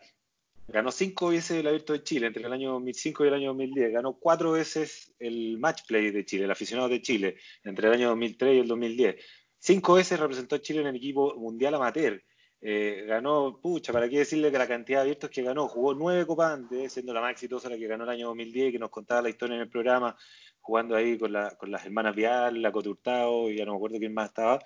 Ganó 0.67 0.91
cinco 0.91 1.29
veces 1.29 1.59
el 1.59 1.67
Abierto 1.67 1.93
de 1.93 2.03
Chile 2.03 2.27
entre 2.27 2.43
el 2.43 2.51
año 2.51 2.71
2005 2.71 3.23
y 3.23 3.27
el 3.27 3.33
año 3.33 3.47
2010. 3.49 3.91
Ganó 3.93 4.17
cuatro 4.17 4.51
veces 4.53 5.13
el 5.19 5.57
Match 5.57 5.83
Play 5.87 6.11
de 6.11 6.25
Chile, 6.25 6.45
el 6.45 6.51
aficionado 6.51 6.89
de 6.89 7.01
Chile, 7.01 7.37
entre 7.63 7.87
el 7.87 7.93
año 7.93 8.09
2003 8.09 8.55
y 8.55 8.59
el 8.59 8.67
2010. 8.67 9.15
Cinco 9.59 9.93
veces 9.93 10.19
representó 10.19 10.55
a 10.55 10.61
Chile 10.61 10.81
en 10.81 10.87
el 10.87 10.95
equipo 10.95 11.35
mundial 11.35 11.75
amateur. 11.75 12.21
Eh, 12.61 13.03
ganó, 13.07 13.59
pucha, 13.61 13.93
para 13.93 14.09
qué 14.09 14.19
decirle 14.19 14.51
que 14.51 14.57
la 14.57 14.67
cantidad 14.67 14.99
de 14.99 15.03
abiertos 15.03 15.29
que 15.29 15.43
ganó, 15.43 15.67
jugó 15.67 15.93
nueve 15.93 16.25
Copas 16.25 16.53
antes, 16.53 16.93
siendo 16.93 17.13
la 17.13 17.21
más 17.21 17.31
exitosa 17.31 17.69
la 17.69 17.77
que 17.77 17.87
ganó 17.87 18.05
el 18.05 18.09
año 18.09 18.27
2010, 18.27 18.71
que 18.71 18.79
nos 18.79 18.89
contaba 18.89 19.21
la 19.21 19.29
historia 19.29 19.55
en 19.55 19.61
el 19.61 19.69
programa, 19.69 20.17
jugando 20.61 20.95
ahí 20.95 21.17
con, 21.17 21.31
la, 21.31 21.51
con 21.57 21.69
las 21.69 21.85
hermanas 21.85 22.15
Vial, 22.15 22.61
la 22.61 22.71
Coturtao, 22.71 23.49
y 23.49 23.57
ya 23.57 23.65
no 23.65 23.73
me 23.73 23.77
acuerdo 23.77 23.99
quién 23.99 24.13
más 24.13 24.29
estaba. 24.29 24.59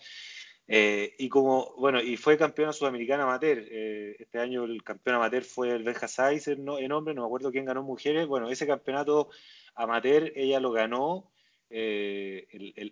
Eh, 0.72 1.16
y 1.18 1.30
como, 1.30 1.74
bueno, 1.80 2.00
y 2.00 2.16
fue 2.16 2.38
campeona 2.38 2.72
sudamericana 2.72 3.24
amateur. 3.24 3.58
Eh, 3.72 4.16
este 4.20 4.38
año 4.38 4.66
el 4.66 4.84
campeón 4.84 5.16
amateur 5.16 5.44
fue 5.44 5.72
el 5.72 5.84
Benja 5.84 6.08
Saizer 6.08 6.60
¿no? 6.60 6.78
en 6.78 6.92
hombre, 6.92 7.16
no 7.16 7.24
me 7.24 7.26
acuerdo 7.26 7.52
quién 7.52 7.66
ganó 7.66 7.82
mujeres. 7.82 8.28
Bueno, 8.28 8.50
ese 8.52 8.68
campeonato 8.68 9.30
amateur 9.74 10.32
ella 10.36 10.60
lo 10.60 10.72
ganó 10.72 11.32
eh, 11.72 12.48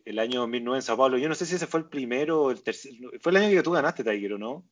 el, 0.05 0.19
año 0.19 0.39
2009 0.41 0.79
en 0.79 0.81
Sao 0.81 0.97
Paulo. 0.97 1.19
Yo 1.19 1.29
no 1.29 1.35
sé 1.35 1.45
si 1.45 1.55
ese 1.55 1.67
fue 1.67 1.81
el 1.81 1.85
primero 1.85 2.45
o 2.45 2.51
el 2.51 2.63
tercer. 2.63 2.93
Fue 3.21 3.31
el 3.31 3.37
año 3.37 3.49
que 3.51 3.63
tú 3.63 3.71
ganaste, 3.71 4.03
Tiger, 4.03 4.33
¿o 4.33 4.37
no? 4.39 4.65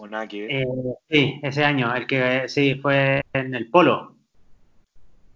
¿O 0.00 0.08
nada 0.08 0.26
que 0.26 0.66
sí, 1.10 1.38
ese 1.42 1.62
año, 1.62 1.94
el 1.94 2.06
que 2.06 2.48
sí 2.48 2.74
fue 2.76 3.20
en 3.34 3.54
el 3.54 3.68
Polo. 3.68 4.16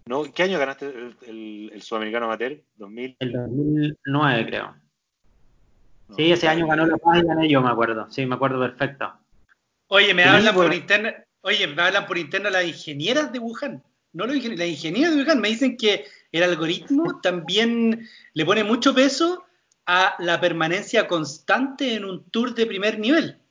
¿No? 0.07 0.25
¿Qué 0.33 0.43
año 0.43 0.59
ganaste 0.59 0.91
el, 1.27 1.83
sudamericano 1.83 2.25
amateur? 2.25 2.63
¿2000? 2.79 3.17
El 3.19 3.33
2009, 3.33 4.47
creo. 4.47 4.75
Sí, 6.17 6.33
ese 6.33 6.49
año 6.49 6.67
ganó 6.67 6.87
la 6.87 6.97
paz 6.97 7.23
y 7.23 7.27
gané 7.27 7.47
yo, 7.47 7.61
me 7.61 7.69
acuerdo. 7.69 8.11
Sí, 8.11 8.25
me 8.25 8.37
acuerdo 8.37 8.59
perfecto. 8.59 9.13
Oye, 9.89 10.15
me 10.15 10.25
hablan 10.25 10.55
por 10.55 10.73
interno, 10.73 11.11
oye, 11.43 11.67
me 11.67 11.83
hablan 11.83 12.07
por 12.07 12.17
interno 12.17 12.49
las 12.49 12.65
ingenieras 12.65 13.31
de 13.35 13.41
Wuhan. 13.41 13.83
No 14.15 14.27
los 14.27 14.43
las 14.43 14.69
ingenieras 14.69 15.15
de 15.15 15.25
Wuhan 15.25 15.43
me 15.43 15.49
dicen 15.49 15.77
que 15.77 16.07
el 16.33 16.43
algoritmo 16.43 17.21
también 17.23 18.09
le 18.33 18.47
pone 18.47 18.65
mucho 18.65 18.95
peso 18.95 19.45
a 19.85 20.15
la 20.21 20.41
permanencia 20.41 21.07
constante 21.07 21.97
en 21.97 22.07
un 22.07 22.25
tour 22.31 22.55
de 22.55 22.65
primer 22.65 22.99
nivel. 22.99 23.44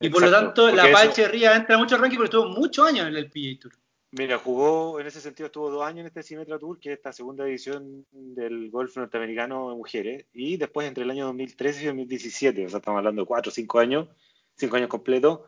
Y 0.00 0.10
por 0.10 0.22
lo 0.22 0.30
tanto, 0.30 0.70
la 0.70 0.90
Paz 0.92 1.06
Echeverría 1.06 1.56
entra 1.56 1.76
mucho 1.78 1.96
ranking 1.96 2.16
porque 2.16 2.36
estuvo 2.36 2.48
muchos 2.48 2.86
años 2.86 3.08
en 3.08 3.16
el 3.16 3.30
PGA 3.30 3.58
Tour. 3.60 3.72
Mira, 4.10 4.38
jugó, 4.38 5.00
en 5.00 5.06
ese 5.06 5.20
sentido 5.20 5.46
estuvo 5.46 5.70
dos 5.70 5.84
años 5.84 6.00
en 6.00 6.06
este 6.06 6.22
Symetra 6.22 6.58
Tour, 6.58 6.80
que 6.80 6.92
es 6.92 6.96
esta 6.96 7.12
segunda 7.12 7.46
edición 7.46 8.06
del 8.10 8.70
golf 8.70 8.96
norteamericano 8.96 9.68
de 9.68 9.76
mujeres, 9.76 10.26
y 10.32 10.56
después 10.56 10.88
entre 10.88 11.04
el 11.04 11.10
año 11.10 11.26
2013 11.26 11.82
y 11.82 11.86
2017, 11.86 12.66
o 12.66 12.68
sea, 12.70 12.78
estamos 12.78 12.98
hablando 12.98 13.22
de 13.22 13.26
cuatro 13.26 13.50
o 13.50 13.52
cinco 13.52 13.80
años, 13.80 14.08
cinco 14.56 14.76
años 14.76 14.88
completos, 14.88 15.40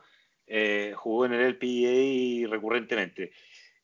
eh, 0.45 0.93
jugó 0.95 1.25
en 1.25 1.33
el 1.33 1.57
LPA 1.57 2.51
recurrentemente. 2.51 3.31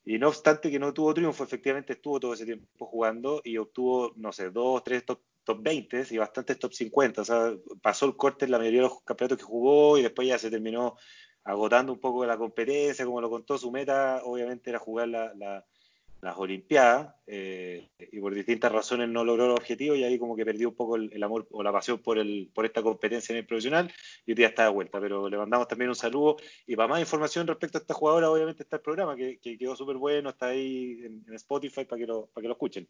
Y 0.04 0.16
no 0.18 0.28
obstante 0.28 0.70
que 0.70 0.78
no 0.78 0.94
tuvo 0.94 1.12
triunfo, 1.12 1.42
efectivamente 1.42 1.94
estuvo 1.94 2.20
todo 2.20 2.34
ese 2.34 2.44
tiempo 2.44 2.86
jugando 2.86 3.40
y 3.42 3.56
obtuvo, 3.56 4.12
no 4.16 4.32
sé, 4.32 4.50
dos, 4.50 4.84
tres 4.84 5.04
top, 5.04 5.20
top 5.48 5.62
20 5.62 6.04
y 6.10 6.18
bastantes 6.18 6.58
top 6.58 6.74
50. 6.74 7.22
O 7.22 7.24
sea, 7.24 7.54
pasó 7.80 8.04
el 8.04 8.16
corte 8.16 8.44
en 8.44 8.50
la 8.50 8.58
mayoría 8.58 8.82
de 8.82 8.88
los 8.88 9.02
campeonatos 9.02 9.38
que 9.38 9.44
jugó 9.44 9.96
y 9.96 10.02
después 10.02 10.28
ya 10.28 10.38
se 10.38 10.50
terminó 10.50 10.96
agotando 11.42 11.90
un 11.94 12.00
poco 12.00 12.26
la 12.26 12.36
competencia, 12.36 13.06
como 13.06 13.22
lo 13.22 13.30
contó, 13.30 13.56
su 13.56 13.70
meta 13.70 14.20
obviamente 14.24 14.68
era 14.68 14.78
jugar 14.78 15.08
las 15.08 16.36
Olimpiadas 16.36 17.14
eh, 17.26 17.88
y 17.98 18.20
por 18.20 18.34
distintas 18.34 18.70
razones 18.70 19.08
no 19.08 19.24
logró 19.24 19.46
el 19.46 19.52
objetivo 19.52 19.94
y 19.94 20.04
ahí 20.04 20.18
como 20.18 20.36
que 20.36 20.44
perdió 20.44 20.68
un 20.68 20.74
poco 20.74 20.96
el, 20.96 21.22
amor 21.22 21.46
o 21.52 21.62
la 21.62 21.72
pasión 21.72 21.98
por, 21.98 22.18
el, 22.18 22.50
por 22.52 22.66
esta 22.66 22.82
competencia 22.82 23.32
en 23.32 23.38
el 23.38 23.46
profesional 23.46 23.90
y 24.26 24.32
hoy 24.32 24.34
día 24.34 24.48
está 24.48 24.64
de 24.64 24.70
vuelta, 24.70 25.00
pero 25.00 25.30
le 25.30 25.38
mandamos 25.38 25.66
también 25.68 25.88
un 25.88 25.94
saludo 25.94 26.36
y 26.66 26.76
para 26.76 26.88
más 26.88 27.00
información 27.00 27.46
respecto 27.46 27.78
a 27.78 27.80
esta 27.80 27.94
jugadora 27.94 28.30
obviamente 28.30 28.64
está 28.64 28.76
el 28.76 28.82
programa 28.82 29.16
que, 29.16 29.38
quedó 29.40 29.74
súper 29.74 29.96
bueno, 29.96 30.28
está 30.28 30.48
ahí 30.48 31.00
en, 31.02 31.24
Spotify 31.34 31.86
para 31.86 32.00
que, 32.00 32.06
lo, 32.06 32.26
para 32.26 32.42
que 32.42 32.48
lo 32.48 32.54
escuchen. 32.54 32.86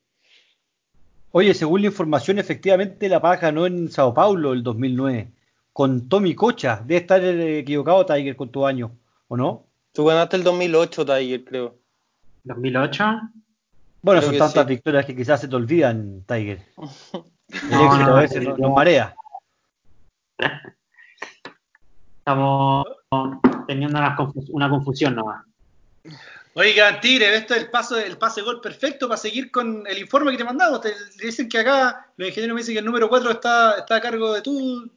Oye, 1.39 1.55
según 1.55 1.83
la 1.83 1.87
información, 1.87 2.41
efectivamente 2.41 3.09
La 3.09 3.23
Paz 3.23 3.41
ganó 3.41 3.65
en 3.65 3.93
Sao 3.93 4.13
Paulo 4.13 4.53
el 4.53 4.65
2009 4.65 5.31
con 5.73 6.09
Tommy 6.09 6.35
Cocha. 6.35 6.83
Debe 6.85 7.03
estar 7.03 7.25
equivocado, 7.25 8.05
Tiger, 8.05 8.35
con 8.35 8.51
tu 8.51 8.67
año, 8.67 8.91
¿o 9.29 9.37
no? 9.37 9.65
Tú 9.93 10.05
ganaste 10.07 10.35
el 10.35 10.43
2008, 10.43 11.07
Tiger, 11.07 11.45
creo. 11.45 11.77
¿2008? 12.45 13.31
Bueno, 14.03 14.21
son 14.21 14.37
tantas 14.37 14.67
victorias 14.67 15.07
que 15.07 15.15
quizás 15.15 15.41
se 15.41 15.47
te 15.47 15.55
olvidan, 15.55 16.25
Tiger. 16.27 16.59
El 17.53 17.83
éxito 17.83 18.17
a 18.17 18.21
veces 18.21 18.59
nos 18.59 18.75
marea. 18.75 19.15
Estamos 22.19 22.85
teniendo 23.69 23.97
una, 23.97 24.69
confusión 24.71 25.15
nomás. 25.15 25.45
Oigan, 26.59 27.01
Tigre, 27.01 27.37
esto 27.37 27.55
es 27.55 27.63
el 27.63 27.71
paso, 27.71 27.97
el 27.97 28.19
pase 28.19 28.43
gol 28.43 28.61
perfecto 28.61 29.07
para 29.07 29.17
seguir 29.17 29.49
con 29.53 29.87
el 29.87 29.97
informe 29.97 30.33
que 30.33 30.39
te 30.39 30.45
mandamos. 30.45 30.81
Te 30.81 30.93
dicen 31.23 31.49
que 31.49 31.59
acá 31.59 32.11
los 32.17 32.27
ingenieros 32.27 32.57
me 32.57 32.63
dicen 32.63 32.75
que 32.75 32.81
el 32.81 32.85
número 32.85 33.09
4 33.09 33.31
está, 33.31 33.79
está 33.79 33.95
a 33.95 34.01
cargo 34.01 34.35
de 34.35 34.43
tú, 34.43 34.91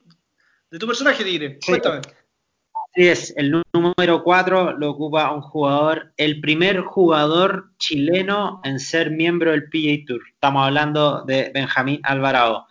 de 0.72 0.80
tu 0.80 0.88
personaje, 0.88 1.24
Tigre. 1.24 1.60
Cuéntame. 1.64 2.00
Así 2.00 3.08
es, 3.08 3.34
el 3.38 3.62
número 3.74 4.24
4 4.24 4.80
lo 4.80 4.90
ocupa 4.90 5.32
un 5.32 5.42
jugador, 5.42 6.12
el 6.18 6.42
primer 6.42 6.82
jugador 6.82 7.70
chileno 7.78 8.60
en 8.64 8.80
ser 8.80 9.12
miembro 9.12 9.52
del 9.52 9.70
PGA 9.70 10.04
Tour. 10.08 10.22
Estamos 10.34 10.66
hablando 10.66 11.24
de 11.26 11.52
Benjamín 11.54 12.00
Alvarado. 12.02 12.66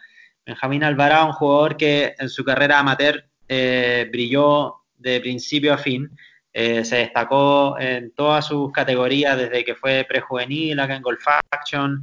Benjamín 0.45 0.83
Alvarado, 0.83 1.27
un 1.27 1.33
jugador 1.35 1.77
que 1.77 2.17
en 2.19 2.29
su 2.29 2.43
carrera 2.43 2.81
amateur 2.81 3.25
eh, 3.47 4.09
brilló 4.11 4.79
de 4.99 5.21
principio 5.21 5.75
a 5.75 5.79
fin. 5.79 6.11
Eh, 6.53 6.85
se 6.85 6.97
destacó 6.97 7.79
en 7.79 8.13
todas 8.13 8.47
sus 8.47 8.73
categorías, 8.73 9.37
desde 9.37 9.65
que 9.65 9.77
fue 9.77 10.05
prejuvenil 10.09 10.81
acá 10.81 10.97
en 10.97 11.03
Golf 11.03 11.25
Action, 11.51 12.03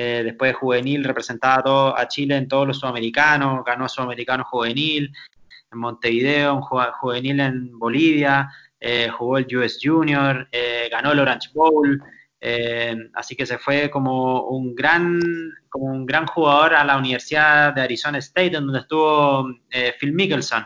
eh, 0.00 0.22
después 0.22 0.54
juvenil 0.54 1.02
representaba 1.02 2.00
a, 2.00 2.06
Chile 2.06 2.36
en 2.36 2.46
todos 2.46 2.68
los 2.68 2.78
sudamericanos, 2.78 3.64
ganó 3.64 3.88
sudamericano 3.88 4.44
juvenil, 4.44 5.12
en 5.72 5.78
Montevideo, 5.78 6.54
un 6.54 6.60
juvenil 6.62 7.40
en 7.40 7.76
Bolivia, 7.76 8.48
eh, 8.78 9.08
jugó 9.08 9.38
el 9.38 9.56
US 9.56 9.80
Junior, 9.82 10.46
eh, 10.52 10.88
ganó 10.88 11.10
el 11.10 11.18
Orange 11.18 11.48
Bowl, 11.52 12.00
así 13.14 13.34
que 13.34 13.44
se 13.44 13.58
fue 13.58 13.90
como 13.90 14.42
un 14.42 14.72
gran 14.76 15.20
como 15.68 15.86
un 15.86 16.06
gran 16.06 16.26
jugador 16.26 16.74
a 16.74 16.84
la 16.84 16.96
Universidad 16.96 17.74
de 17.74 17.82
Arizona 17.82 18.18
State, 18.18 18.50
donde 18.50 18.78
estuvo 18.78 19.48
Phil 19.98 20.12
Mickelson. 20.12 20.64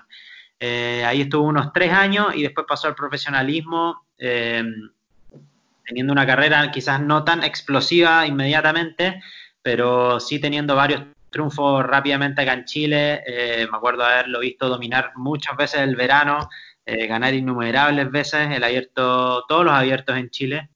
Ahí 0.63 1.23
estuvo 1.23 1.47
unos 1.47 1.73
tres 1.73 1.93
años 1.93 2.35
y 2.35 2.43
después 2.43 2.67
pasó 2.69 2.89
al 2.89 2.95
profesionalismo, 2.95 4.07
teniendo 4.17 6.13
una 6.13 6.27
carrera 6.27 6.71
quizás 6.71 7.01
no 7.01 7.25
tan 7.25 7.43
explosiva 7.43 8.27
inmediatamente, 8.27 9.21
pero 9.63 10.21
sí 10.21 10.39
teniendo 10.39 10.77
varios 10.77 11.03
triunfo 11.33 11.83
rápidamente 11.83 12.43
acá 12.43 12.53
en 12.53 12.65
Chile. 12.65 13.25
Eh, 13.27 13.67
me 13.69 13.77
acuerdo 13.77 14.05
haberlo 14.05 14.39
visto 14.39 14.69
dominar 14.69 15.13
muchas 15.17 15.57
veces 15.57 15.81
el 15.81 15.97
verano, 15.97 16.49
eh, 16.87 17.09
ganar 17.09 17.35
innumerables 17.35 18.09
veces 18.11 18.51
el 18.53 18.63
abierto, 18.63 19.45
todos 19.49 19.65
los 19.65 19.75
abiertos 19.75 20.17
en 20.17 20.31
Chile. 20.31 20.69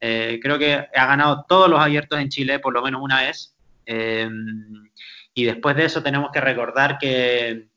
Eh, 0.00 0.38
creo 0.40 0.58
que 0.58 0.74
ha 0.74 1.06
ganado 1.06 1.44
todos 1.48 1.68
los 1.68 1.80
abiertos 1.80 2.20
en 2.20 2.28
Chile 2.28 2.60
por 2.60 2.72
lo 2.72 2.82
menos 2.82 3.02
una 3.02 3.22
vez. 3.22 3.54
y 5.34 5.44
después 5.44 5.76
de 5.76 5.84
eso 5.84 6.02
tenemos 6.02 6.30
que 6.32 6.40
recordar 6.40 6.98
que, 6.98 7.68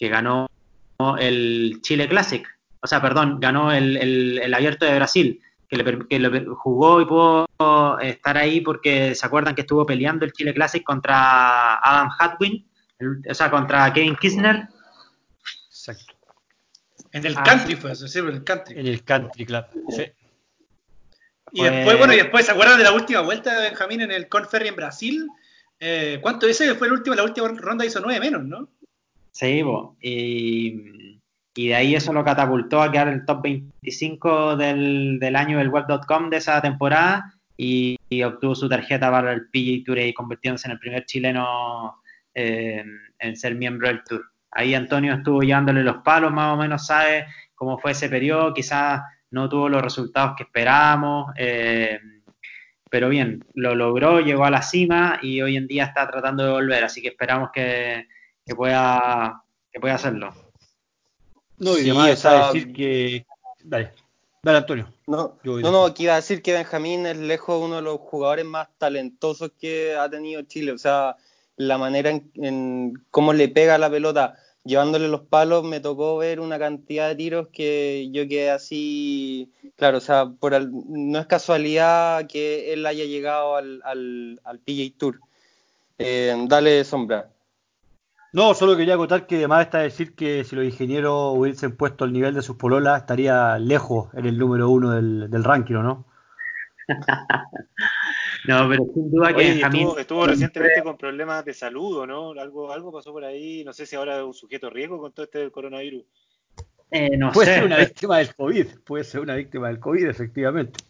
ganó 0.00 0.46
el 1.18 1.78
Chile 1.82 2.08
Classic. 2.08 2.46
O 2.80 2.86
sea, 2.86 3.00
perdón, 3.00 3.40
ganó 3.40 3.72
el, 3.72 3.96
el 3.96 4.54
abierto 4.54 4.84
de 4.84 4.96
Brasil, 4.96 5.40
que, 5.68 5.76
le, 5.76 6.06
que 6.06 6.18
le 6.18 6.44
jugó 6.54 7.00
y 7.00 7.06
pudo 7.06 7.46
estar 8.00 8.36
ahí 8.36 8.60
porque 8.60 9.14
se 9.14 9.26
acuerdan 9.26 9.54
que 9.54 9.62
estuvo 9.62 9.86
peleando 9.86 10.24
el 10.24 10.32
Chile 10.32 10.52
Classic 10.52 10.82
contra 10.82 11.76
Adam 11.76 12.10
Hadwin, 12.18 12.66
o 13.28 13.34
sea, 13.34 13.50
contra 13.50 13.92
Kevin 13.92 14.16
Kisner. 14.16 14.68
Exacto. 15.68 16.14
En 17.12 17.24
el 17.24 17.36
Ah, 17.36 17.42
country 17.44 17.76
fue 17.76 17.92
eso, 17.92 18.08
sí, 18.08 18.18
en 18.18 18.28
el 18.28 18.44
country. 18.44 18.78
En 18.78 18.86
el 18.86 19.04
Country 19.04 19.46
Club. 19.46 19.64
Sí. 19.90 20.04
Y 21.52 21.62
después, 21.62 21.98
bueno, 21.98 22.12
y 22.12 22.16
después, 22.16 22.44
¿se 22.44 22.52
acuerdan 22.52 22.78
de 22.78 22.84
la 22.84 22.92
última 22.92 23.20
vuelta 23.20 23.54
de 23.54 23.68
Benjamín 23.70 24.00
en 24.00 24.10
el 24.10 24.28
Conferry 24.28 24.68
en 24.68 24.76
Brasil? 24.76 25.28
Eh, 25.78 26.18
¿Cuánto? 26.20 26.46
Ese 26.46 26.74
fue 26.74 26.88
el 26.88 26.94
último, 26.94 27.14
la 27.14 27.22
última 27.22 27.48
ronda 27.48 27.84
hizo 27.84 28.00
nueve 28.00 28.18
menos, 28.18 28.42
¿no? 28.42 28.68
Sí, 29.34 29.64
po, 29.64 29.96
y, 30.00 31.20
y 31.56 31.68
de 31.68 31.74
ahí 31.74 31.94
eso 31.96 32.12
lo 32.12 32.24
catapultó 32.24 32.80
a 32.80 32.92
quedar 32.92 33.08
en 33.08 33.14
el 33.14 33.24
top 33.24 33.42
25 33.42 34.56
del, 34.56 35.18
del 35.18 35.36
año 35.36 35.58
del 35.58 35.70
web.com 35.70 36.30
de 36.30 36.36
esa 36.36 36.62
temporada 36.62 37.34
y, 37.56 37.96
obtuvo 38.24 38.54
su 38.54 38.68
tarjeta 38.68 39.10
para 39.10 39.32
el 39.32 39.48
PGA 39.48 39.84
Tour 39.84 39.98
y 39.98 40.14
convirtiéndose 40.14 40.68
en 40.68 40.72
el 40.72 40.78
primer 40.78 41.04
chileno 41.04 42.00
eh, 42.32 42.84
en 43.18 43.36
ser 43.36 43.56
miembro 43.56 43.88
del 43.88 44.04
Tour. 44.04 44.24
Ahí 44.52 44.72
Antonio 44.72 45.14
estuvo 45.14 45.42
llevándole 45.42 45.82
los 45.82 45.96
palos, 45.98 46.32
más 46.32 46.54
o 46.54 46.56
menos 46.56 46.86
sabe 46.86 47.26
cómo 47.56 47.76
fue 47.78 47.90
ese 47.90 48.08
periodo, 48.08 48.54
quizás 48.54 49.02
no 49.32 49.48
tuvo 49.48 49.68
los 49.68 49.82
resultados 49.82 50.36
que 50.36 50.44
esperábamos, 50.44 51.32
eh, 51.36 51.98
pero 52.88 53.08
bien, 53.08 53.44
lo 53.54 53.74
logró, 53.74 54.20
llegó 54.20 54.44
a 54.44 54.50
la 54.50 54.62
cima 54.62 55.18
y 55.22 55.42
hoy 55.42 55.56
en 55.56 55.66
día 55.66 55.86
está 55.86 56.08
tratando 56.08 56.44
de 56.44 56.52
volver, 56.52 56.84
así 56.84 57.02
que 57.02 57.08
esperamos 57.08 57.50
que, 57.52 58.06
que 58.46 58.54
pueda, 58.54 59.42
que 59.72 59.80
pueda 59.80 59.94
hacerlo. 59.94 60.34
No, 61.58 61.78
y 61.78 61.82
Sí, 61.82 61.90
además 61.90 62.08
o 62.08 62.12
está 62.12 62.30
sea, 62.30 62.52
decir 62.52 62.72
que. 62.72 63.26
Dale, 63.62 63.92
dale, 64.42 64.58
Antonio. 64.58 64.92
No, 65.06 65.38
no, 65.44 65.70
no, 65.70 65.94
que 65.94 66.02
iba 66.04 66.12
a 66.14 66.16
decir 66.16 66.42
que 66.42 66.52
Benjamín 66.52 67.06
es 67.06 67.16
lejos 67.16 67.62
uno 67.62 67.76
de 67.76 67.82
los 67.82 67.98
jugadores 68.00 68.44
más 68.44 68.68
talentosos 68.78 69.52
que 69.58 69.94
ha 69.94 70.08
tenido 70.10 70.42
Chile. 70.42 70.72
O 70.72 70.78
sea, 70.78 71.16
la 71.56 71.78
manera 71.78 72.10
en, 72.10 72.30
en 72.34 72.94
cómo 73.10 73.32
le 73.32 73.48
pega 73.48 73.78
la 73.78 73.88
pelota, 73.90 74.36
llevándole 74.64 75.08
los 75.08 75.22
palos, 75.22 75.62
me 75.64 75.80
tocó 75.80 76.16
ver 76.18 76.40
una 76.40 76.58
cantidad 76.58 77.08
de 77.08 77.14
tiros 77.16 77.48
que 77.48 78.08
yo 78.10 78.26
quedé 78.28 78.50
así. 78.50 79.50
Claro, 79.76 79.98
o 79.98 80.00
sea, 80.00 80.26
por 80.26 80.54
al- 80.54 80.70
no 80.72 81.18
es 81.18 81.26
casualidad 81.26 82.26
que 82.26 82.72
él 82.72 82.84
haya 82.86 83.04
llegado 83.04 83.56
al, 83.56 83.80
al, 83.84 84.40
al 84.44 84.58
PGA 84.58 84.98
Tour. 84.98 85.20
Eh, 85.98 86.34
dale 86.48 86.82
sombra. 86.84 87.30
No, 88.34 88.52
solo 88.52 88.76
quería 88.76 88.94
acotar 88.94 89.28
que 89.28 89.36
además 89.36 89.66
está 89.66 89.78
decir 89.78 90.16
que 90.16 90.42
si 90.42 90.56
los 90.56 90.64
ingenieros 90.64 91.36
hubiesen 91.36 91.76
puesto 91.76 92.04
el 92.04 92.12
nivel 92.12 92.34
de 92.34 92.42
sus 92.42 92.56
pololas, 92.56 93.00
estaría 93.00 93.56
lejos 93.60 94.12
en 94.14 94.26
el 94.26 94.36
número 94.36 94.68
uno 94.70 94.90
del, 94.90 95.30
del 95.30 95.44
ranking, 95.44 95.76
¿o 95.76 95.82
¿no? 95.84 96.04
No, 98.46 98.68
pero 98.68 98.84
sin 98.92 99.10
duda 99.10 99.28
que 99.28 99.36
Oye, 99.36 99.50
Benjamín 99.52 99.82
estuvo, 99.82 99.98
estuvo 99.98 100.26
recientemente 100.26 100.82
con 100.82 100.98
problemas 100.98 101.44
de 101.46 101.54
salud, 101.54 102.00
¿o 102.00 102.06
¿no? 102.06 102.32
Algo, 102.32 102.70
algo 102.72 102.92
pasó 102.92 103.12
por 103.12 103.24
ahí. 103.24 103.64
No 103.64 103.72
sé 103.72 103.86
si 103.86 103.96
ahora 103.96 104.18
es 104.18 104.24
un 104.24 104.34
sujeto 104.34 104.68
riesgo 104.68 104.98
con 104.98 105.12
todo 105.12 105.24
este 105.24 105.38
del 105.38 105.50
coronavirus. 105.50 106.04
eh, 106.90 107.16
no 107.16 107.32
Puede 107.32 107.46
sé, 107.46 107.54
ser 107.54 107.64
una 107.64 107.78
víctima 107.78 108.18
del 108.18 108.34
COVID, 108.34 108.66
puede 108.84 109.04
ser 109.04 109.20
una 109.20 109.36
víctima 109.36 109.68
del 109.68 109.78
COVID, 109.78 110.06
efectivamente. 110.08 110.84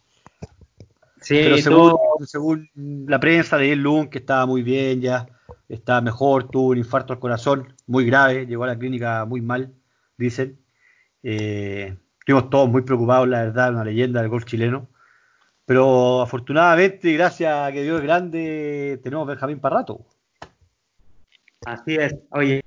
Sí, 1.25 1.35
Pero 1.43 1.57
según, 1.57 1.97
según 2.25 2.69
la 3.07 3.19
prensa 3.19 3.57
de 3.57 3.75
Lund, 3.75 4.09
que 4.09 4.19
estaba 4.19 4.45
muy 4.45 4.61
bien 4.61 5.01
ya, 5.01 5.27
está 5.67 5.99
mejor, 6.01 6.49
tuvo 6.49 6.69
un 6.69 6.77
infarto 6.77 7.13
al 7.13 7.19
corazón 7.19 7.73
muy 7.87 8.05
grave, 8.05 8.45
llegó 8.45 8.63
a 8.63 8.67
la 8.67 8.77
clínica 8.77 9.25
muy 9.25 9.41
mal, 9.41 9.73
dicen. 10.17 10.59
Eh, 11.23 11.97
estuvimos 12.19 12.51
todos 12.51 12.69
muy 12.69 12.83
preocupados, 12.83 13.27
la 13.27 13.45
verdad, 13.45 13.73
una 13.73 13.83
leyenda 13.83 14.21
del 14.21 14.29
golf 14.29 14.45
chileno. 14.45 14.87
Pero 15.65 16.21
afortunadamente, 16.21 17.11
gracias 17.13 17.51
a 17.51 17.71
que 17.71 17.81
Dios 17.81 17.97
es 17.97 18.03
grande, 18.03 18.99
tenemos 19.03 19.27
Benjamín 19.27 19.59
para 19.59 19.77
rato. 19.77 20.05
Así 21.65 21.95
es. 21.95 22.15
Oye, 22.29 22.63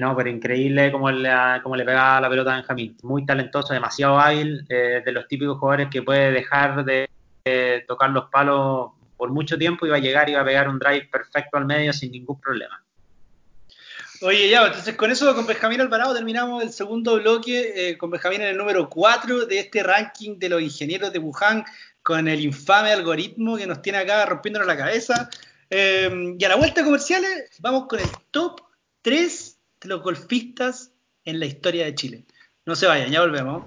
no, 0.00 0.16
pero 0.16 0.28
increíble 0.28 0.90
cómo 0.90 1.10
le, 1.12 1.30
cómo 1.62 1.76
le 1.76 1.84
pega 1.84 2.20
la 2.20 2.28
pelota 2.28 2.52
a 2.52 2.56
Benjamín. 2.56 2.96
Muy 3.04 3.24
talentoso, 3.24 3.72
demasiado 3.72 4.18
hábil, 4.18 4.66
eh, 4.68 5.00
de 5.04 5.12
los 5.12 5.28
típicos 5.28 5.58
jugadores 5.58 5.88
que 5.90 6.02
puede 6.02 6.32
dejar 6.32 6.84
de 6.84 7.08
tocar 7.86 8.10
los 8.10 8.30
palos 8.30 8.90
por 9.16 9.30
mucho 9.30 9.58
tiempo 9.58 9.86
va 9.86 9.96
a 9.96 10.00
llegar 10.00 10.30
y 10.30 10.34
va 10.34 10.40
a 10.40 10.44
pegar 10.44 10.68
un 10.68 10.78
drive 10.78 11.08
perfecto 11.12 11.58
al 11.58 11.66
medio 11.66 11.92
sin 11.92 12.12
ningún 12.12 12.40
problema. 12.40 12.82
Oye, 14.22 14.50
ya, 14.50 14.66
entonces 14.66 14.96
con 14.96 15.10
eso, 15.10 15.34
con 15.34 15.46
Benjamín 15.46 15.80
Alvarado, 15.80 16.14
terminamos 16.14 16.62
el 16.62 16.70
segundo 16.70 17.16
bloque, 17.16 17.72
eh, 17.74 17.96
con 17.96 18.10
Benjamín 18.10 18.42
en 18.42 18.48
el 18.48 18.56
número 18.56 18.88
4 18.88 19.46
de 19.46 19.60
este 19.60 19.82
ranking 19.82 20.38
de 20.38 20.50
los 20.50 20.60
ingenieros 20.60 21.10
de 21.12 21.18
Wuhan, 21.18 21.64
con 22.02 22.28
el 22.28 22.40
infame 22.40 22.92
algoritmo 22.92 23.56
que 23.56 23.66
nos 23.66 23.80
tiene 23.80 23.98
acá 23.98 24.26
rompiéndonos 24.26 24.66
la 24.66 24.76
cabeza. 24.76 25.30
Eh, 25.70 26.34
y 26.38 26.44
a 26.44 26.48
la 26.50 26.56
vuelta 26.56 26.84
comerciales, 26.84 27.50
vamos 27.60 27.86
con 27.88 28.00
el 28.00 28.08
top 28.30 28.60
3 29.00 29.58
de 29.80 29.88
los 29.88 30.02
golfistas 30.02 30.92
en 31.24 31.40
la 31.40 31.46
historia 31.46 31.86
de 31.86 31.94
Chile. 31.94 32.24
No 32.66 32.76
se 32.76 32.86
vayan, 32.86 33.10
ya 33.10 33.20
volvemos. 33.20 33.64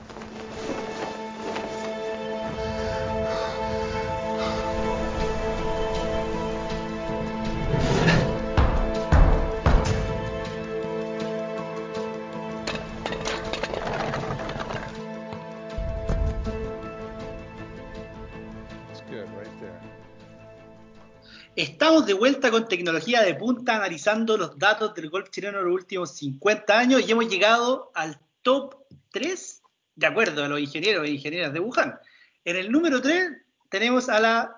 Estamos 21.64 22.06
de 22.06 22.14
vuelta 22.14 22.52
con 22.52 22.68
tecnología 22.68 23.22
de 23.22 23.36
punta, 23.36 23.78
analizando 23.78 24.36
los 24.36 24.60
datos 24.60 24.94
del 24.96 25.10
golf 25.10 25.30
chileno 25.30 25.60
de 25.60 25.64
los 25.64 25.74
últimos 25.74 26.12
50 26.18 26.78
años 26.78 27.08
y 27.08 27.12
hemos 27.14 27.30
llegado 27.30 27.90
al 27.96 28.20
top 28.42 28.76
3, 29.14 29.62
de 29.96 30.06
acuerdo 30.06 30.44
a 30.44 30.50
los 30.50 30.60
ingenieros 30.60 31.06
e 31.06 31.12
ingenieras 31.12 31.54
de 31.54 31.62
Wuhan. 31.62 31.98
En 32.44 32.58
el 32.58 32.70
número 32.70 33.02
3 33.02 33.32
tenemos 33.70 34.10
a 34.10 34.20
la 34.20 34.58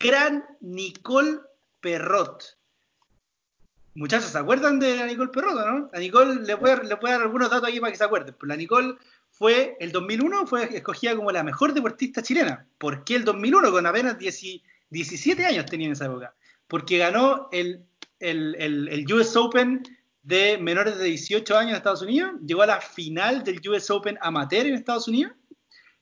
gran 0.00 0.44
Nicole 0.62 1.38
Perrot. 1.78 2.58
Muchachos, 3.94 4.30
¿se 4.30 4.38
acuerdan 4.38 4.80
de 4.80 4.96
la 4.96 5.06
Nicole 5.06 5.30
Perrot, 5.30 5.64
no? 5.64 5.90
La 5.92 6.00
Nicole, 6.00 6.32
a, 6.32 6.42
le 6.42 6.54
voy 6.56 6.70
a 7.10 7.12
dar 7.12 7.22
algunos 7.22 7.50
datos 7.50 7.68
aquí 7.68 7.78
para 7.78 7.92
que 7.92 7.98
se 7.98 8.04
acuerden. 8.04 8.34
Pues 8.36 8.48
la 8.48 8.56
Nicole 8.56 8.96
fue, 9.30 9.76
el 9.78 9.92
2001 9.92 10.44
fue 10.48 10.76
escogida 10.76 11.14
como 11.14 11.30
la 11.30 11.44
mejor 11.44 11.72
deportista 11.72 12.20
chilena. 12.20 12.66
¿Por 12.78 13.04
qué 13.04 13.14
el 13.14 13.24
2001? 13.24 13.70
Con 13.70 13.86
apenas 13.86 14.18
10 14.18 14.34
17 14.90 15.44
años 15.44 15.66
tenía 15.66 15.86
en 15.86 15.92
esa 15.92 16.06
época, 16.06 16.34
porque 16.66 16.98
ganó 16.98 17.48
el, 17.52 17.84
el, 18.20 18.54
el, 18.58 18.88
el, 18.88 19.12
US 19.12 19.36
Open 19.36 19.82
de 20.22 20.58
menores 20.58 20.98
de 20.98 21.04
18 21.04 21.56
años 21.56 21.70
en 21.70 21.76
Estados 21.76 22.02
Unidos, 22.02 22.32
llegó 22.44 22.62
a 22.62 22.66
la 22.66 22.80
final 22.80 23.44
del 23.44 23.60
US 23.68 23.90
Open 23.90 24.18
amateur 24.20 24.66
en 24.66 24.74
Estados 24.74 25.08
Unidos, 25.08 25.32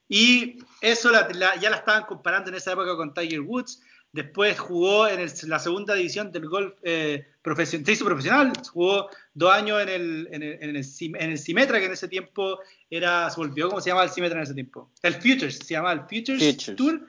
y 0.08 0.58
eso 0.80 1.10
la, 1.10 1.28
la, 1.34 1.56
ya 1.56 1.70
la 1.70 1.76
estaban 1.76 2.04
comparando 2.04 2.50
en 2.50 2.56
esa 2.56 2.72
época 2.72 2.96
con 2.96 3.12
Tiger 3.12 3.40
Woods, 3.40 3.80
después 4.12 4.58
jugó 4.58 5.06
en 5.06 5.20
el, 5.20 5.30
la 5.46 5.58
segunda 5.58 5.94
división 5.94 6.32
del 6.32 6.48
golf 6.48 6.74
eh, 6.82 7.26
profesional, 7.42 7.86
se 7.86 7.92
hizo 7.92 8.04
profesional, 8.04 8.52
jugó 8.72 9.08
dos 9.34 9.52
años 9.52 9.80
en 9.82 9.88
el, 9.88 10.28
en, 10.32 10.42
el, 10.42 10.52
en, 10.54 10.76
el, 10.76 10.86
en 11.16 11.30
el 11.30 11.38
Simetra, 11.38 11.78
que 11.78 11.86
en 11.86 11.92
ese 11.92 12.08
tiempo 12.08 12.58
era, 12.88 13.28
se 13.30 13.36
volvió, 13.36 13.68
¿cómo 13.68 13.80
se 13.80 13.90
llamaba 13.90 14.06
el 14.06 14.12
Simetra 14.12 14.38
en 14.38 14.44
ese 14.44 14.54
tiempo? 14.54 14.90
El 15.02 15.14
Futures, 15.14 15.58
se 15.58 15.74
llamaba 15.74 15.92
el 15.92 16.00
Futures, 16.00 16.42
Futures. 16.42 16.76
Tour, 16.76 17.06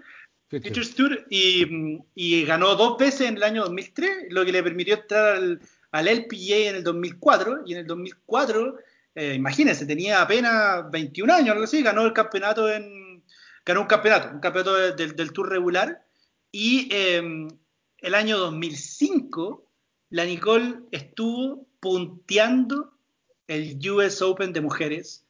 Tour 0.50 1.26
y, 1.30 2.46
ganó 2.46 2.76
dos 2.76 2.98
veces 2.98 3.28
en 3.28 3.38
el 3.38 3.44
año 3.44 3.64
2003, 3.64 4.28
lo 4.30 4.46
que 4.46 4.52
le 4.52 4.64
permitió 4.64 4.96
entrar 4.96 5.36
al, 5.36 5.62
al 5.92 6.08
LPGA 6.08 6.70
en 6.70 6.76
el 6.78 6.84
2004 6.84 7.64
y 7.66 7.74
en 7.74 7.80
el 7.80 7.88
2004, 7.88 8.78
eh, 9.16 9.34
imagínense, 9.34 9.86
tenía 9.86 10.22
apenas 10.22 10.90
21 10.92 11.34
años, 11.34 11.58
así, 11.62 11.82
ganó 11.82 12.06
el 12.06 12.14
campeonato 12.14 12.72
en 12.72 13.24
ganó 13.66 13.82
un 13.82 13.88
campeonato, 13.88 14.30
un 14.34 14.40
campeonato 14.40 14.76
de, 14.76 14.94
de, 14.94 15.12
del 15.12 15.34
Tour 15.34 15.50
regular 15.50 16.06
y 16.54 16.88
eh, 16.90 17.22
el 17.98 18.16
año 18.16 18.38
2005 18.38 19.70
la 20.10 20.24
Nicole 20.24 20.80
estuvo 20.92 21.68
punteando 21.82 22.94
el 23.48 23.78
US 23.90 24.22
Open 24.22 24.54
de 24.54 24.62
mujeres 24.62 25.27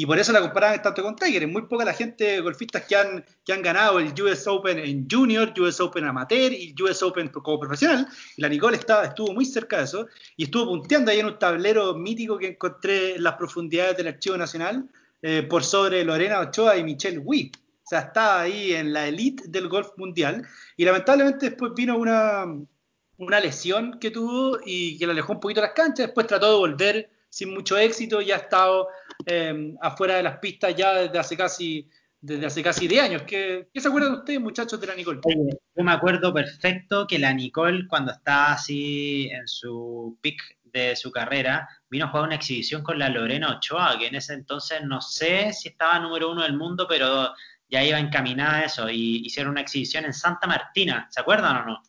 y 0.00 0.06
por 0.06 0.16
eso 0.16 0.30
la 0.30 0.40
comparaban 0.40 0.80
tanto 0.80 1.02
con 1.02 1.16
Tiger. 1.16 1.42
Es 1.42 1.48
muy 1.48 1.62
poca 1.62 1.84
la 1.84 1.92
gente, 1.92 2.40
golfistas 2.40 2.84
que 2.84 2.94
han, 2.94 3.24
que 3.44 3.52
han 3.52 3.62
ganado 3.62 3.98
el 3.98 4.14
US 4.22 4.46
Open 4.46 4.78
en 4.78 5.08
Junior, 5.10 5.52
US 5.58 5.80
Open 5.80 6.04
Amateur 6.04 6.52
y 6.52 6.72
US 6.80 7.02
Open 7.02 7.26
como 7.30 7.58
profesional. 7.58 8.06
Y 8.36 8.42
la 8.42 8.48
Nicole 8.48 8.76
estaba, 8.76 9.06
estuvo 9.06 9.32
muy 9.32 9.44
cerca 9.44 9.78
de 9.78 9.84
eso 9.86 10.06
y 10.36 10.44
estuvo 10.44 10.66
punteando 10.66 11.10
ahí 11.10 11.18
en 11.18 11.26
un 11.26 11.36
tablero 11.36 11.94
mítico 11.94 12.38
que 12.38 12.46
encontré 12.50 13.16
en 13.16 13.24
las 13.24 13.34
profundidades 13.34 13.96
del 13.96 14.06
Archivo 14.06 14.36
Nacional 14.36 14.88
eh, 15.20 15.42
por 15.42 15.64
sobre 15.64 16.04
Lorena 16.04 16.38
Ochoa 16.42 16.76
y 16.76 16.84
Michelle 16.84 17.18
Wee. 17.18 17.50
O 17.82 17.88
sea, 17.88 17.98
estaba 17.98 18.42
ahí 18.42 18.74
en 18.74 18.92
la 18.92 19.08
elite 19.08 19.48
del 19.48 19.66
golf 19.66 19.88
mundial 19.96 20.46
y 20.76 20.84
lamentablemente 20.84 21.50
después 21.50 21.72
vino 21.74 21.98
una, 21.98 22.44
una 23.16 23.40
lesión 23.40 23.98
que 23.98 24.12
tuvo 24.12 24.60
y 24.64 24.96
que 24.96 25.06
la 25.06 25.12
alejó 25.12 25.32
un 25.32 25.40
poquito 25.40 25.60
las 25.60 25.72
canchas. 25.72 26.06
Después 26.06 26.28
trató 26.28 26.52
de 26.52 26.56
volver 26.56 27.10
sin 27.30 27.52
mucho 27.52 27.76
éxito, 27.76 28.20
ya 28.20 28.36
ha 28.36 28.38
estado 28.38 28.88
eh, 29.26 29.74
afuera 29.80 30.16
de 30.16 30.22
las 30.22 30.38
pistas 30.38 30.74
ya 30.76 30.94
desde 30.94 31.18
hace 31.18 31.36
casi 31.36 31.88
desde 32.20 32.46
hace 32.46 32.62
casi 32.62 32.88
10 32.88 33.02
años. 33.02 33.22
¿Qué, 33.22 33.68
qué 33.72 33.80
se 33.80 33.88
acuerdan 33.88 34.14
ustedes, 34.14 34.40
muchachos, 34.40 34.80
de 34.80 34.86
la 34.86 34.94
Nicole? 34.94 35.20
Oye, 35.24 35.58
yo 35.76 35.84
me 35.84 35.92
acuerdo 35.92 36.34
perfecto 36.34 37.06
que 37.06 37.18
la 37.18 37.32
Nicole, 37.32 37.86
cuando 37.86 38.12
estaba 38.12 38.52
así 38.54 39.28
en 39.30 39.46
su 39.46 40.18
pick 40.20 40.40
de 40.64 40.96
su 40.96 41.10
carrera, 41.10 41.68
vino 41.88 42.06
a 42.06 42.08
jugar 42.08 42.26
una 42.26 42.34
exhibición 42.34 42.82
con 42.82 42.98
la 42.98 43.08
Lorena 43.08 43.56
Ochoa, 43.56 43.98
que 43.98 44.08
en 44.08 44.16
ese 44.16 44.34
entonces 44.34 44.82
no 44.84 45.00
sé 45.00 45.52
si 45.52 45.68
estaba 45.68 45.98
número 45.98 46.30
uno 46.30 46.42
del 46.42 46.56
mundo, 46.56 46.86
pero 46.88 47.32
ya 47.70 47.84
iba 47.84 47.98
encaminada 47.98 48.58
a 48.58 48.64
eso, 48.64 48.90
y 48.90 49.24
hicieron 49.24 49.52
una 49.52 49.60
exhibición 49.60 50.04
en 50.04 50.12
Santa 50.12 50.46
Martina, 50.46 51.06
¿se 51.10 51.20
acuerdan 51.20 51.56
o 51.58 51.66
no? 51.66 51.82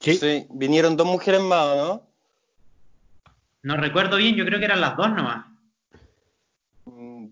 Sí. 0.00 0.14
Sí. 0.14 0.46
vinieron 0.50 0.96
dos 0.96 1.06
mujeres 1.06 1.40
más, 1.40 1.76
¿no? 1.76 2.06
No 3.62 3.76
recuerdo 3.76 4.16
bien, 4.16 4.36
yo 4.36 4.44
creo 4.44 4.58
que 4.58 4.66
eran 4.66 4.80
las 4.80 4.96
dos 4.96 5.10
nomás. 5.10 5.55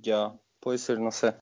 Ya, 0.05 0.33
puede 0.61 0.77
ser, 0.79 1.01
no 1.01 1.11
sé. 1.11 1.35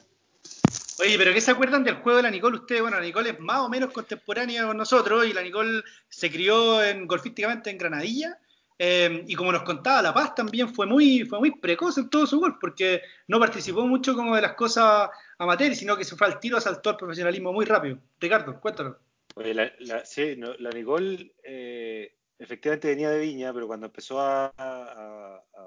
Oye, 1.00 1.18
pero 1.18 1.32
¿qué 1.34 1.40
se 1.40 1.50
acuerdan 1.50 1.82
del 1.82 1.96
juego 1.96 2.18
de 2.18 2.22
la 2.22 2.30
Nicole? 2.30 2.58
Ustedes, 2.58 2.80
bueno, 2.80 2.96
la 2.96 3.02
Nicole 3.04 3.30
es 3.30 3.40
más 3.40 3.58
o 3.58 3.68
menos 3.68 3.90
contemporánea 3.92 4.64
con 4.64 4.76
nosotros 4.76 5.26
y 5.26 5.32
la 5.32 5.42
Nicole 5.42 5.82
se 6.08 6.30
crió 6.30 6.80
en, 6.82 7.08
golfísticamente 7.08 7.70
en 7.70 7.78
Granadilla. 7.78 8.38
eh, 8.78 9.24
y 9.26 9.34
como 9.34 9.50
nos 9.50 9.64
contaba 9.64 10.00
La 10.00 10.14
Paz, 10.14 10.34
también 10.36 10.72
fue 10.72 10.86
muy, 10.86 11.24
fue 11.24 11.40
muy 11.40 11.50
precoz 11.58 11.98
en 11.98 12.08
todo 12.08 12.24
su 12.26 12.38
golf, 12.38 12.56
porque 12.60 13.02
no 13.26 13.40
participó 13.40 13.84
mucho 13.86 14.14
como 14.14 14.36
de 14.36 14.42
las 14.42 14.54
cosas 14.54 15.10
amateur, 15.38 15.74
sino 15.74 15.96
que 15.96 16.04
se 16.04 16.14
fue 16.16 16.28
al 16.28 16.38
tiro, 16.38 16.60
saltó 16.60 16.90
al 16.90 16.96
profesionalismo 16.96 17.52
muy 17.52 17.64
rápido. 17.64 17.98
Ricardo, 18.20 18.60
cuéntanos. 18.60 18.96
Oye, 19.34 19.54
la, 19.54 19.72
la- 19.80 20.04
sí, 20.04 20.34
no, 20.36 20.54
la 20.58 20.70
Nicole 20.70 21.34
eh, 21.42 22.14
efectivamente 22.42 22.88
venía 22.88 23.10
de 23.10 23.20
Viña, 23.20 23.52
pero 23.52 23.66
cuando 23.66 23.86
empezó 23.86 24.20
a, 24.20 24.52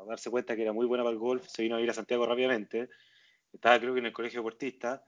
darse 0.08 0.30
cuenta 0.30 0.56
que 0.56 0.62
era 0.62 0.74
muy 0.74 0.86
buena 0.86 1.04
para 1.04 1.14
el 1.14 1.20
golf, 1.20 1.48
se 1.48 1.64
vino 1.64 1.76
a 1.76 1.82
ir 1.82 1.90
a 1.90 1.94
Santiago 1.94 2.26
rápidamente. 2.26 2.90
Estaba 3.52 3.80
creo 3.80 3.94
que 3.94 4.00
en 4.00 4.08
el 4.08 4.14
colegio 4.14 4.42
deportista. 4.42 5.04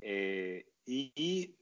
eh, 0.00 0.66
y, 0.86 1.54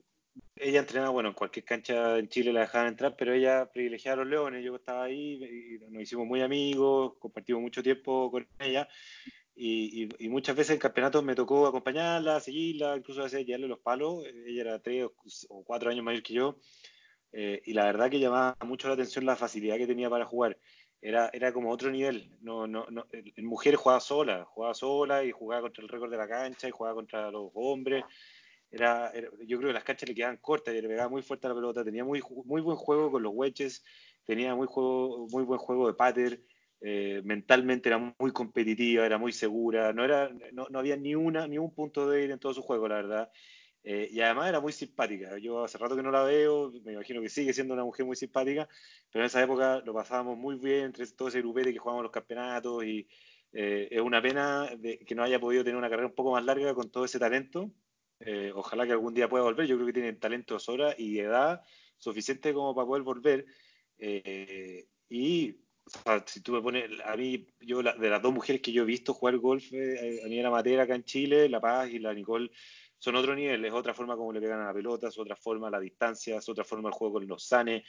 ella 0.57 0.81
entrenaba, 0.81 1.11
bueno, 1.11 1.31
en 1.31 1.35
cualquier 1.35 1.65
cancha 1.65 2.19
en 2.19 2.29
Chile 2.29 2.53
la 2.53 2.61
dejaban 2.61 2.89
entrar, 2.89 3.17
pero 3.17 3.33
ella 3.35 3.71
privilegiaba 3.71 4.15
a 4.15 4.25
los 4.25 4.31
leones. 4.31 4.65
Yo 4.65 4.77
estaba 4.77 5.05
ahí 5.05 5.43
y 5.43 5.91
nos 5.91 6.03
hicimos 6.03 6.27
muy 6.27 6.41
amigos, 6.43 7.15
compartimos 7.19 7.63
mucho 7.63 7.83
tiempo 7.83 8.31
con 8.31 8.47
ella. 8.59 8.89
Y, 9.57 10.09
muchas 10.29 10.57
veces 10.57 10.75
en 10.75 10.79
campeonatos 10.79 11.23
me 11.25 11.35
tocó 11.35 11.67
acompañarla, 11.67 12.41
seguirla, 12.41 12.97
incluso 12.97 13.21
a 13.21 13.25
veces 13.25 13.47
los 13.61 13.79
palos. 13.81 14.25
Ella 14.47 14.61
era 14.63 14.79
tres 14.79 15.07
o 15.49 15.65
cuatro 15.65 15.91
años 15.91 16.05
mayor 16.05 16.23
que 16.23 16.35
yo. 16.35 16.57
Eh, 17.33 17.63
y 17.65 17.73
la 17.73 17.85
verdad 17.85 18.11
que 18.11 18.19
llamaba 18.19 18.57
mucho 18.65 18.89
la 18.89 18.95
atención 18.95 19.25
la 19.25 19.37
facilidad 19.37 19.77
que 19.77 19.87
tenía 19.87 20.11
para 20.11 20.25
jugar. 20.25 20.59
Era, 21.03 21.31
era 21.33 21.53
como 21.53 21.71
otro 21.71 21.91
nivel. 21.91 22.31
No, 22.43 22.67
no, 22.67 22.87
no, 22.91 23.07
en 23.13 23.47
mujeres 23.47 23.81
jugaba 23.81 24.01
sola, 24.01 24.45
jugaba 24.45 24.75
sola 24.75 25.25
y 25.25 25.31
jugaba 25.31 25.63
contra 25.63 25.83
el 25.83 25.89
récord 25.89 26.11
de 26.11 26.19
la 26.19 26.29
cancha 26.29 26.69
y 26.69 26.73
jugaba 26.73 26.95
contra 26.95 27.31
los 27.31 27.51
hombres. 27.55 28.05
Era, 28.71 29.13
yo 29.47 29.59
creo 29.59 29.71
que 29.71 29.75
las 29.75 29.85
canchas 29.85 30.09
le 30.09 30.15
quedaban 30.15 30.37
cortas 30.37 30.75
y 30.75 30.81
le 30.81 30.89
pegaba 30.89 31.09
muy 31.09 31.23
fuerte 31.23 31.47
a 31.47 31.51
la 31.51 31.57
pelota. 31.57 31.85
Tenía 31.85 32.05
muy, 32.05 32.23
muy 32.45 32.61
buen 32.61 32.77
juego 32.77 33.11
con 33.11 33.23
los 33.23 33.33
wedges, 33.35 33.83
tenía 34.25 34.55
muy, 34.55 34.67
juego, 34.69 35.27
muy 35.31 35.43
buen 35.45 35.59
juego 35.59 35.89
de 35.89 35.95
pater. 35.95 36.41
eh, 36.81 37.21
mentalmente 37.25 37.89
era 37.89 37.99
muy 38.19 38.33
competitiva, 38.33 39.05
era 39.05 39.19
muy 39.19 39.33
segura. 39.33 39.93
No, 39.93 40.05
era, 40.05 40.31
no, 40.53 40.67
no 40.71 40.79
había 40.79 40.97
ni, 40.97 41.15
una, 41.15 41.47
ni 41.47 41.59
un 41.59 41.75
punto 41.75 42.09
débil 42.09 42.31
en 42.31 42.39
todo 42.39 42.55
su 42.55 42.63
juego, 42.63 42.89
la 42.89 42.97
verdad. 42.97 43.33
Eh, 43.83 44.09
y 44.13 44.21
además 44.21 44.49
era 44.49 44.61
muy 44.61 44.73
simpática. 44.73 45.39
Yo 45.39 45.65
hace 45.65 45.79
rato 45.79 45.97
que 45.97 46.03
no 46.03 46.11
la 46.11 46.23
veo, 46.25 46.71
me 46.85 46.93
imagino 46.93 47.21
que 47.23 47.29
sigue 47.31 47.53
siendo 47.53 47.75
una 47.75 47.85
mujer 47.85 48.05
muy 48.07 48.17
simpática, 48.17 48.69
pero 49.11 49.23
en 49.25 49.27
esa 49.27 49.43
época 49.43 49.81
lo 49.85 49.95
pasábamos 49.95 50.37
muy 50.39 50.57
bien 50.57 50.87
entre 50.87 51.07
todo 51.09 51.29
ese 51.29 51.41
grupete 51.41 51.73
que 51.73 51.79
jugábamos 51.79 52.05
los 52.05 52.13
campeonatos 52.13 52.85
y 52.85 53.09
eh, 53.53 53.89
es 53.91 54.01
una 54.01 54.21
pena 54.23 54.71
de 54.77 54.99
que 54.99 55.15
no 55.15 55.23
haya 55.23 55.41
podido 55.41 55.65
tener 55.65 55.77
una 55.79 55.89
carrera 55.91 56.09
un 56.09 56.15
poco 56.15 56.33
más 56.33 56.45
larga 56.45 56.75
con 56.75 56.91
todo 56.91 57.05
ese 57.05 57.19
talento. 57.19 57.73
Eh, 58.21 58.53
ojalá 58.55 58.85
que 58.87 58.93
algún 58.93 59.15
día 59.15 59.29
pueda 59.29 59.45
volver. 59.45 59.67
Yo 59.67 59.77
creo 59.77 59.87
que 59.87 59.93
tiene 59.95 60.13
talento 60.15 60.59
sobra 60.59 60.95
y 60.99 61.19
edad 61.19 61.63
suficiente 61.97 62.53
como 62.53 62.75
para 62.75 62.87
poder 62.87 63.03
volver. 63.03 63.47
Eh, 63.99 64.89
y 65.09 65.53
o 65.87 65.91
sea, 65.91 66.23
si 66.27 66.41
tú 66.43 66.53
me 66.53 66.63
pones, 66.63 66.89
a 67.05 67.17
mí, 67.17 67.47
yo 67.61 67.83
la- 67.83 67.95
de 67.95 68.11
las 68.11 68.23
dos 68.23 68.33
mujeres 68.33 68.63
que 68.63 68.73
yo 68.73 68.83
he 68.83 68.87
visto 68.87 69.15
jugar 69.15 69.39
golf 69.39 69.65
eh, 69.73 70.21
a 70.45 70.49
amateur 70.49 70.81
acá 70.81 70.95
en 70.95 71.05
Chile, 71.05 71.49
La 71.49 71.61
Paz 71.61 71.91
y 71.91 71.99
la 71.99 72.15
Nicole, 72.15 72.51
son 73.01 73.17
otro 73.17 73.35
nivel, 73.35 73.65
es 73.65 73.73
otra 73.73 73.95
forma 73.95 74.15
como 74.17 74.33
le 74.33 74.41
pegan 74.41 74.61
a 74.61 74.67
la 74.67 74.75
pelota, 74.75 75.09
es 75.09 75.19
otra 75.19 75.35
forma 75.35 75.71
la 75.71 75.81
distancia, 75.81 76.37
es 76.37 76.49
otra 76.49 76.65
forma 76.65 76.91
el 76.91 76.95
juego 76.95 77.15
con 77.15 77.27
los 77.27 77.45
sanes. 77.45 77.83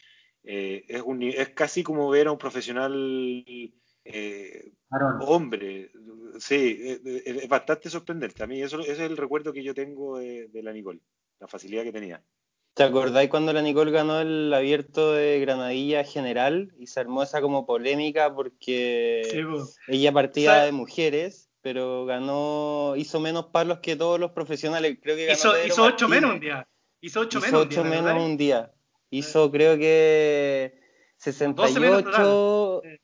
Eh, 0.43 0.85
es, 0.87 1.01
un, 1.01 1.21
es 1.21 1.49
casi 1.49 1.83
como 1.83 2.09
ver 2.09 2.27
a 2.27 2.31
un 2.31 2.37
profesional 2.37 3.53
eh, 4.05 4.71
hombre. 5.19 5.91
Sí, 6.39 6.77
es, 6.81 7.01
es 7.25 7.47
bastante 7.49 7.89
sorprendente. 7.89 8.41
A 8.41 8.47
mí 8.47 8.61
eso, 8.61 8.79
ese 8.79 8.93
es 8.93 8.99
el 8.99 9.17
recuerdo 9.17 9.51
que 9.51 9.63
yo 9.63 9.73
tengo 9.73 10.17
de, 10.17 10.47
de 10.47 10.63
la 10.63 10.71
Nicole, 10.71 11.01
la 11.39 11.47
facilidad 11.47 11.83
que 11.83 11.91
tenía. 11.91 12.23
¿Te 12.73 12.83
acordáis 12.83 13.29
cuando 13.29 13.51
la 13.51 13.61
Nicole 13.61 13.91
ganó 13.91 14.21
el 14.21 14.53
abierto 14.53 15.11
de 15.11 15.41
Granadilla 15.41 16.05
General 16.05 16.73
y 16.79 16.87
se 16.87 17.01
armó 17.01 17.21
esa 17.21 17.41
como 17.41 17.65
polémica 17.65 18.33
porque 18.33 19.23
Sí, 19.29 19.41
ella 19.89 20.13
partía 20.13 20.51
¿Sabes? 20.51 20.65
de 20.67 20.71
mujeres, 20.71 21.50
pero 21.61 22.05
ganó, 22.05 22.93
hizo 22.97 23.19
menos 23.19 23.45
palos 23.47 23.79
que 23.79 23.95
todos 23.95 24.19
los 24.19 24.31
profesionales. 24.31 24.97
Creo 25.01 25.15
que 25.15 25.25
ganó 25.25 25.37
Hizo, 25.37 25.51
Pedro 25.53 25.67
hizo 25.67 25.83
ocho 25.83 26.07
menos 26.09 26.31
un 26.31 26.39
día. 26.39 26.67
Hizo 27.01 27.19
ocho 27.21 27.39
Hizo 27.39 27.47
menos 27.47 27.61
un 27.63 27.69
día. 27.69 27.79
ocho 27.79 27.83
¿te 27.83 27.89
menos 27.89 28.23
un 28.25 28.37
día. 28.37 28.71
Hizo 29.09 29.51
creo 29.51 29.77
que 29.77 30.79
12 31.23 31.45
menos 31.79 32.03
68. 32.03 32.11
total. 32.11 32.99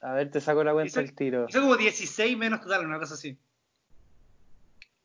A 0.00 0.12
ver, 0.14 0.30
te 0.30 0.40
saco 0.40 0.62
la 0.64 0.72
cuenta 0.72 0.88
Hizo- 0.90 1.00
al 1.00 1.14
tiro. 1.14 1.46
Hizo 1.48 1.60
como 1.60 1.76
16 1.76 2.36
menos 2.38 2.60
total, 2.60 2.86
una 2.86 2.98
cosa 2.98 3.14
así. 3.14 3.36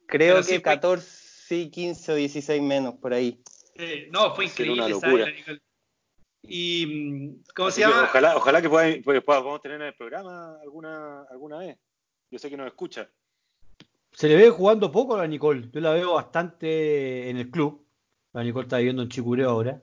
Creo 0.06 0.36
pero 0.36 0.44
sí 0.44 0.50
que 0.54 0.60
fue- 0.60 0.62
14, 0.64 1.70
15 1.72 2.12
o 2.12 2.16
16 2.16 2.62
menos 2.62 2.96
por 2.96 3.14
ahí. 3.14 3.42
Eh, 3.76 4.08
no, 4.12 4.36
fue 4.36 4.46
una 4.46 4.52
increíble 4.54 4.86
esa 4.86 5.08
locura. 5.08 5.26
Y, 6.44 6.86
mm, 6.86 7.44
¿cómo 7.56 7.70
Así 7.70 7.82
se 7.82 7.88
que 7.88 7.92
llama? 7.94 8.04
ojalá, 8.04 8.36
ojalá 8.38 8.62
que 8.62 8.70
pueda- 8.70 8.96
pues, 9.04 9.24
podamos 9.24 9.62
tener 9.62 9.82
en 9.82 9.88
el 9.88 9.96
programa 9.96 10.60
alguna, 10.62 11.24
alguna 11.32 11.58
vez. 11.60 11.78
Yo 12.34 12.40
sé 12.40 12.50
que 12.50 12.58
nos 12.58 12.66
escucha. 12.66 13.08
Se 14.12 14.28
le 14.28 14.36
ve 14.36 14.50
jugando 14.50 14.92
poco 14.92 15.14
a 15.14 15.20
la 15.20 15.28
Nicole. 15.28 15.70
Yo 15.72 15.80
la 15.82 15.92
veo 15.94 16.16
bastante 16.16 17.30
en 17.30 17.38
el 17.38 17.52
club. 17.52 17.86
La 18.34 18.44
Nicole 18.44 18.64
está 18.64 18.78
viviendo 18.78 19.04
en 19.04 19.10
Chicureo 19.10 19.52
ahora. 19.52 19.80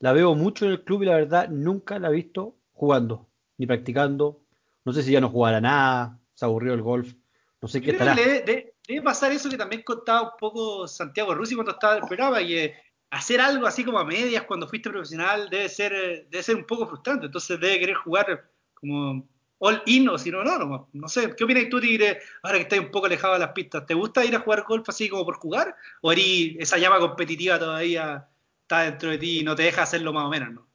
La 0.00 0.12
veo 0.12 0.34
mucho 0.34 0.66
en 0.66 0.72
el 0.72 0.84
club 0.84 1.02
y 1.02 1.06
la 1.06 1.14
verdad 1.16 1.48
nunca 1.48 1.98
la 1.98 2.10
he 2.10 2.12
visto 2.12 2.56
jugando, 2.74 3.26
ni 3.56 3.66
practicando. 3.66 4.42
No 4.84 4.92
sé 4.92 5.02
si 5.02 5.12
ya 5.12 5.20
no 5.22 5.30
jugará 5.30 5.62
nada, 5.62 6.18
se 6.34 6.44
aburrió 6.44 6.74
el 6.74 6.82
golf. 6.82 7.14
No 7.62 7.68
sé 7.68 7.80
Yo 7.80 7.86
qué 7.86 7.90
estará. 7.92 8.14
debe, 8.14 8.44
debe- 8.44 8.74
debe 8.86 9.00
pasar 9.00 9.32
eso 9.32 9.48
que 9.48 9.56
también 9.56 9.82
contaba 9.82 10.20
un 10.24 10.36
poco 10.38 10.86
Santiago 10.86 11.34
Rusi 11.34 11.54
cuando 11.54 11.72
estaba 11.72 11.96
en 11.96 12.02
el 12.02 12.06
programa, 12.08 12.42
y 12.42 12.52
eh, 12.58 12.74
hacer 13.08 13.40
algo 13.40 13.66
así 13.66 13.82
como 13.82 13.98
a 13.98 14.04
medias 14.04 14.42
cuando 14.42 14.68
fuiste 14.68 14.90
profesional 14.90 15.48
debe 15.48 15.70
ser, 15.70 15.94
eh, 15.94 16.26
debe 16.30 16.42
ser 16.42 16.56
un 16.56 16.66
poco 16.66 16.86
frustrante. 16.86 17.24
Entonces 17.24 17.58
debe 17.58 17.78
querer 17.80 17.94
jugar 17.96 18.50
como 18.74 19.26
all 19.64 19.82
in 19.86 20.06
o 20.10 20.18
si 20.18 20.30
no, 20.30 20.44
no, 20.44 20.58
no. 20.58 20.88
No 20.92 21.08
sé, 21.08 21.34
¿qué 21.34 21.44
opinas 21.44 21.70
tú, 21.70 21.80
Tigre, 21.80 22.18
ahora 22.42 22.58
que 22.58 22.64
estás 22.64 22.78
un 22.80 22.90
poco 22.90 23.06
alejado 23.06 23.32
de 23.32 23.40
las 23.40 23.52
pistas? 23.52 23.86
¿Te 23.86 23.94
gusta 23.94 24.22
ir 24.22 24.36
a 24.36 24.40
jugar 24.40 24.64
golf 24.68 24.86
así 24.90 25.08
como 25.08 25.24
por 25.24 25.36
jugar? 25.36 25.74
¿O 26.02 26.12
eres 26.12 26.56
esa 26.58 26.76
llama 26.76 26.98
competitiva 26.98 27.58
todavía 27.58 28.28
está 28.60 28.82
dentro 28.82 29.08
de 29.08 29.16
ti 29.16 29.40
y 29.40 29.42
no 29.42 29.54
te 29.54 29.62
deja 29.62 29.82
hacerlo 29.82 30.12
más 30.12 30.24
o 30.24 30.28
menos, 30.28 30.52
no? 30.52 30.66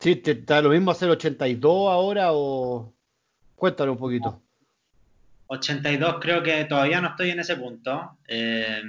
Sí, 0.00 0.16
te 0.16 0.32
está 0.32 0.60
lo 0.60 0.70
mismo 0.70 0.90
hacer 0.90 1.08
82 1.10 1.62
ahora 1.88 2.30
o 2.32 2.92
cuéntalo 3.54 3.92
un 3.92 3.98
poquito. 3.98 4.42
82 5.46 6.16
creo 6.20 6.42
que 6.42 6.64
todavía 6.64 7.00
no 7.00 7.10
estoy 7.10 7.30
en 7.30 7.38
ese 7.38 7.54
punto. 7.54 8.16
Eh, 8.26 8.82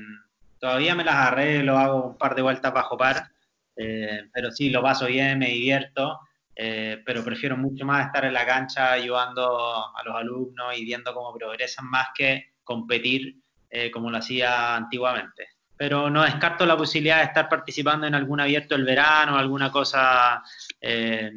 todavía 0.60 0.96
me 0.96 1.04
las 1.04 1.16
arreglo, 1.16 1.78
hago 1.78 2.04
un 2.04 2.18
par 2.18 2.34
de 2.34 2.42
vueltas 2.42 2.74
bajo 2.74 2.98
par, 2.98 3.30
eh, 3.76 4.24
pero 4.34 4.52
sí, 4.52 4.72
lo 4.72 4.82
paso 4.82 5.06
bien, 5.06 5.38
me 5.38 5.50
divierto, 5.50 6.20
eh, 6.56 7.02
pero 7.06 7.24
prefiero 7.24 7.58
mucho 7.58 7.86
más 7.86 8.06
estar 8.08 8.26
en 8.26 8.34
la 8.34 8.46
cancha 8.46 8.92
ayudando 8.94 9.96
a 9.96 10.02
los 10.06 10.16
alumnos 10.16 10.78
y 10.78 10.86
viendo 10.86 11.14
cómo 11.14 11.34
progresan 11.38 11.86
más 11.90 12.08
que 12.16 12.54
competir 12.64 13.36
eh, 13.70 13.92
como 13.92 14.10
lo 14.10 14.18
hacía 14.18 14.76
antiguamente. 14.76 15.50
Pero 15.78 16.10
no 16.10 16.24
descarto 16.24 16.66
la 16.66 16.78
posibilidad 16.78 17.18
de 17.18 17.26
estar 17.26 17.50
participando 17.50 18.08
en 18.08 18.16
algún 18.16 18.40
abierto 18.40 18.76
el 18.76 18.86
verano, 18.86 19.38
alguna 19.38 19.70
cosa 19.72 20.42
eh, 20.80 21.30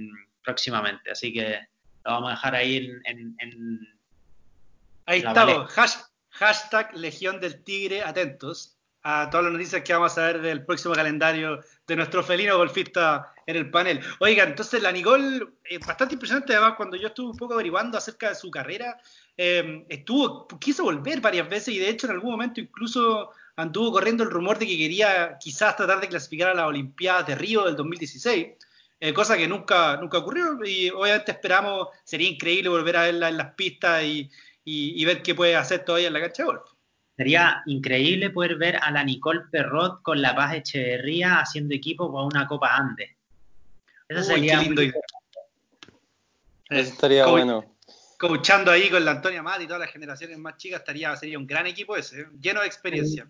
próximamente. 0.44 1.10
Así 1.10 1.32
que 1.32 1.58
lo 2.04 2.12
vamos 2.12 2.28
a 2.30 2.34
dejar 2.34 2.54
ahí 2.54 2.76
en- 2.76 3.02
en- 3.04 3.36
en 3.40 3.78
Ahí 5.06 5.18
estamos. 5.18 5.76
Hash- 5.76 6.04
hashtag 6.30 6.94
Legión 6.96 7.40
del 7.40 7.64
Tigre, 7.64 8.02
atentos 8.02 8.76
a 9.02 9.28
todas 9.30 9.44
las 9.44 9.52
noticias 9.54 9.82
que 9.82 9.92
vamos 9.92 10.16
a 10.18 10.26
ver 10.26 10.40
del 10.42 10.64
próximo 10.64 10.94
calendario 10.94 11.60
de 11.88 11.96
nuestro 11.96 12.22
felino 12.22 12.58
golfista 12.58 13.32
en 13.46 13.56
el 13.56 13.70
panel. 13.70 14.00
Oigan, 14.20 14.50
entonces 14.50 14.82
la 14.82 14.92
Nicole, 14.92 15.42
eh, 15.64 15.78
bastante 15.78 16.14
impresionante 16.14 16.52
además 16.52 16.74
cuando 16.76 16.98
yo 16.98 17.08
estuve 17.08 17.30
un 17.30 17.36
poco 17.36 17.54
averiguando 17.54 17.96
acerca 17.96 18.28
de 18.28 18.34
su 18.34 18.50
carrera, 18.50 19.00
eh, 19.36 19.86
estuvo, 19.88 20.46
quiso 20.60 20.84
volver 20.84 21.22
varias 21.22 21.48
veces 21.48 21.74
y 21.74 21.78
de 21.78 21.88
hecho 21.88 22.06
en 22.06 22.12
algún 22.12 22.32
momento 22.32 22.60
incluso 22.60 23.30
anduvo 23.56 23.92
corriendo 23.92 24.22
el 24.22 24.30
rumor 24.30 24.58
de 24.58 24.66
que 24.66 24.76
quería 24.76 25.38
quizás 25.40 25.76
tratar 25.76 26.00
de 26.00 26.08
clasificar 26.08 26.50
a 26.50 26.54
las 26.54 26.66
Olimpiadas 26.66 27.26
de 27.26 27.34
Río 27.34 27.64
del 27.64 27.74
2016. 27.74 28.48
eh, 29.00 29.14
cosa 29.14 29.36
que 29.36 29.48
nunca, 29.48 29.96
nunca 29.96 30.18
ocurrió 30.18 30.58
y 30.64 30.90
obviamente 30.90 31.32
esperamos, 31.32 31.88
sería 32.04 32.28
increíble 32.28 32.68
volver 32.68 32.96
a 32.98 33.02
verla 33.04 33.28
en 33.30 33.38
las 33.38 33.54
pistas 33.54 34.04
y, 34.04 34.30
y, 34.64 35.00
y 35.00 35.04
ver 35.06 35.22
qué 35.22 35.34
puede 35.34 35.56
hacer 35.56 35.84
todavía 35.84 36.08
en 36.08 36.14
la 36.14 36.20
cancha 36.20 36.42
de 36.42 36.46
golf. 36.48 36.77
Sería 37.18 37.64
increíble 37.66 38.30
poder 38.30 38.54
ver 38.54 38.78
a 38.80 38.92
la 38.92 39.02
Nicole 39.02 39.46
Perrot 39.50 40.02
con 40.02 40.22
la 40.22 40.36
Paz 40.36 40.54
Echeverría 40.54 41.40
haciendo 41.40 41.74
equipo 41.74 42.12
para 42.12 42.24
una 42.24 42.46
Copa 42.46 42.76
Andes. 42.76 43.10
Eso 44.08 44.22
sería 44.22 44.62
lindo. 44.62 44.80
Eso 44.82 44.94
estaría 46.70 47.26
bueno. 47.26 47.74
Coachando 48.20 48.70
ahí 48.70 48.88
con 48.88 49.04
la 49.04 49.12
Antonia 49.12 49.42
Mati 49.42 49.64
y 49.64 49.66
todas 49.66 49.80
las 49.80 49.90
generaciones 49.90 50.38
más 50.38 50.58
chicas, 50.58 50.78
estaría, 50.80 51.14
sería 51.16 51.38
un 51.38 51.46
gran 51.46 51.66
equipo 51.66 51.96
ese, 51.96 52.20
¿eh? 52.20 52.26
lleno 52.40 52.60
de 52.60 52.68
experiencia. 52.68 53.28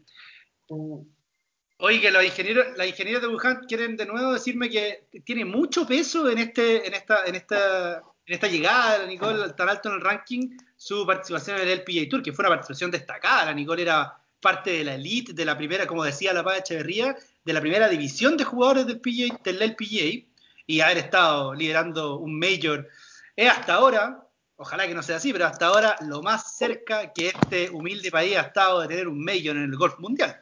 Oye, 1.78 2.01
que 2.01 2.11
los 2.11 2.24
ingenieros, 2.24 2.76
las 2.76 2.89
ingenieros 2.89 3.22
de 3.22 3.28
Wuhan 3.28 3.64
quieren 3.66 3.97
de 3.97 4.05
nuevo 4.05 4.34
decirme 4.34 4.68
que 4.68 5.09
tiene 5.24 5.47
mucho 5.47 5.86
peso 5.86 6.28
en 6.28 6.39
este, 6.39 6.86
en 6.86 6.93
esta, 6.93 7.24
en 7.24 7.34
esta, 7.36 8.03
en 8.28 8.34
esta 8.34 8.46
llegada 8.46 8.98
de 8.98 9.06
Nicole 9.06 9.48
tan 9.54 9.68
alto 9.70 9.88
en 9.88 9.94
el 9.96 10.00
ranking, 10.02 10.50
su 10.76 11.06
participación 11.06 11.56
en 11.56 11.68
el 11.68 11.78
LPGA 11.78 12.08
Tour, 12.10 12.22
que 12.22 12.32
fue 12.32 12.42
una 12.42 12.50
participación 12.50 12.90
destacada. 12.90 13.46
La 13.46 13.54
Nicole 13.54 13.82
era 13.82 14.18
parte 14.40 14.70
de 14.70 14.84
la 14.84 14.94
elite, 14.94 15.32
de 15.32 15.44
la 15.46 15.56
primera, 15.56 15.86
como 15.86 16.04
decía 16.04 16.34
la 16.34 16.44
Paz 16.44 16.58
Echeverría, 16.58 17.16
de 17.42 17.52
la 17.52 17.60
primera 17.62 17.88
división 17.88 18.36
de 18.36 18.44
jugadores 18.44 18.86
del, 18.86 19.00
PGA, 19.00 19.40
del 19.42 19.62
LPGA, 19.62 20.26
y 20.66 20.80
haber 20.80 20.98
estado 20.98 21.54
liderando 21.54 22.18
un 22.18 22.38
major. 22.38 22.86
Es 23.34 23.50
hasta 23.50 23.74
ahora, 23.74 24.22
ojalá 24.56 24.86
que 24.86 24.94
no 24.94 25.02
sea 25.02 25.16
así, 25.16 25.32
pero 25.32 25.46
hasta 25.46 25.66
ahora 25.66 25.96
lo 26.02 26.22
más 26.22 26.54
cerca 26.54 27.12
que 27.14 27.28
este 27.28 27.70
humilde 27.70 28.10
país 28.10 28.36
ha 28.36 28.42
estado 28.42 28.82
de 28.82 28.88
tener 28.88 29.08
un 29.08 29.24
major 29.24 29.56
en 29.56 29.64
el 29.64 29.76
golf 29.76 29.98
mundial 29.98 30.38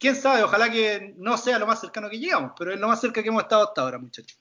quién 0.00 0.16
sabe, 0.16 0.42
ojalá 0.42 0.70
que 0.70 1.14
no 1.18 1.36
sea 1.36 1.58
lo 1.58 1.66
más 1.66 1.80
cercano 1.80 2.08
que 2.08 2.18
llegamos, 2.18 2.52
pero 2.58 2.72
es 2.72 2.80
lo 2.80 2.88
más 2.88 3.00
cerca 3.00 3.22
que 3.22 3.28
hemos 3.28 3.42
estado 3.42 3.68
hasta 3.68 3.82
ahora, 3.82 3.98
muchachos. 3.98 4.40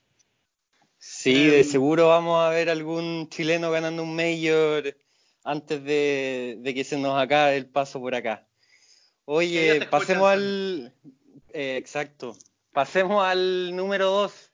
Sí, 1.00 1.48
de 1.48 1.64
seguro 1.64 2.10
vamos 2.10 2.40
a 2.44 2.50
ver 2.50 2.70
algún 2.70 3.30
chileno 3.30 3.72
ganando 3.72 4.04
un 4.04 4.16
mayor 4.16 4.98
antes 5.46 5.82
de, 5.84 6.62
que 6.76 6.84
se 6.84 6.98
nos 6.98 7.18
acabe 7.18 7.56
el 7.56 7.68
paso 7.68 8.02
por 8.02 8.14
acá. 8.14 8.46
Oye, 9.24 9.88
pasemos 9.90 10.30
al... 10.30 10.94
Eh, 11.54 11.78
exacto. 11.78 12.36
Pasemos 12.74 13.24
al 13.24 13.76
número 13.76 14.12
dos. 14.12 14.52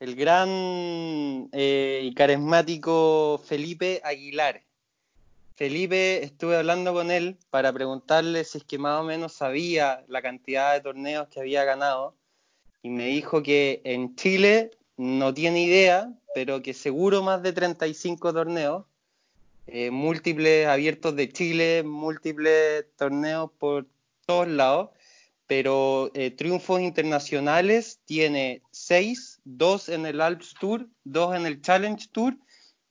El 0.00 0.16
gran 0.16 1.48
eh, 1.52 2.00
y 2.02 2.12
carismático 2.12 3.40
Felipe 3.46 4.00
Aguilar. 4.02 4.64
Felipe, 5.54 6.22
estuve 6.24 6.56
hablando 6.56 6.92
con 6.92 7.10
él 7.10 7.36
para 7.50 7.72
preguntarle 7.72 8.44
si 8.44 8.58
es 8.58 8.64
que 8.64 8.78
más 8.78 9.00
o 9.00 9.04
menos 9.04 9.32
sabía 9.32 10.04
la 10.08 10.22
cantidad 10.22 10.74
de 10.74 10.80
torneos 10.80 11.28
que 11.28 11.40
había 11.40 11.64
ganado 11.64 12.16
y 12.82 12.90
me 12.90 13.06
dijo 13.06 13.42
que 13.42 13.80
en 13.84 14.14
Chile 14.14 14.70
no 14.98 15.32
tiene 15.32 15.62
idea, 15.62 16.12
pero 16.34 16.60
que 16.60 16.74
seguro 16.74 17.22
más 17.22 17.42
de 17.42 17.52
35 17.52 18.34
torneos, 18.34 18.84
eh, 19.66 19.90
múltiples 19.90 20.66
abiertos 20.66 21.16
de 21.16 21.32
Chile, 21.32 21.82
múltiples 21.84 22.84
torneos 22.96 23.50
por 23.58 23.86
todos 24.26 24.48
lados, 24.48 24.90
pero 25.46 26.10
eh, 26.14 26.30
triunfos 26.30 26.80
internacionales 26.80 28.00
tiene 28.04 28.60
6, 28.72 29.40
2 29.44 29.88
en 29.88 30.06
el 30.06 30.20
Alps 30.20 30.54
Tour, 30.60 30.88
2 31.04 31.36
en 31.36 31.46
el 31.46 31.62
Challenge 31.62 32.08
Tour 32.12 32.36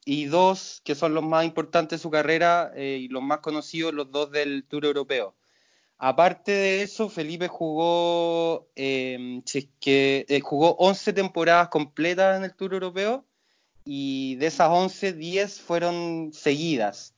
y 0.06 0.26
dos 0.26 0.82
que 0.86 0.96
son 0.96 1.14
los 1.14 1.24
más 1.26 1.44
importantes 1.44 2.00
de 2.00 2.02
su 2.02 2.10
carrera 2.10 2.72
eh, 2.74 2.98
y 3.02 3.10
los 3.10 3.22
más 3.22 3.40
conocidos, 3.40 3.94
los 3.94 4.10
dos 4.10 4.32
del 4.32 4.64
Tour 4.64 4.86
Europeo. 4.86 5.36
Aparte 6.00 6.52
de 6.52 6.84
eso, 6.84 7.10
Felipe 7.10 7.48
jugó, 7.48 8.68
eh, 8.76 9.42
que, 9.80 10.26
eh, 10.30 10.40
jugó 10.42 10.76
11 10.78 11.14
temporadas 11.14 11.70
completas 11.70 12.38
en 12.38 12.44
el 12.44 12.54
Tour 12.54 12.74
Europeo 12.74 13.26
y 13.84 14.36
de 14.36 14.48
esas 14.48 14.70
11, 14.70 15.14
10 15.14 15.60
fueron 15.60 16.32
seguidas. 16.34 17.16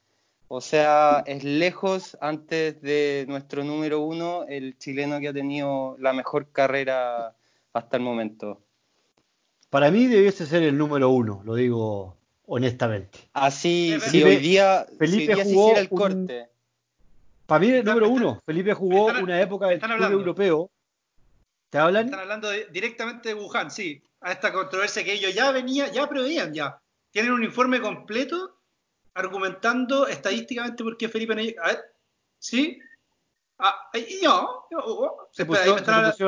O 0.48 0.62
sea, 0.62 1.24
es 1.28 1.44
lejos 1.44 2.18
antes 2.22 2.82
de 2.82 3.26
nuestro 3.28 3.64
número 3.64 4.02
uno, 4.02 4.46
el 4.48 4.78
chileno 4.78 5.20
que 5.20 5.28
ha 5.28 5.34
tenido 5.34 5.96
la 6.00 6.14
mejor 6.14 6.52
carrera 6.52 7.36
hasta 7.74 7.98
el 7.98 8.04
momento. 8.04 8.62
Para 9.70 9.92
mí 9.92 10.08
debiese 10.08 10.46
ser 10.46 10.64
el 10.64 10.78
número 10.78 11.10
uno, 11.10 11.42
lo 11.44 11.54
digo 11.54 12.16
honestamente. 12.48 13.20
Así, 13.34 13.98
si 14.10 14.24
hoy 14.24 14.38
día, 14.38 14.88
Felipe 14.98 15.44
jugó 15.44 15.76
el 15.76 15.90
corte. 15.90 16.48
Para 17.50 17.62
mí 17.62 17.72
el 17.72 17.84
número 17.84 18.10
uno, 18.10 18.40
Felipe 18.46 18.76
jugó 18.76 19.08
una 19.08 19.42
época 19.42 19.68
del 19.68 19.80
Tour 19.80 20.12
europeo. 20.12 20.70
¿Te 21.72 21.80
hablan? 21.80 22.06
Están 22.06 22.20
hablando 22.20 22.52
directamente 22.72 23.30
de 23.30 23.36
Wuhan, 23.36 23.72
sí. 23.72 24.04
A 24.22 24.34
esta 24.34 24.54
controversia 24.54 25.04
que 25.04 25.14
ellos 25.14 25.34
ya 25.34 25.52
venían, 25.52 25.92
ya 25.92 26.08
preveían 26.08 26.54
ya. 26.54 26.80
Tienen 27.10 27.32
un 27.32 27.44
informe 27.44 27.82
completo 27.82 28.56
argumentando 29.16 30.06
estadísticamente 30.06 30.84
por 30.84 30.96
qué 30.96 31.10
Felipe 31.10 31.36
no 31.36 31.42
A 31.64 31.68
ver, 31.68 31.80
¿sí? 32.38 32.80
Ah, 33.58 33.90
y 33.94 34.24
yo, 34.24 34.68
se, 35.32 35.44
pusieron, 35.44 35.80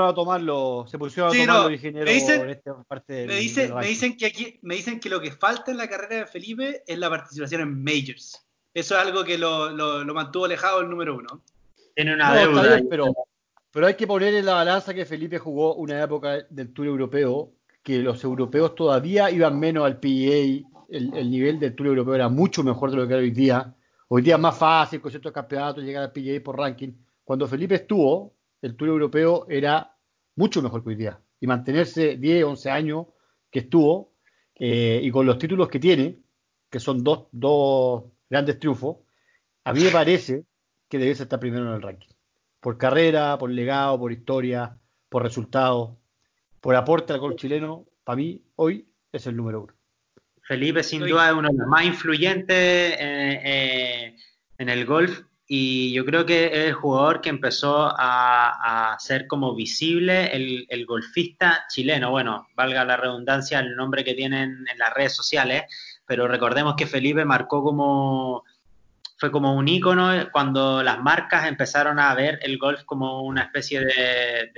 a 0.09 0.13
tomarlo, 0.13 0.85
se 0.89 0.97
pusieron 0.97 1.29
a 1.29 1.33
tomarlo 1.33 1.69
me 1.69 2.03
dicen, 2.13 2.49
esta 2.49 2.83
parte 2.83 3.25
me, 3.27 3.35
dicen 3.35 4.17
que 4.17 4.25
aquí, 4.25 4.59
me 4.63 4.75
dicen 4.75 4.99
que 4.99 5.09
lo 5.09 5.21
que 5.21 5.31
falta 5.31 5.71
en 5.71 5.77
la 5.77 5.87
carrera 5.87 6.15
de 6.17 6.25
Felipe 6.25 6.83
es 6.85 6.97
la 6.97 7.09
participación 7.09 7.61
en 7.61 7.83
majors. 7.83 8.45
Eso 8.73 8.95
es 8.95 9.01
algo 9.01 9.23
que 9.23 9.37
lo, 9.37 9.71
lo, 9.71 10.13
mantuvo 10.13 10.45
alejado 10.45 10.81
el 10.81 10.89
número 10.89 11.17
uno. 11.17 11.43
Tiene 11.95 12.13
una 12.13 12.33
deuda. 12.33 12.79
pero, 12.89 13.13
pero 13.71 13.87
hay 13.87 13.95
que 13.95 14.07
poner 14.07 14.33
en 14.33 14.45
la 14.45 14.55
balanza 14.55 14.93
que 14.93 15.05
Felipe 15.05 15.39
jugó 15.39 15.75
una 15.75 16.01
época 16.01 16.45
del 16.49 16.73
Tour 16.73 16.87
Europeo, 16.87 17.51
que 17.83 17.99
los 17.99 18.23
europeos 18.23 18.75
todavía 18.75 19.29
iban 19.29 19.59
menos 19.59 19.85
al 19.85 19.99
PGA, 19.99 20.67
el, 20.89 21.13
el 21.13 21.31
nivel 21.31 21.59
del 21.59 21.75
Tour 21.75 21.87
Europeo 21.87 22.15
era 22.15 22.29
mucho 22.29 22.63
mejor 22.63 22.91
de 22.91 22.97
lo 22.97 23.07
que 23.07 23.13
era 23.13 23.21
hoy 23.21 23.31
día. 23.31 23.75
Hoy 24.07 24.21
día 24.21 24.35
es 24.35 24.41
más 24.41 24.57
fácil 24.57 25.01
con 25.01 25.11
ciertos 25.11 25.31
campeonatos 25.31 25.83
llegar 25.83 26.03
al 26.03 26.11
PGA 26.11 26.41
por 26.43 26.57
ranking 26.57 26.93
cuando 27.31 27.47
Felipe 27.47 27.75
estuvo, 27.75 28.35
el 28.61 28.75
Tour 28.75 28.89
Europeo 28.89 29.45
era 29.47 29.95
mucho 30.35 30.61
mejor 30.61 30.83
que 30.83 30.89
hoy 30.89 30.95
día. 30.95 31.17
Y 31.39 31.47
mantenerse 31.47 32.17
10, 32.17 32.43
11 32.43 32.69
años 32.69 33.05
que 33.49 33.59
estuvo, 33.59 34.11
eh, 34.55 34.99
y 35.01 35.09
con 35.11 35.25
los 35.25 35.37
títulos 35.37 35.69
que 35.69 35.79
tiene, 35.79 36.19
que 36.69 36.79
son 36.81 37.05
dos, 37.05 37.27
dos 37.31 38.03
grandes 38.31 38.57
triunfos, 38.57 38.97
a 39.65 39.73
mí 39.73 39.83
me 39.83 39.91
parece 39.91 40.45
que 40.89 40.97
debe 40.97 41.11
estar 41.11 41.39
primero 41.39 41.67
en 41.67 41.73
el 41.73 41.81
ranking. 41.81 42.07
Por 42.61 42.77
carrera, 42.77 43.37
por 43.37 43.51
legado, 43.51 43.99
por 43.99 44.11
historia, 44.11 44.77
por 45.09 45.21
resultados, 45.21 45.97
por 46.61 46.75
aporte 46.75 47.11
al 47.11 47.19
gol 47.19 47.35
chileno, 47.35 47.85
para 48.03 48.15
mí 48.15 48.41
hoy 48.55 48.87
es 49.11 49.27
el 49.27 49.35
número 49.35 49.63
uno. 49.63 49.73
Felipe 50.43 50.81
sin 50.81 51.01
duda 51.01 51.29
es 51.29 51.33
uno 51.33 51.49
de 51.49 51.57
los 51.57 51.67
más 51.67 51.85
influyentes 51.85 52.55
eh, 52.57 53.41
eh, 53.43 54.15
en 54.57 54.69
el 54.69 54.85
golf 54.85 55.21
y 55.53 55.91
yo 55.91 56.05
creo 56.05 56.25
que 56.25 56.45
es 56.45 56.67
el 56.67 56.73
jugador 56.73 57.19
que 57.19 57.27
empezó 57.27 57.93
a, 57.93 58.95
ser 58.99 59.27
como 59.27 59.53
visible 59.53 60.33
el, 60.33 60.85
golfista 60.85 61.65
chileno. 61.67 62.09
Bueno, 62.09 62.47
valga 62.55 62.85
la 62.85 62.95
redundancia 62.95 63.59
el 63.59 63.75
nombre 63.75 64.05
que 64.05 64.13
tienen 64.13 64.65
en 64.71 64.77
las 64.77 64.93
redes 64.93 65.13
sociales, 65.13 65.63
pero 66.11 66.27
recordemos 66.27 66.75
que 66.75 66.87
Felipe 66.87 67.23
marcó 67.23 67.63
como 67.63 68.43
fue 69.15 69.31
como 69.31 69.55
un 69.55 69.65
ícono 69.69 70.11
cuando 70.33 70.83
las 70.83 70.99
marcas 70.99 71.47
empezaron 71.47 71.99
a 71.99 72.13
ver 72.13 72.37
el 72.41 72.57
golf 72.57 72.83
como 72.83 73.21
una 73.21 73.43
especie 73.43 73.79
de, 73.79 74.51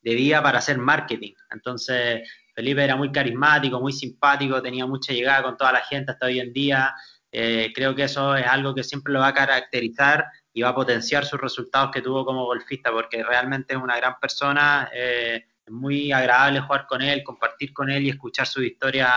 de 0.00 0.14
vía 0.14 0.42
para 0.42 0.60
hacer 0.60 0.78
marketing. 0.78 1.34
Entonces, 1.50 2.26
Felipe 2.54 2.82
era 2.82 2.96
muy 2.96 3.12
carismático, 3.12 3.78
muy 3.78 3.92
simpático, 3.92 4.62
tenía 4.62 4.86
mucha 4.86 5.12
llegada 5.12 5.42
con 5.42 5.58
toda 5.58 5.70
la 5.70 5.82
gente 5.82 6.12
hasta 6.12 6.24
hoy 6.24 6.40
en 6.40 6.50
día. 6.54 6.94
Eh, 7.30 7.70
creo 7.74 7.94
que 7.94 8.04
eso 8.04 8.34
es 8.34 8.46
algo 8.46 8.74
que 8.74 8.84
siempre 8.84 9.12
lo 9.12 9.20
va 9.20 9.28
a 9.28 9.34
caracterizar 9.34 10.24
y 10.50 10.62
va 10.62 10.70
a 10.70 10.74
potenciar 10.74 11.26
sus 11.26 11.38
resultados 11.38 11.90
que 11.90 12.00
tuvo 12.00 12.24
como 12.24 12.46
golfista, 12.46 12.90
porque 12.90 13.22
realmente 13.22 13.74
es 13.74 13.82
una 13.82 13.98
gran 13.98 14.18
persona, 14.18 14.88
eh, 14.94 15.44
es 15.66 15.72
muy 15.74 16.10
agradable 16.10 16.60
jugar 16.60 16.86
con 16.86 17.02
él, 17.02 17.22
compartir 17.22 17.74
con 17.74 17.90
él 17.90 18.04
y 18.04 18.08
escuchar 18.08 18.46
su 18.46 18.62
historia 18.62 19.12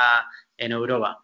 en 0.58 0.72
Europa. 0.72 1.24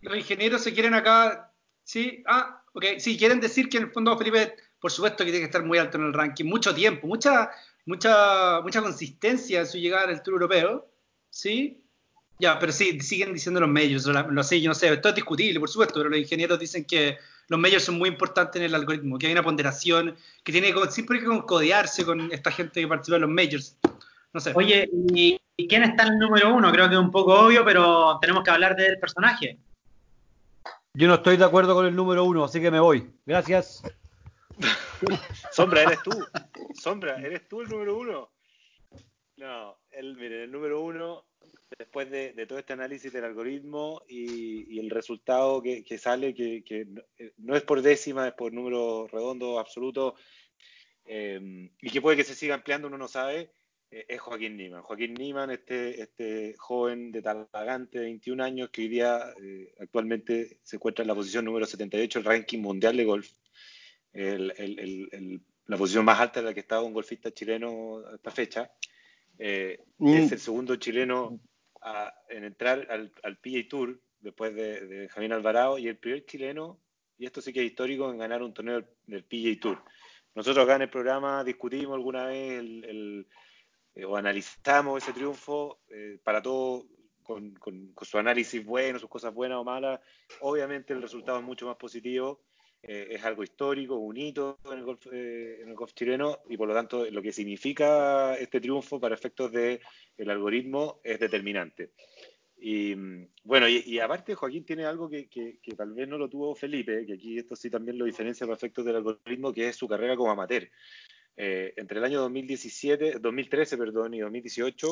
Los 0.00 0.16
ingenieros 0.16 0.62
se 0.62 0.72
quieren 0.72 0.94
acá, 0.94 1.52
sí, 1.84 2.22
ah, 2.26 2.62
ok, 2.72 2.84
sí, 2.98 3.18
quieren 3.18 3.40
decir 3.40 3.68
que 3.68 3.78
en 3.78 3.84
el 3.84 3.90
fondo 3.90 4.16
Felipe, 4.16 4.54
por 4.80 4.92
supuesto 4.92 5.24
que 5.24 5.30
tiene 5.30 5.40
que 5.40 5.46
estar 5.46 5.64
muy 5.64 5.78
alto 5.78 5.98
en 5.98 6.04
el 6.04 6.12
ranking, 6.12 6.44
mucho 6.44 6.74
tiempo, 6.74 7.06
mucha, 7.06 7.50
mucha, 7.86 8.60
mucha 8.62 8.80
consistencia 8.80 9.60
en 9.60 9.66
su 9.66 9.78
llegada 9.78 10.08
al 10.08 10.22
Tour 10.22 10.34
Europeo, 10.34 10.88
sí, 11.30 11.82
ya, 12.38 12.58
pero 12.58 12.70
sí, 12.70 13.00
siguen 13.00 13.32
diciendo 13.32 13.60
los 13.60 13.68
medios, 13.68 14.06
lo, 14.06 14.42
sé, 14.44 14.60
yo 14.60 14.68
no 14.68 14.74
sé, 14.74 14.92
esto 14.92 15.08
es 15.08 15.14
discutible, 15.16 15.58
por 15.58 15.68
supuesto, 15.68 15.94
pero 15.94 16.10
los 16.10 16.20
ingenieros 16.20 16.58
dicen 16.58 16.84
que 16.84 17.18
los 17.48 17.58
medios 17.58 17.82
son 17.82 17.98
muy 17.98 18.08
importantes 18.08 18.60
en 18.60 18.66
el 18.66 18.74
algoritmo, 18.74 19.18
que 19.18 19.26
hay 19.26 19.32
una 19.32 19.42
ponderación, 19.42 20.14
que 20.44 20.52
tiene 20.52 20.72
que, 20.72 20.90
siempre 20.90 21.18
que 21.18 21.26
codearse 21.46 22.04
con 22.04 22.30
esta 22.30 22.52
gente 22.52 22.80
que 22.80 22.86
participa 22.86 23.16
en 23.16 23.22
los 23.22 23.30
medios. 23.30 23.76
No 24.32 24.40
sé. 24.40 24.52
Oye, 24.54 24.88
¿y, 25.14 25.40
quién 25.68 25.82
está 25.82 26.04
en 26.04 26.12
el 26.12 26.18
número 26.18 26.54
uno? 26.54 26.70
Creo 26.70 26.88
que 26.88 26.94
es 26.94 27.00
un 27.00 27.10
poco 27.10 27.34
obvio, 27.34 27.64
pero 27.64 28.18
tenemos 28.20 28.44
que 28.44 28.50
hablar 28.50 28.76
del 28.76 28.98
personaje. 28.98 29.58
Yo 30.94 31.06
no 31.06 31.14
estoy 31.14 31.36
de 31.36 31.44
acuerdo 31.44 31.74
con 31.74 31.86
el 31.86 31.94
número 31.94 32.24
uno, 32.24 32.44
así 32.44 32.60
que 32.60 32.70
me 32.70 32.80
voy. 32.80 33.10
Gracias. 33.26 33.82
Sombra, 35.52 35.82
eres 35.82 36.02
tú. 36.02 36.10
Sombra, 36.74 37.16
eres 37.16 37.48
tú 37.48 37.60
el 37.60 37.68
número 37.68 37.96
uno. 37.96 38.30
No, 39.36 39.78
el, 39.90 40.16
mire, 40.16 40.44
el 40.44 40.50
número 40.50 40.80
uno 40.80 41.28
después 41.76 42.10
de, 42.10 42.46
todo 42.46 42.58
este 42.58 42.72
análisis 42.72 43.12
del 43.12 43.24
algoritmo 43.24 44.02
y, 44.08 44.78
el, 44.78 44.90
resultado 44.90 45.62
que, 45.62 45.98
sale, 45.98 46.34
que, 46.34 46.64
eh, 47.18 47.32
no 47.36 47.54
es 47.54 47.62
por 47.62 47.82
décima, 47.82 48.28
es 48.28 48.34
por 48.34 48.52
número 48.52 49.06
redondo 49.08 49.58
absoluto, 49.58 50.16
eh, 51.04 51.70
y 51.80 51.90
que 51.90 52.00
puede 52.00 52.16
que 52.16 52.24
se 52.24 52.34
siga 52.34 52.54
ampliando, 52.54 52.88
uno 52.88 52.98
no 52.98 53.08
sabe, 53.08 53.52
es 53.90 54.20
Joaquín 54.20 54.56
Niman. 54.56 54.82
Joaquín 54.82 55.14
Niman, 55.14 55.50
este, 55.50 56.02
este 56.02 56.54
joven 56.58 57.10
de 57.10 57.22
Talagante, 57.22 58.00
21 58.00 58.44
años, 58.44 58.70
que 58.70 58.82
hoy 58.82 58.88
día 58.88 59.34
actualmente 59.80 60.58
se 60.62 60.76
encuentra 60.76 61.02
en 61.02 61.08
la 61.08 61.14
posición 61.14 61.44
número 61.44 61.66
78 61.66 62.18
del 62.18 62.26
ranking 62.26 62.58
mundial 62.58 62.96
de 62.96 63.04
golf, 63.04 63.30
la 64.12 65.76
posición 65.76 66.04
más 66.04 66.20
alta 66.20 66.40
en 66.40 66.46
la 66.46 66.54
que 66.54 66.60
estaba 66.60 66.82
un 66.82 66.92
golfista 66.92 67.32
chileno 67.32 67.98
a 68.06 68.16
esta 68.16 68.30
fecha. 68.30 68.70
Es 69.38 69.78
mm. 69.98 70.32
el 70.32 70.38
segundo 70.38 70.76
chileno 70.76 71.40
en 72.28 72.44
entrar 72.44 72.86
al, 72.90 73.12
al 73.22 73.38
PGA 73.38 73.68
Tour 73.68 74.00
después 74.20 74.54
de, 74.54 74.86
de 74.86 75.08
Javier 75.08 75.32
Alvarado 75.32 75.78
y 75.78 75.88
el 75.88 75.96
primer 75.96 76.24
chileno, 76.26 76.80
y 77.18 77.26
esto 77.26 77.40
sí 77.40 77.52
que 77.52 77.60
es 77.60 77.66
histórico, 77.66 78.10
en 78.10 78.18
ganar 78.18 78.42
un 78.42 78.52
torneo 78.52 78.84
del 79.06 79.24
PGA 79.24 79.60
Tour. 79.60 79.82
Nosotros 80.34 80.64
acá 80.64 80.76
en 80.76 80.82
el 80.82 80.90
programa 80.90 81.42
discutimos 81.42 81.94
alguna 81.94 82.26
vez 82.26 82.60
el, 82.60 83.26
eh, 83.98 84.04
o 84.04 84.16
analizamos 84.16 85.02
ese 85.02 85.12
triunfo 85.12 85.80
eh, 85.90 86.18
para 86.24 86.40
todo 86.40 86.86
con, 87.22 87.52
con, 87.56 87.92
su 88.00 88.16
análisis 88.16 88.64
bueno, 88.64 88.98
sus 88.98 89.10
cosas 89.10 89.34
buenas 89.34 89.58
o 89.58 89.64
malas. 89.64 90.00
Obviamente 90.40 90.94
el 90.94 91.02
resultado 91.02 91.38
es 91.38 91.44
mucho 91.44 91.66
más 91.66 91.76
positivo 91.76 92.40
eh, 92.80 93.08
es 93.10 93.24
algo 93.24 93.42
histórico, 93.42 93.96
un 93.96 94.16
hito 94.16 94.60
en 94.64 94.78
el, 94.78 94.84
golf, 94.84 95.06
eh, 95.10 95.62
en 95.62 95.68
el 95.68 95.74
golf 95.74 95.92
chileno 95.94 96.38
y 96.48 96.56
por 96.56 96.68
lo 96.68 96.74
tanto 96.74 97.04
lo 97.10 97.20
que 97.20 97.32
significa 97.32 98.36
este 98.36 98.60
triunfo 98.60 99.00
para 99.00 99.16
efectos 99.16 99.50
del 99.50 99.80
el 100.16 100.30
algoritmo 100.30 101.00
es 101.02 101.18
determinante. 101.18 101.90
Y 102.60 102.94
bueno, 103.44 103.68
y, 103.68 103.98
aparte 104.00 104.34
Joaquín 104.34 104.64
tiene 104.64 104.84
algo 104.84 105.08
que, 105.08 105.28
que, 105.28 105.58
tal 105.76 105.92
vez 105.92 106.08
no 106.08 106.18
lo 106.18 106.28
tuvo 106.28 106.56
Felipe, 106.56 107.06
que 107.06 107.14
aquí 107.14 107.38
esto 107.38 107.54
sí 107.54 107.70
también 107.70 107.96
lo 107.96 108.04
diferencia 108.04 108.46
para 108.46 108.56
efectos 108.56 108.84
del 108.84 108.96
algoritmo, 108.96 109.52
que 109.52 109.68
es 109.68 109.76
su 109.76 109.86
carrera 109.86 110.16
como 110.16 110.32
amateur. 110.32 110.68
Eh, 111.40 111.72
entre 111.76 111.98
el 111.98 112.04
año 112.04 112.20
2017, 112.20 113.20
2013 113.20 113.78
perdón, 113.78 114.12
y 114.12 114.18
2018 114.18 114.88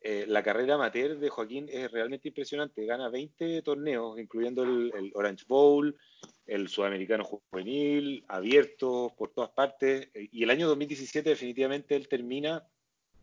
eh, 0.00 0.26
la 0.28 0.44
carrera 0.44 0.76
amateur 0.76 1.18
de 1.18 1.28
Joaquín 1.28 1.68
es 1.70 1.90
realmente 1.90 2.28
impresionante. 2.28 2.84
Gana 2.84 3.08
20 3.08 3.62
torneos, 3.62 4.18
incluyendo 4.18 4.62
el, 4.62 5.10
Orange 5.14 5.44
Bowl, 5.48 5.96
el 6.46 6.68
Sudamericano 6.68 7.24
Juvenil, 7.24 8.24
abiertos 8.28 9.12
por 9.12 9.32
todas 9.32 9.50
partes. 9.50 10.08
Eh, 10.14 10.28
y 10.30 10.44
el 10.44 10.50
año 10.50 10.68
2017 10.68 11.28
definitivamente 11.28 11.96
él 11.96 12.08
termina 12.08 12.64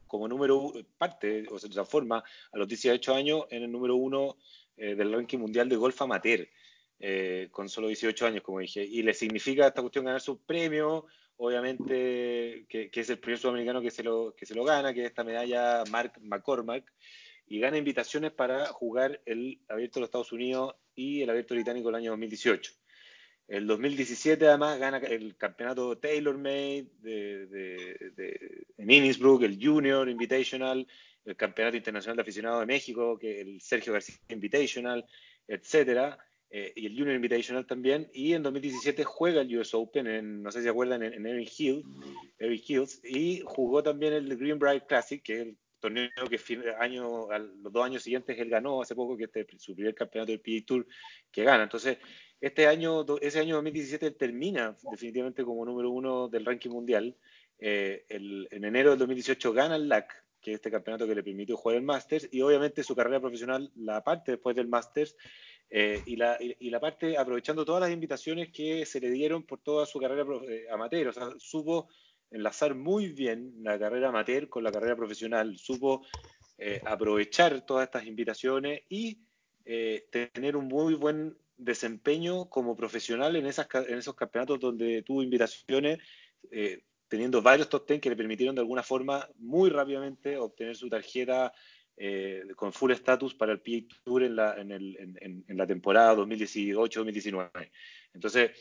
como 0.07 0.27
número 0.27 0.73
parte, 0.97 1.45
o 1.49 1.57
se 1.57 1.69
transforma 1.69 2.23
a 2.51 2.57
los 2.57 2.67
18 2.67 3.15
años 3.15 3.45
en 3.49 3.63
el 3.63 3.71
número 3.71 3.95
uno 3.95 4.37
eh, 4.77 4.95
del 4.95 5.11
ranking 5.11 5.39
mundial 5.39 5.67
de 5.67 5.75
golf 5.75 5.99
amateur, 6.01 6.47
con 7.51 7.67
solo 7.67 7.87
18 7.87 8.25
años, 8.25 8.43
como 8.43 8.59
dije. 8.59 8.83
Y 8.83 9.01
le 9.01 9.13
significa 9.13 9.65
a 9.65 9.67
esta 9.69 9.81
cuestión 9.81 10.05
ganar 10.05 10.21
su 10.21 10.39
premio, 10.39 11.07
obviamente, 11.37 12.65
que, 12.69 12.89
es 12.93 13.09
el 13.09 13.19
primer 13.19 13.39
sudamericano 13.39 13.81
que 13.81 13.91
se, 13.91 14.03
lo, 14.03 14.33
que 14.35 14.45
se 14.45 14.55
lo 14.55 14.63
gana, 14.63 14.93
que 14.93 15.01
es 15.01 15.07
esta 15.07 15.23
medalla 15.23 15.83
Mark 15.89 16.13
McCormack, 16.21 16.91
y 17.47 17.59
gana 17.59 17.77
invitaciones 17.77 18.31
para 18.31 18.65
jugar 18.67 19.21
el 19.25 19.59
Abierto 19.67 19.99
de 19.99 20.01
los 20.01 20.07
Estados 20.07 20.31
Unidos 20.31 20.75
y 20.95 21.21
el 21.21 21.29
Abierto 21.29 21.53
Británico 21.53 21.89
el 21.89 21.95
año 21.95 22.11
2018. 22.11 22.71
El 23.47 23.67
2017 23.67 24.47
además 24.47 24.79
gana 24.79 24.97
el 24.97 25.37
campeonato 25.37 25.97
TaylorMade 25.99 26.87
de, 27.01 27.45
de, 27.45 28.65
en 28.77 28.89
Innisbrook, 28.89 29.43
el 29.43 29.63
Junior 29.63 30.09
Invitational, 30.09 30.87
el 31.25 31.35
Campeonato 31.35 31.77
Internacional 31.77 32.15
de 32.15 32.21
Aficionados 32.23 32.61
de 32.61 32.65
México, 32.65 33.19
que 33.19 33.41
el 33.41 33.61
Sergio 33.61 33.93
García 33.93 34.15
Invitational, 34.29 35.05
etcétera. 35.47 36.17
Eh, 36.49 36.71
y 36.75 36.85
el 36.85 36.97
Junior 36.97 37.15
Invitational 37.15 37.65
también, 37.65 38.09
y 38.13 38.33
en 38.33 38.43
2017 38.43 39.03
juega 39.03 39.41
el 39.41 39.57
US 39.57 39.73
Open, 39.73 40.07
en, 40.07 40.43
no 40.43 40.51
sé 40.51 40.59
si 40.59 40.63
se 40.63 40.69
acuerdan, 40.69 41.03
en, 41.03 41.13
en 41.13 41.25
Erin, 41.25 41.49
Hill, 41.57 41.83
Hills, 42.39 43.01
y 43.03 43.41
jugó 43.45 43.83
también 43.83 44.13
el 44.13 44.37
Greenbrier 44.37 44.85
Classic, 44.85 45.21
que 45.21 45.33
es 45.33 45.41
el 45.41 45.57
torneo 45.85 46.09
que 46.29 46.39
año, 46.79 47.27
los 47.61 47.71
dos 47.71 47.85
años 47.85 48.01
siguientes 48.01 48.37
él 48.39 48.49
ganó 48.49 48.81
hace 48.81 48.95
poco, 48.95 49.15
que 49.15 49.25
este 49.25 49.45
su 49.57 49.75
primer 49.75 49.93
campeonato 49.93 50.31
del 50.31 50.41
PGA 50.41 50.65
Tour 50.65 50.87
que 51.31 51.43
gana. 51.43 51.63
Entonces, 51.63 51.97
este 52.41 52.67
año, 52.67 53.05
ese 53.21 53.39
año 53.39 53.55
2017 53.55 54.11
termina 54.11 54.75
definitivamente 54.91 55.43
como 55.43 55.65
número 55.65 55.91
uno 55.91 56.27
del 56.27 56.45
ranking 56.45 56.71
mundial. 56.71 57.15
Eh, 57.59 58.05
en 58.09 58.65
enero 58.65 58.91
del 58.91 58.99
2018 58.99 59.53
gana 59.53 59.75
el 59.75 59.87
LAC, 59.87 60.11
que 60.41 60.51
es 60.51 60.55
este 60.55 60.71
campeonato 60.71 61.07
que 61.07 61.15
le 61.15 61.23
permitió 61.23 61.55
jugar 61.55 61.77
el 61.77 61.83
Masters, 61.83 62.29
y 62.31 62.41
obviamente 62.41 62.83
su 62.83 62.95
carrera 62.95 63.19
profesional, 63.19 63.71
la 63.75 64.03
parte 64.03 64.31
después 64.31 64.55
del 64.55 64.67
Masters, 64.67 65.15
eh, 65.77 66.01
y, 66.05 66.15
la, 66.15 66.37
y, 66.39 66.69
la, 66.69 66.79
parte 66.79 67.17
aprovechando 67.17 67.65
todas 67.65 67.81
las 67.81 67.91
invitaciones 67.91 68.49
que 68.53 68.85
se 68.85 69.01
le 69.01 69.09
dieron 69.09 69.43
por 69.43 69.59
toda 69.59 69.85
su 69.85 69.99
carrera 69.99 70.23
eh, 70.47 70.67
amateur, 70.71 71.09
o 71.09 71.11
sea, 71.11 71.27
supo 71.37 71.89
enlazar 72.31 72.75
muy 72.75 73.09
bien 73.09 73.53
la 73.61 73.77
carrera 73.77 74.07
amateur 74.07 74.47
con 74.47 74.63
la 74.63 74.71
carrera 74.71 74.95
profesional, 74.95 75.57
supo 75.57 76.05
eh, 76.57 76.79
aprovechar 76.85 77.65
todas 77.65 77.87
estas 77.87 78.05
invitaciones 78.05 78.83
y 78.87 79.19
tener 79.65 80.55
un 80.55 80.69
muy 80.69 80.93
buen 80.93 81.37
desempeño 81.57 82.47
como 82.49 82.77
profesional 82.77 83.35
en, 83.35 83.45
esas, 83.45 83.67
en 83.73 83.97
esos 83.97 84.15
campeonatos 84.15 84.61
donde 84.61 85.01
tuvo 85.01 85.23
invitaciones, 85.23 85.99
teniendo 87.09 87.41
varios 87.41 87.67
top 87.67 87.85
ten 87.85 87.99
que 87.99 88.09
le 88.09 88.15
permitieron 88.15 88.55
de 88.55 88.61
alguna 88.61 88.83
forma 88.83 89.27
muy 89.39 89.69
rápidamente 89.69 90.37
obtener 90.37 90.77
su 90.77 90.87
tarjeta 90.87 91.51
eh, 91.97 92.43
con 92.57 92.73
full 92.73 92.91
status 92.91 93.35
para 93.35 93.53
el 93.53 93.61
PGA 93.61 93.87
Tour 94.03 94.23
en 94.23 94.35
la, 94.35 94.59
en, 94.59 94.71
el, 94.71 94.97
en, 94.97 95.45
en 95.47 95.57
la 95.57 95.65
temporada 95.65 96.15
2018-2019. 96.15 97.71
Entonces, 98.13 98.51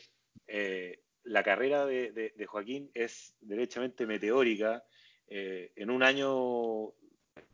eh, 0.47 1.01
la 1.23 1.43
carrera 1.43 1.85
de, 1.85 2.11
de, 2.11 2.45
Joaquín 2.45 2.89
es 2.93 3.35
derechamente 3.41 4.05
meteórica. 4.05 4.83
Eh, 5.27 5.73
en 5.75 5.89
un 5.89 6.03
año, 6.03 6.93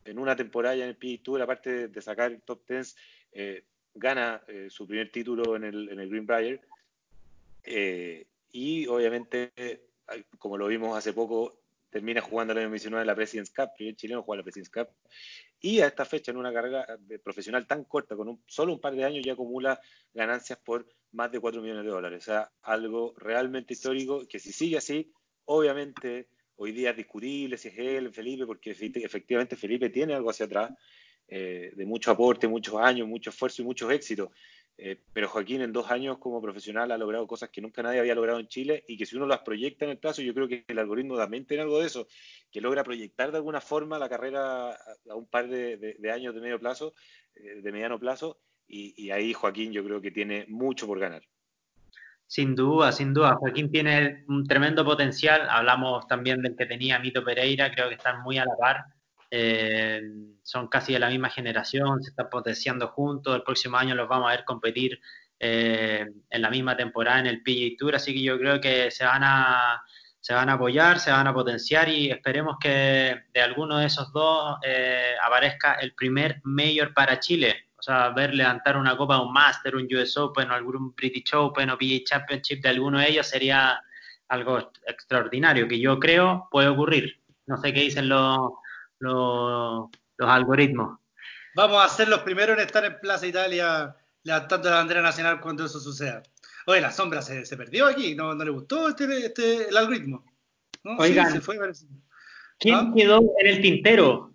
en 0.04 0.18
una 0.18 0.36
temporada 0.36 0.76
en 0.76 0.82
el 0.82 0.96
PGA 0.96 1.22
Tour, 1.22 1.42
aparte 1.42 1.88
de, 1.88 2.02
sacar 2.02 2.30
el 2.30 2.42
top 2.42 2.62
10, 2.68 2.96
gana 3.94 4.42
su 4.68 4.86
primer 4.86 5.10
título 5.10 5.56
en 5.56 5.64
el, 5.64 5.88
en 5.88 5.98
el 5.98 6.08
Greenbrier. 6.08 6.60
y 8.52 8.86
obviamente, 8.86 9.52
como 10.38 10.58
lo 10.58 10.68
vimos 10.68 10.96
hace 10.96 11.12
poco, 11.12 11.62
termina 11.90 12.20
jugando 12.20 12.52
el 12.52 12.60
año 12.60 12.70
19 12.70 13.02
en 13.02 13.06
la 13.06 13.14
President's 13.14 13.52
Cup, 13.52 13.70
primer 13.76 13.96
chileno 13.96 14.22
juega 14.22 14.38
la 14.38 14.44
President's 14.44 14.70
Cup, 14.70 14.88
y 15.62 15.80
a 15.80 15.86
esta 15.86 16.04
fecha 16.04 16.32
en 16.32 16.36
una 16.36 16.52
carrera 16.52 16.84
profesional 17.22 17.66
tan 17.68 17.84
corta, 17.84 18.16
con 18.16 18.28
un, 18.28 18.42
solo 18.48 18.72
un 18.72 18.80
par 18.80 18.94
de 18.96 19.04
años 19.04 19.24
ya 19.24 19.34
acumula 19.34 19.80
ganancias 20.12 20.58
por 20.58 20.86
más 21.12 21.30
de 21.30 21.38
4 21.38 21.62
millones 21.62 21.84
de 21.84 21.90
dólares. 21.90 22.22
O 22.24 22.24
sea, 22.24 22.52
algo 22.62 23.14
realmente 23.16 23.72
histórico 23.72 24.26
que 24.28 24.40
si 24.40 24.52
sigue 24.52 24.76
así, 24.76 25.12
obviamente 25.44 26.28
hoy 26.56 26.72
día 26.72 26.90
es 26.90 26.96
discutible 26.96 27.56
si 27.56 27.68
es 27.68 27.78
él, 27.78 28.12
Felipe, 28.12 28.44
porque 28.44 28.72
efectivamente 28.72 29.54
Felipe 29.54 29.88
tiene 29.88 30.14
algo 30.14 30.30
hacia 30.30 30.46
atrás, 30.46 30.72
eh, 31.28 31.72
de 31.76 31.86
mucho 31.86 32.10
aporte, 32.10 32.48
muchos 32.48 32.74
años, 32.76 33.06
mucho 33.06 33.30
esfuerzo 33.30 33.62
y 33.62 33.64
muchos 33.64 33.90
éxitos. 33.92 34.30
Eh, 34.78 35.00
pero 35.12 35.28
Joaquín 35.28 35.60
en 35.60 35.72
dos 35.72 35.90
años 35.90 36.18
como 36.18 36.40
profesional 36.40 36.90
ha 36.90 36.98
logrado 36.98 37.26
cosas 37.26 37.50
que 37.50 37.60
nunca 37.60 37.82
nadie 37.82 38.00
había 38.00 38.14
logrado 38.14 38.40
en 38.40 38.48
Chile 38.48 38.84
y 38.88 38.96
que 38.96 39.06
si 39.06 39.16
uno 39.16 39.26
las 39.26 39.40
proyecta 39.40 39.84
en 39.84 39.92
el 39.92 39.98
plazo, 39.98 40.22
yo 40.22 40.34
creo 40.34 40.48
que 40.48 40.64
el 40.66 40.78
algoritmo 40.78 41.16
también 41.16 41.46
tiene 41.46 41.62
algo 41.62 41.78
de 41.78 41.86
eso, 41.86 42.08
que 42.50 42.60
logra 42.60 42.82
proyectar 42.82 43.30
de 43.30 43.36
alguna 43.36 43.60
forma 43.60 43.98
la 43.98 44.08
carrera 44.08 44.70
a 44.72 45.14
un 45.14 45.26
par 45.26 45.48
de, 45.48 45.96
años 46.12 46.34
de 46.34 46.40
medio 46.40 46.58
plazo, 46.58 46.94
eh, 47.34 47.60
de 47.62 47.72
mediano 47.72 48.00
plazo, 48.00 48.40
y, 48.66 49.10
ahí 49.10 49.34
Joaquín 49.34 49.70
yo 49.72 49.84
creo 49.84 50.00
que 50.00 50.10
tiene 50.10 50.46
mucho 50.48 50.86
por 50.86 50.98
ganar. 50.98 51.22
Sin 52.26 52.54
duda, 52.54 52.90
sin 52.90 53.12
duda. 53.12 53.34
Joaquín 53.34 53.70
tiene 53.70 54.24
un 54.28 54.46
tremendo 54.46 54.82
potencial. 54.82 55.46
Hablamos 55.50 56.06
también 56.06 56.40
del 56.40 56.56
que 56.56 56.64
tenía 56.64 56.98
Mito 56.98 57.22
Pereira, 57.22 57.70
creo 57.70 57.90
que 57.90 57.96
están 57.96 58.22
muy 58.22 58.38
a 58.38 58.46
la 58.46 58.56
par. 58.56 58.86
Eh, 59.34 60.02
son 60.42 60.68
casi 60.68 60.92
de 60.92 60.98
la 60.98 61.08
misma 61.08 61.30
generación, 61.30 62.02
se 62.02 62.10
están 62.10 62.28
potenciando 62.28 62.88
juntos, 62.88 63.34
el 63.34 63.42
próximo 63.42 63.78
año 63.78 63.94
los 63.94 64.06
vamos 64.06 64.28
a 64.28 64.36
ver 64.36 64.44
competir 64.44 65.00
eh, 65.40 66.06
en 66.28 66.42
la 66.42 66.50
misma 66.50 66.76
temporada 66.76 67.20
en 67.20 67.28
el 67.28 67.42
PGA 67.42 67.74
Tour, 67.78 67.94
así 67.94 68.12
que 68.12 68.22
yo 68.22 68.38
creo 68.38 68.60
que 68.60 68.90
se 68.90 69.06
van 69.06 69.22
a 69.24 69.82
se 70.20 70.34
van 70.34 70.50
a 70.50 70.52
apoyar, 70.52 71.00
se 71.00 71.10
van 71.10 71.26
a 71.26 71.32
potenciar 71.32 71.88
y 71.88 72.10
esperemos 72.10 72.58
que 72.60 73.22
de 73.32 73.40
alguno 73.40 73.78
de 73.78 73.86
esos 73.86 74.12
dos 74.12 74.58
eh, 74.62 75.14
aparezca 75.24 75.76
el 75.76 75.94
primer 75.94 76.42
mayor 76.44 76.92
para 76.92 77.18
Chile. 77.18 77.68
O 77.78 77.82
sea, 77.82 78.10
ver 78.10 78.34
levantar 78.34 78.76
una 78.76 78.96
copa, 78.98 79.20
un 79.20 79.32
Master, 79.32 79.76
un 79.76 79.88
US 79.96 80.16
Open 80.18 80.50
o 80.50 80.54
algún 80.54 80.94
British 80.94 81.34
Open 81.34 81.70
o 81.70 81.78
PGA 81.78 82.04
Championship 82.04 82.62
de 82.62 82.68
alguno 82.68 82.98
de 82.98 83.08
ellos 83.08 83.26
sería 83.26 83.82
algo 84.28 84.70
extraordinario 84.86 85.66
que 85.66 85.80
yo 85.80 85.98
creo 85.98 86.48
puede 86.50 86.68
ocurrir. 86.68 87.22
No 87.46 87.56
sé 87.56 87.72
qué 87.72 87.80
dicen 87.80 88.08
los, 88.10 88.52
los, 89.02 89.88
algoritmos. 90.18 90.98
Vamos 91.54 91.84
a 91.84 91.88
ser 91.88 92.08
los 92.08 92.20
primeros 92.20 92.56
en 92.56 92.64
estar 92.64 92.84
en 92.84 92.98
Plaza 93.00 93.26
Italia 93.26 93.94
levantando 94.22 94.70
la 94.70 94.76
bandera 94.76 95.02
nacional 95.02 95.40
cuando 95.40 95.64
eso 95.64 95.80
suceda. 95.80 96.22
Oye, 96.66 96.80
la 96.80 96.92
sombra 96.92 97.20
se, 97.22 97.44
perdió 97.56 97.86
aquí, 97.86 98.14
¿No, 98.14 98.34
le 98.34 98.50
gustó 98.50 98.88
este, 98.88 99.26
este, 99.26 99.68
el 99.68 99.76
algoritmo. 99.76 100.24
Oigan, 100.98 101.40
¿quién 102.58 102.74
¿Ah? 102.74 102.92
quedó 102.94 103.20
en 103.40 103.46
el 103.46 103.60
tintero? 103.60 104.32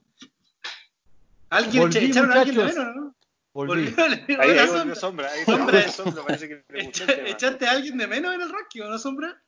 ¿Alguien 1.50 1.90
echaron 1.96 2.32
a 2.32 2.42
alguien 2.42 2.58
de 2.58 2.64
menos, 2.66 2.96
no? 2.96 3.16
Volví. 3.54 3.90
Volvió, 3.90 4.06
Ahí, 4.40 4.52
ahí 4.52 4.68
volvió 4.68 4.96
Sombra. 4.96 4.96
sombra. 4.96 5.30
Ahí 5.32 5.46
Sombra. 5.46 5.88
sombra. 5.90 6.24
Parece 6.24 6.48
que 6.48 6.64
le 6.70 6.84
gustó 6.86 7.04
el 7.04 7.10
Echa- 7.10 7.16
tema. 7.16 7.30
¿Echaste 7.30 7.68
a 7.68 7.72
alguien 7.72 7.98
de 7.98 8.08
menos 8.08 8.36
en 8.36 8.42
el 8.42 8.52
ranking 8.52 8.82
o 8.82 8.90
no, 8.90 9.00
Sombra? 9.00 9.42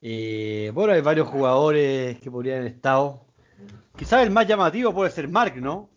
Eh, 0.00 0.70
bueno, 0.72 0.92
hay 0.92 1.00
varios 1.00 1.28
jugadores 1.28 2.20
que 2.20 2.30
podrían 2.30 2.60
haber 2.60 2.72
estado. 2.72 3.26
Quizás 3.96 4.22
el 4.22 4.30
más 4.30 4.46
llamativo 4.46 4.94
puede 4.94 5.10
ser 5.10 5.28
Mark, 5.28 5.56
¿no? 5.56 5.90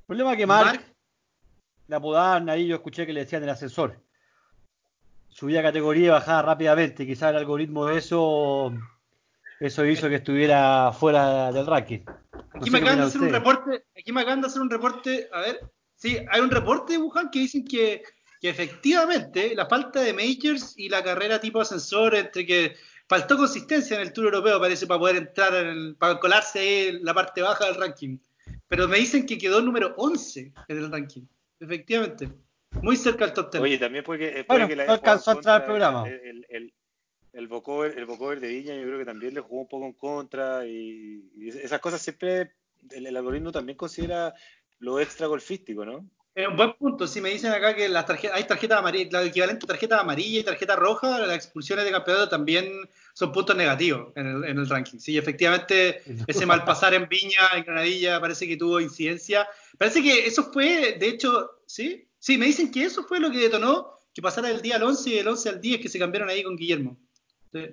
El 0.00 0.06
problema 0.06 0.32
es 0.32 0.38
que 0.38 0.46
Mark, 0.46 0.66
Mark. 0.66 0.94
le 1.88 1.96
apodaban 1.96 2.48
ahí, 2.48 2.66
yo 2.66 2.76
escuché 2.76 3.06
que 3.06 3.12
le 3.12 3.20
decían 3.20 3.42
el 3.42 3.50
ascensor. 3.50 4.00
Subía 5.28 5.62
categoría 5.62 6.06
y 6.06 6.10
bajaba 6.10 6.42
rápidamente. 6.42 7.06
Quizás 7.06 7.30
el 7.30 7.36
algoritmo 7.36 7.86
de 7.86 7.98
eso, 7.98 8.72
eso 9.60 9.84
hizo 9.84 10.08
que 10.08 10.16
estuviera 10.16 10.92
fuera 10.92 11.52
del 11.52 11.66
ranking. 11.66 12.00
No 12.06 12.60
Aquí 12.60 12.70
me 12.70 12.78
acaban 12.78 12.98
de 12.98 13.04
hacer 13.04 13.20
un 13.20 13.30
reporte, 13.30 13.84
aquí 13.98 14.12
me 14.12 14.20
acaban 14.20 14.40
de 14.40 14.46
hacer 14.48 14.62
un 14.62 14.70
reporte, 14.70 15.28
a 15.32 15.40
ver, 15.40 15.70
sí, 15.94 16.18
hay 16.30 16.40
un 16.40 16.50
reporte 16.50 16.94
de 16.94 16.98
Wuhan 16.98 17.30
que 17.30 17.40
dicen 17.40 17.64
que, 17.64 18.02
que 18.40 18.48
efectivamente 18.48 19.54
la 19.54 19.66
falta 19.66 20.00
de 20.00 20.12
majors 20.12 20.76
y 20.76 20.88
la 20.88 21.02
carrera 21.04 21.40
tipo 21.40 21.60
ascensor 21.60 22.14
entre 22.14 22.44
que 22.44 22.76
faltó 23.10 23.36
consistencia 23.36 23.96
en 23.96 24.02
el 24.02 24.12
Tour 24.12 24.26
Europeo 24.26 24.60
parece 24.60 24.86
para 24.86 25.00
poder 25.00 25.16
entrar 25.16 25.52
en 25.52 25.66
el, 25.66 25.96
para 25.96 26.20
colarse 26.20 26.60
ahí 26.60 26.86
en 26.90 27.04
la 27.04 27.12
parte 27.12 27.42
baja 27.42 27.66
del 27.66 27.74
ranking. 27.74 28.18
Pero 28.68 28.86
me 28.86 28.98
dicen 28.98 29.26
que 29.26 29.36
quedó 29.36 29.60
número 29.60 29.94
11 29.96 30.52
en 30.68 30.78
el 30.78 30.92
ranking, 30.92 31.22
efectivamente, 31.58 32.28
muy 32.82 32.96
cerca 32.96 33.24
del 33.24 33.34
top 33.34 33.50
10. 33.50 33.64
Oye, 33.64 33.78
también 33.78 34.04
puede 34.04 34.20
que, 34.20 34.44
puede 34.44 34.44
Bueno, 34.46 34.68
que 34.68 34.74
jugado 34.74 34.92
alcanzó 34.92 35.30
a 35.30 35.32
en 35.32 35.38
entrar 35.38 35.60
al 35.60 35.64
programa. 35.66 36.08
El, 36.08 36.20
el, 36.20 36.46
el, 36.50 36.74
el 37.32 37.48
vocover, 37.48 37.98
el 37.98 38.06
vocover 38.06 38.38
de 38.38 38.46
Viña, 38.46 38.76
yo 38.76 38.84
creo 38.84 38.98
que 39.00 39.04
también 39.04 39.34
le 39.34 39.40
jugó 39.40 39.62
un 39.62 39.68
poco 39.68 39.86
en 39.86 39.94
contra. 39.94 40.64
Y, 40.64 41.32
y 41.34 41.48
esas 41.48 41.80
cosas 41.80 42.00
siempre, 42.00 42.52
el, 42.90 43.08
el 43.08 43.16
algoritmo 43.16 43.50
también 43.50 43.76
considera 43.76 44.32
lo 44.78 45.00
extra 45.00 45.26
golfístico, 45.26 45.84
¿no? 45.84 46.08
Es 46.34 46.46
un 46.46 46.56
buen 46.56 46.72
punto. 46.74 47.06
Si 47.06 47.20
me 47.20 47.30
dicen 47.30 47.52
acá 47.52 47.74
que 47.74 47.88
las 47.88 48.06
tarjetas, 48.06 48.36
hay 48.36 48.44
tarjetas 48.44 48.78
amarillas, 48.78 49.12
la 49.12 49.24
equivalente 49.24 49.64
a 49.64 49.68
tarjeta 49.68 50.00
amarilla 50.00 50.40
y 50.40 50.44
tarjeta 50.44 50.76
roja, 50.76 51.18
las 51.18 51.36
expulsiones 51.36 51.84
de 51.84 51.90
campeonato 51.90 52.28
también 52.28 52.88
son 53.14 53.32
puntos 53.32 53.56
negativos 53.56 54.12
en 54.14 54.26
el, 54.26 54.44
en 54.44 54.58
el 54.58 54.68
ranking. 54.68 54.98
Sí, 54.98 55.18
efectivamente, 55.18 56.02
ese 56.28 56.46
mal 56.46 56.64
pasar 56.64 56.94
en 56.94 57.08
Viña, 57.08 57.50
en 57.56 57.64
Granadilla, 57.64 58.20
parece 58.20 58.46
que 58.46 58.56
tuvo 58.56 58.80
incidencia. 58.80 59.48
Parece 59.76 60.02
que 60.02 60.26
eso 60.26 60.52
fue, 60.52 60.96
de 60.98 61.08
hecho, 61.08 61.50
¿sí? 61.66 62.08
Sí, 62.18 62.38
me 62.38 62.46
dicen 62.46 62.70
que 62.70 62.84
eso 62.84 63.02
fue 63.02 63.18
lo 63.18 63.30
que 63.30 63.38
detonó 63.38 63.98
que 64.14 64.22
pasara 64.22 64.48
del 64.48 64.62
día 64.62 64.76
al 64.76 64.82
11 64.82 65.10
y 65.10 65.16
del 65.16 65.28
11 65.28 65.48
al 65.48 65.60
10 65.60 65.80
que 65.80 65.88
se 65.88 65.98
cambiaron 65.98 66.28
ahí 66.28 66.42
con 66.42 66.56
Guillermo. 66.56 66.96
Sí. 67.52 67.66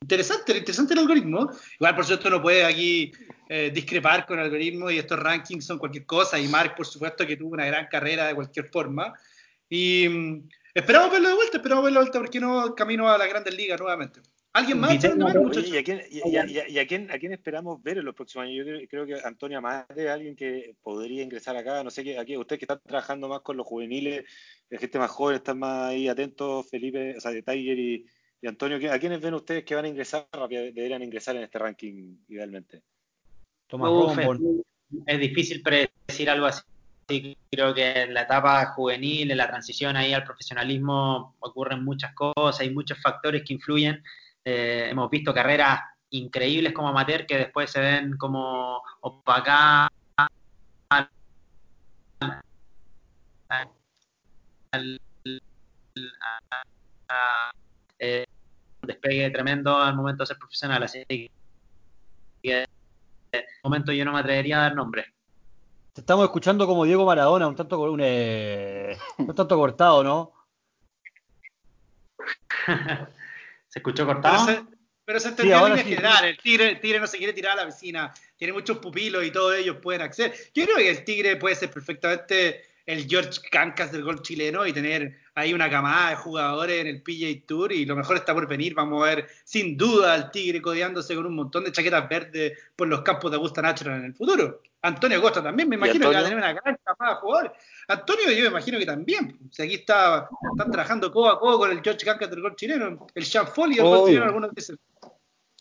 Interesante, 0.00 0.56
interesante 0.56 0.92
el 0.94 1.00
algoritmo. 1.00 1.50
Igual, 1.80 1.94
por 1.96 2.04
cierto, 2.04 2.30
no 2.30 2.40
puede 2.42 2.64
aquí 2.64 3.12
eh, 3.48 3.70
discrepar 3.74 4.26
con 4.26 4.38
el 4.38 4.44
algoritmo 4.44 4.90
y 4.90 4.98
estos 4.98 5.18
rankings 5.18 5.64
son 5.66 5.78
cualquier 5.78 6.06
cosa. 6.06 6.38
Y 6.38 6.48
Mark, 6.48 6.74
por 6.76 6.86
supuesto, 6.86 7.26
que 7.26 7.36
tuvo 7.36 7.50
una 7.50 7.66
gran 7.66 7.86
carrera 7.88 8.26
de 8.28 8.34
cualquier 8.34 8.68
forma. 8.68 9.12
Y 9.68 10.08
mm, 10.08 10.48
esperamos 10.74 11.10
verlo 11.10 11.28
de 11.30 11.34
vuelta, 11.34 11.56
esperamos 11.56 11.84
verlo 11.84 12.00
de 12.00 12.04
vuelta, 12.04 12.18
porque 12.20 12.40
no 12.40 12.74
camino 12.74 13.08
a 13.10 13.18
la 13.18 13.26
Grandes 13.26 13.56
Ligas 13.56 13.80
nuevamente. 13.80 14.20
¿Alguien 14.52 14.78
más? 14.80 14.92
¿y 14.94 15.76
a 15.76 15.82
quién, 15.84 16.00
y, 16.10 16.16
y- 16.16 16.22
y- 16.70 16.72
y 16.72 16.78
a 16.78 16.86
quién, 16.86 17.10
a 17.10 17.18
quién 17.18 17.32
esperamos 17.32 17.82
ver 17.82 17.98
en 17.98 18.06
los 18.06 18.14
próximos 18.14 18.46
años? 18.46 18.56
Yo 18.56 18.64
creo, 18.64 18.88
creo 18.88 19.06
que 19.06 19.26
Antonio 19.26 19.58
Amate, 19.58 20.08
alguien 20.08 20.34
que 20.34 20.74
podría 20.82 21.22
ingresar 21.22 21.56
acá, 21.58 21.84
no 21.84 21.90
sé 21.90 22.02
qué, 22.02 22.18
aquí 22.18 22.38
ustedes 22.38 22.60
que 22.60 22.64
están 22.64 22.80
trabajando 22.86 23.28
más 23.28 23.40
con 23.42 23.58
los 23.58 23.66
juveniles, 23.66 24.24
la 24.70 24.78
gente 24.78 24.98
más 24.98 25.10
joven, 25.10 25.36
están 25.36 25.58
más 25.58 25.90
ahí 25.90 26.08
atentos, 26.08 26.66
Felipe, 26.70 27.14
o 27.18 27.20
sea, 27.20 27.32
de 27.32 27.42
Tiger 27.42 27.78
y, 27.78 28.06
y 28.40 28.46
Antonio, 28.46 28.92
¿a 28.92 28.98
quiénes 28.98 29.20
ven 29.20 29.34
ustedes 29.34 29.64
que 29.64 29.74
van 29.74 29.84
a 29.86 29.88
ingresar, 29.88 30.28
rápido- 30.32 30.62
deberían 30.62 31.02
ingresar 31.02 31.36
en 31.36 31.42
este 31.42 31.58
ranking 31.58 32.16
idealmente? 32.28 32.82
Tomás 33.66 33.90
Uf, 33.92 34.18
es, 34.18 34.28
es 35.06 35.20
difícil 35.20 35.62
predecir 35.62 36.30
algo 36.30 36.46
así. 36.46 36.62
Creo 37.50 37.72
que 37.72 38.02
en 38.02 38.14
la 38.14 38.22
etapa 38.22 38.66
juvenil, 38.66 39.30
en 39.30 39.36
la 39.36 39.46
transición 39.48 39.96
ahí 39.96 40.12
al 40.12 40.24
profesionalismo, 40.24 41.36
ocurren 41.40 41.84
muchas 41.84 42.12
cosas, 42.14 42.60
hay 42.60 42.70
muchos 42.70 43.00
factores 43.00 43.42
que 43.44 43.54
influyen. 43.54 44.02
Eh, 44.44 44.88
hemos 44.90 45.10
visto 45.10 45.32
carreras 45.34 45.80
increíbles 46.10 46.72
como 46.72 46.88
amateur 46.88 47.26
que 47.26 47.38
después 47.38 47.70
se 47.70 47.80
ven 47.80 48.16
como 48.16 48.80
opacadas 49.00 49.88
al, 50.90 51.08
al- 53.50 54.98
eh, 57.98 58.26
un 58.82 58.86
despegue 58.86 59.30
tremendo 59.30 59.76
al 59.76 59.94
momento 59.94 60.22
de 60.22 60.26
ser 60.28 60.38
profesional. 60.38 60.82
Así 60.82 61.04
que 62.42 62.66
de 63.32 63.44
momento 63.62 63.92
yo 63.92 64.04
no 64.04 64.12
me 64.12 64.20
atrevería 64.20 64.58
a 64.58 64.62
dar 64.62 64.74
nombres. 64.74 65.06
Te 65.92 66.00
estamos 66.00 66.24
escuchando 66.24 66.66
como 66.66 66.84
Diego 66.84 67.06
Maradona, 67.06 67.48
un 67.48 67.56
tanto, 67.56 67.80
un, 67.80 68.00
eh, 68.02 68.96
un 69.18 69.34
tanto 69.34 69.56
cortado, 69.56 70.04
¿no? 70.04 70.32
¿Se 73.68 73.78
escuchó 73.78 74.06
Pero 74.06 74.20
cortado? 74.20 74.46
se, 74.46 74.62
pero 75.04 75.20
se 75.20 75.28
entendió 75.28 75.56
ahora 75.56 75.74
en 75.74 75.86
líneas 75.86 75.88
sí. 75.88 75.94
generales. 75.94 76.30
El 76.30 76.42
tigre, 76.42 76.68
el 76.68 76.80
tigre 76.80 77.00
no 77.00 77.06
se 77.06 77.16
quiere 77.16 77.32
tirar 77.32 77.52
a 77.52 77.62
la 77.62 77.66
piscina, 77.66 78.12
tiene 78.36 78.52
muchos 78.52 78.78
pupilos 78.78 79.24
y 79.24 79.30
todos 79.30 79.54
ellos 79.54 79.76
pueden 79.80 80.02
acceder. 80.02 80.34
Yo 80.52 80.64
creo 80.64 80.76
que 80.76 80.90
el 80.90 81.04
tigre 81.04 81.36
puede 81.36 81.54
ser 81.54 81.70
perfectamente 81.70 82.62
el 82.86 83.06
George 83.08 83.40
Cancas 83.50 83.90
del 83.90 84.04
golf 84.04 84.22
chileno 84.22 84.64
y 84.64 84.72
tener 84.72 85.18
ahí 85.34 85.52
una 85.52 85.68
camada 85.68 86.10
de 86.10 86.16
jugadores 86.16 86.80
en 86.80 86.86
el 86.86 87.02
PGA 87.02 87.44
Tour 87.46 87.72
y 87.72 87.84
lo 87.84 87.96
mejor 87.96 88.16
está 88.16 88.32
por 88.32 88.46
venir. 88.46 88.74
Vamos 88.74 89.02
a 89.02 89.06
ver 89.06 89.28
sin 89.44 89.76
duda 89.76 90.14
al 90.14 90.30
tigre 90.30 90.62
codeándose 90.62 91.14
con 91.16 91.26
un 91.26 91.34
montón 91.34 91.64
de 91.64 91.72
chaquetas 91.72 92.08
verdes 92.08 92.58
por 92.76 92.86
los 92.86 93.02
campos 93.02 93.30
de 93.30 93.36
Augusta 93.36 93.60
Natural 93.60 93.98
en 93.98 94.06
el 94.06 94.14
futuro. 94.14 94.62
Antonio 94.82 95.20
Costa 95.20 95.42
también, 95.42 95.68
me 95.68 95.74
imagino 95.74 96.08
que 96.08 96.14
va 96.14 96.20
a 96.20 96.24
tener 96.24 96.38
una 96.38 96.52
gran 96.52 96.78
camada 96.84 97.14
de 97.14 97.20
jugadores. 97.20 97.52
Antonio, 97.88 98.30
yo 98.30 98.42
me 98.42 98.50
imagino 98.50 98.78
que 98.78 98.86
también. 98.86 99.36
O 99.50 99.52
sea, 99.52 99.64
aquí 99.64 99.74
está, 99.74 100.28
están 100.52 100.70
trabajando 100.70 101.10
codo 101.10 101.30
a 101.30 101.40
codo 101.40 101.58
con 101.58 101.72
el 101.72 101.80
George 101.82 102.04
Cancas 102.06 102.30
del 102.30 102.40
golf 102.40 102.54
chileno, 102.54 103.06
el 103.12 103.24
Sean 103.24 103.48
Foley 103.48 103.76
del 103.76 103.86
Obvio. 103.86 104.06
chileno, 104.06 104.24
algunos 104.26 104.54
dicen. 104.54 104.78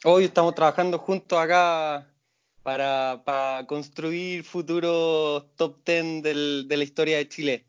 Hoy 0.04 0.26
estamos 0.26 0.54
trabajando 0.54 1.00
juntos 1.00 1.40
acá 1.40 2.08
para, 2.66 3.22
para 3.26 3.68
construir 3.68 4.44
futuros 4.44 5.46
top 5.56 5.78
10 5.86 6.24
del- 6.24 6.66
de 6.68 6.78
la 6.78 6.84
historia 6.84 7.18
de 7.18 7.30
Chile. 7.30 7.66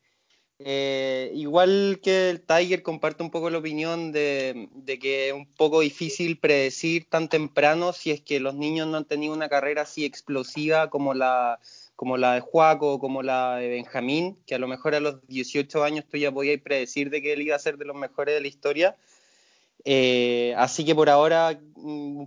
Eh, 0.59 1.33
igual 1.35 2.01
que 2.03 2.31
el 2.31 2.41
Tiger, 2.43 2.83
comparto 2.83 3.23
un 3.25 3.31
poco 3.31 3.51
la 3.51 3.59
opinión 3.59 4.13
de, 4.13 4.69
de 4.75 4.99
que 4.99 5.29
es 5.29 5.35
un 5.35 5.47
poco 5.55 5.81
difícil 5.81 6.39
predecir 6.39 7.09
tan 7.11 7.29
temprano 7.29 7.93
si 7.93 8.11
es 8.13 8.23
que 8.23 8.41
los 8.41 8.55
niños 8.55 8.89
no 8.89 8.97
han 8.99 9.05
tenido 9.07 9.35
una 9.35 9.51
carrera 9.51 9.83
así 9.83 10.05
explosiva 10.07 10.91
como 10.91 11.15
la, 11.15 11.61
como 11.97 12.17
la 12.17 12.35
de 12.35 12.41
Juaco 12.41 12.99
como 12.99 13.23
la 13.23 13.57
de 13.57 13.69
Benjamín, 13.69 14.39
que 14.47 14.55
a 14.57 14.59
lo 14.59 14.69
mejor 14.69 14.95
a 14.95 15.01
los 15.01 15.27
18 15.29 15.85
años 15.85 16.07
tú 16.11 16.17
ya 16.19 16.33
podías 16.33 16.61
predecir 16.63 17.11
de 17.11 17.23
que 17.23 17.35
él 17.35 17.43
iba 17.43 17.57
a 17.57 17.59
ser 17.61 17.79
de 17.79 17.85
los 17.87 17.97
mejores 17.97 18.35
de 18.35 18.41
la 18.41 18.49
historia. 18.49 18.97
Eh, 19.85 20.55
así 20.57 20.85
que 20.85 20.95
por 20.95 21.09
ahora 21.11 21.59
mm, 21.77 22.25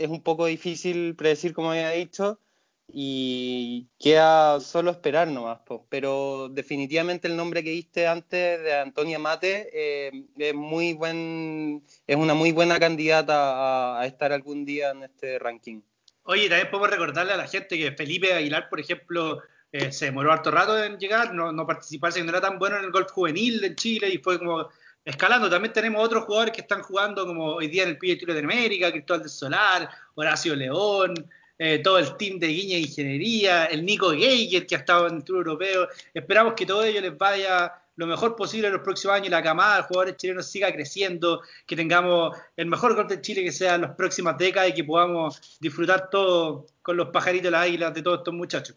es 0.00 0.08
un 0.08 0.22
poco 0.22 0.46
difícil 0.46 1.14
predecir, 1.14 1.52
como 1.52 1.70
había 1.70 1.90
dicho, 1.90 2.40
y 2.92 3.86
queda 3.98 4.60
solo 4.60 4.90
esperar 4.90 5.28
nomás. 5.28 5.60
po. 5.60 5.86
Pero 5.88 6.48
definitivamente 6.48 7.28
el 7.28 7.36
nombre 7.36 7.62
que 7.62 7.70
diste 7.70 8.06
antes 8.06 8.62
de 8.62 8.74
Antonia 8.74 9.18
Mate 9.18 9.70
eh, 9.72 10.24
es 10.38 10.54
muy 10.54 10.94
buen, 10.94 11.82
es 12.06 12.16
una 12.16 12.34
muy 12.34 12.52
buena 12.52 12.78
candidata 12.78 13.34
a, 13.34 14.00
a 14.00 14.06
estar 14.06 14.32
algún 14.32 14.64
día 14.64 14.90
en 14.90 15.04
este 15.04 15.38
ranking. 15.38 15.80
Oye, 16.24 16.48
también 16.48 16.70
podemos 16.70 16.90
recordarle 16.90 17.32
a 17.32 17.36
la 17.36 17.46
gente 17.46 17.78
que 17.78 17.92
Felipe 17.92 18.32
Aguilar, 18.32 18.68
por 18.68 18.80
ejemplo, 18.80 19.42
eh, 19.72 19.92
se 19.92 20.06
demoró 20.06 20.32
harto 20.32 20.50
rato 20.50 20.82
en 20.82 20.98
llegar, 20.98 21.32
no, 21.32 21.52
no 21.52 21.66
participar, 21.66 22.12
no 22.18 22.30
era 22.30 22.40
tan 22.40 22.58
bueno 22.58 22.76
en 22.76 22.84
el 22.84 22.90
golf 22.90 23.10
juvenil 23.12 23.62
en 23.64 23.76
Chile 23.76 24.08
y 24.08 24.18
fue 24.18 24.38
como 24.38 24.68
escalando. 25.04 25.48
También 25.48 25.72
tenemos 25.72 26.04
otros 26.04 26.24
jugadores 26.24 26.54
que 26.54 26.60
están 26.60 26.82
jugando 26.82 27.26
como 27.26 27.54
hoy 27.54 27.68
día 27.68 27.84
en 27.84 27.98
el 28.00 28.18
Tour 28.18 28.32
de 28.32 28.40
América, 28.40 28.90
Cristóbal 28.90 29.20
del 29.20 29.30
Solar, 29.30 29.90
Horacio 30.14 30.54
León, 30.54 31.14
eh, 31.58 31.78
todo 31.78 31.98
el 31.98 32.16
team 32.16 32.38
de 32.38 32.48
Guiña 32.48 32.76
de 32.76 32.80
Ingeniería, 32.80 33.64
el 33.66 33.84
Nico 33.84 34.12
Geiger 34.12 34.66
que 34.66 34.76
ha 34.76 34.78
estado 34.78 35.08
en 35.08 35.16
el 35.16 35.24
Tour 35.24 35.38
Europeo. 35.38 35.88
Esperamos 36.14 36.54
que 36.54 36.66
todo 36.66 36.84
ello 36.84 37.00
les 37.00 37.16
vaya 37.16 37.74
lo 38.00 38.06
mejor 38.06 38.34
posible 38.34 38.68
en 38.68 38.72
los 38.72 38.82
próximos 38.82 39.16
años 39.16 39.28
la 39.28 39.42
camada 39.42 39.76
de 39.76 39.82
jugadores 39.82 40.16
chilenos 40.16 40.50
siga 40.50 40.72
creciendo, 40.72 41.42
que 41.66 41.76
tengamos 41.76 42.34
el 42.56 42.64
mejor 42.64 42.94
golf 42.94 43.10
de 43.10 43.20
Chile 43.20 43.44
que 43.44 43.52
sea 43.52 43.74
en 43.74 43.82
las 43.82 43.94
próximas 43.94 44.38
décadas 44.38 44.70
y 44.70 44.72
que 44.72 44.84
podamos 44.84 45.58
disfrutar 45.60 46.08
todo 46.08 46.66
con 46.80 46.96
los 46.96 47.08
pajaritos 47.10 47.52
las 47.52 47.66
águilas 47.66 47.92
de 47.92 48.00
todos 48.00 48.20
estos 48.20 48.32
muchachos. 48.32 48.76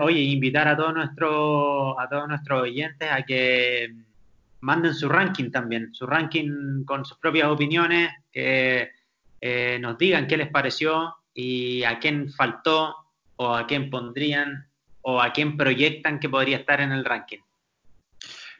Oye, 0.00 0.20
invitar 0.20 0.66
a 0.66 0.74
todos 0.74 0.94
nuestros 0.94 1.96
a 1.98 2.08
todos 2.08 2.26
nuestros 2.26 2.62
oyentes 2.62 3.08
a 3.12 3.22
que 3.22 3.94
manden 4.64 4.94
su 4.94 5.08
ranking 5.08 5.50
también, 5.50 5.94
su 5.94 6.06
ranking 6.06 6.84
con 6.84 7.04
sus 7.04 7.18
propias 7.18 7.48
opiniones, 7.48 8.10
que 8.32 8.90
eh, 9.40 9.78
nos 9.78 9.98
digan 9.98 10.26
qué 10.26 10.38
les 10.38 10.48
pareció 10.48 11.14
y 11.34 11.84
a 11.84 11.98
quién 11.98 12.32
faltó 12.32 12.96
o 13.36 13.54
a 13.54 13.66
quién 13.66 13.90
pondrían 13.90 14.66
o 15.02 15.20
a 15.20 15.32
quién 15.32 15.58
proyectan 15.58 16.18
que 16.18 16.30
podría 16.30 16.56
estar 16.56 16.80
en 16.80 16.92
el 16.92 17.04
ranking. 17.04 17.40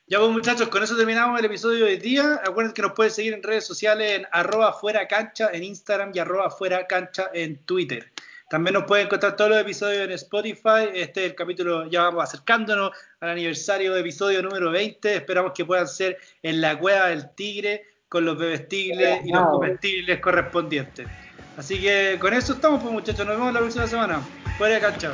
Ya 0.07 0.19
pues 0.19 0.31
muchachos, 0.31 0.69
con 0.69 0.83
eso 0.83 0.95
terminamos 0.95 1.39
el 1.39 1.47
episodio 1.47 1.87
de 1.87 1.97
día. 1.97 2.39
Acuérdense 2.45 2.75
que 2.75 2.83
nos 2.83 2.93
pueden 2.93 3.11
seguir 3.11 3.33
en 3.33 3.43
redes 3.43 3.67
sociales 3.67 4.19
en 4.19 4.27
arroba 4.31 4.75
fuera 4.75 5.09
cancha 5.09 5.49
en 5.55 5.65
Instagram 5.65 6.13
y 6.13 6.19
arroba 6.19 6.51
fuera 6.51 6.87
cancha 6.87 7.31
en 7.33 7.65
Twitter. 7.65 8.13
También 8.51 8.75
nos 8.75 8.85
pueden 8.85 9.07
encontrar 9.07 9.37
todos 9.37 9.51
los 9.51 9.61
episodios 9.61 10.05
en 10.05 10.13
Spotify. 10.13 10.91
Este 10.93 11.25
es 11.25 11.31
el 11.31 11.35
capítulo, 11.35 11.87
ya 11.87 12.03
vamos 12.03 12.25
acercándonos 12.25 12.91
al 13.21 13.31
aniversario 13.31 13.95
de 13.95 14.01
episodio 14.01 14.43
número 14.43 14.71
20. 14.71 15.17
Esperamos 15.17 15.53
que 15.55 15.65
puedan 15.65 15.89
ser 15.89 16.19
en 16.43 16.61
la 16.61 16.79
cueva 16.79 17.09
del 17.09 17.31
tigre 17.35 17.87
con 18.09 18.25
los 18.25 18.37
bebestibles 18.37 19.25
y 19.25 19.33
los 19.33 19.49
comestibles 19.49 20.21
correspondientes. 20.21 21.09
Así 21.57 21.81
que 21.81 22.19
con 22.21 22.35
eso 22.35 22.53
estamos, 22.53 22.83
pues 22.83 22.93
muchachos. 22.93 23.27
Nos 23.27 23.37
vemos 23.37 23.55
la 23.55 23.61
próxima 23.61 23.87
semana. 23.87 24.21
Fuera 24.59 24.75
de 24.75 24.81
cancha. 24.81 25.13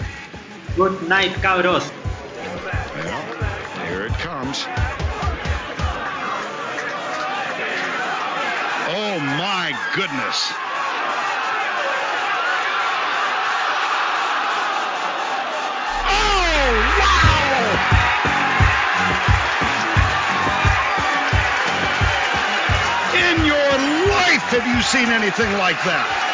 Good 0.77 1.03
night, 1.09 1.33
cabros. 1.41 1.91
Here 3.89 4.07
it 4.07 4.13
comes. 4.19 4.67
Oh 8.93 9.19
my 9.21 9.73
goodness. 9.95 10.53
Life 23.79 24.43
have 24.51 24.67
you 24.67 24.83
seen 24.83 25.09
anything 25.11 25.53
like 25.59 25.79
that? 25.85 26.30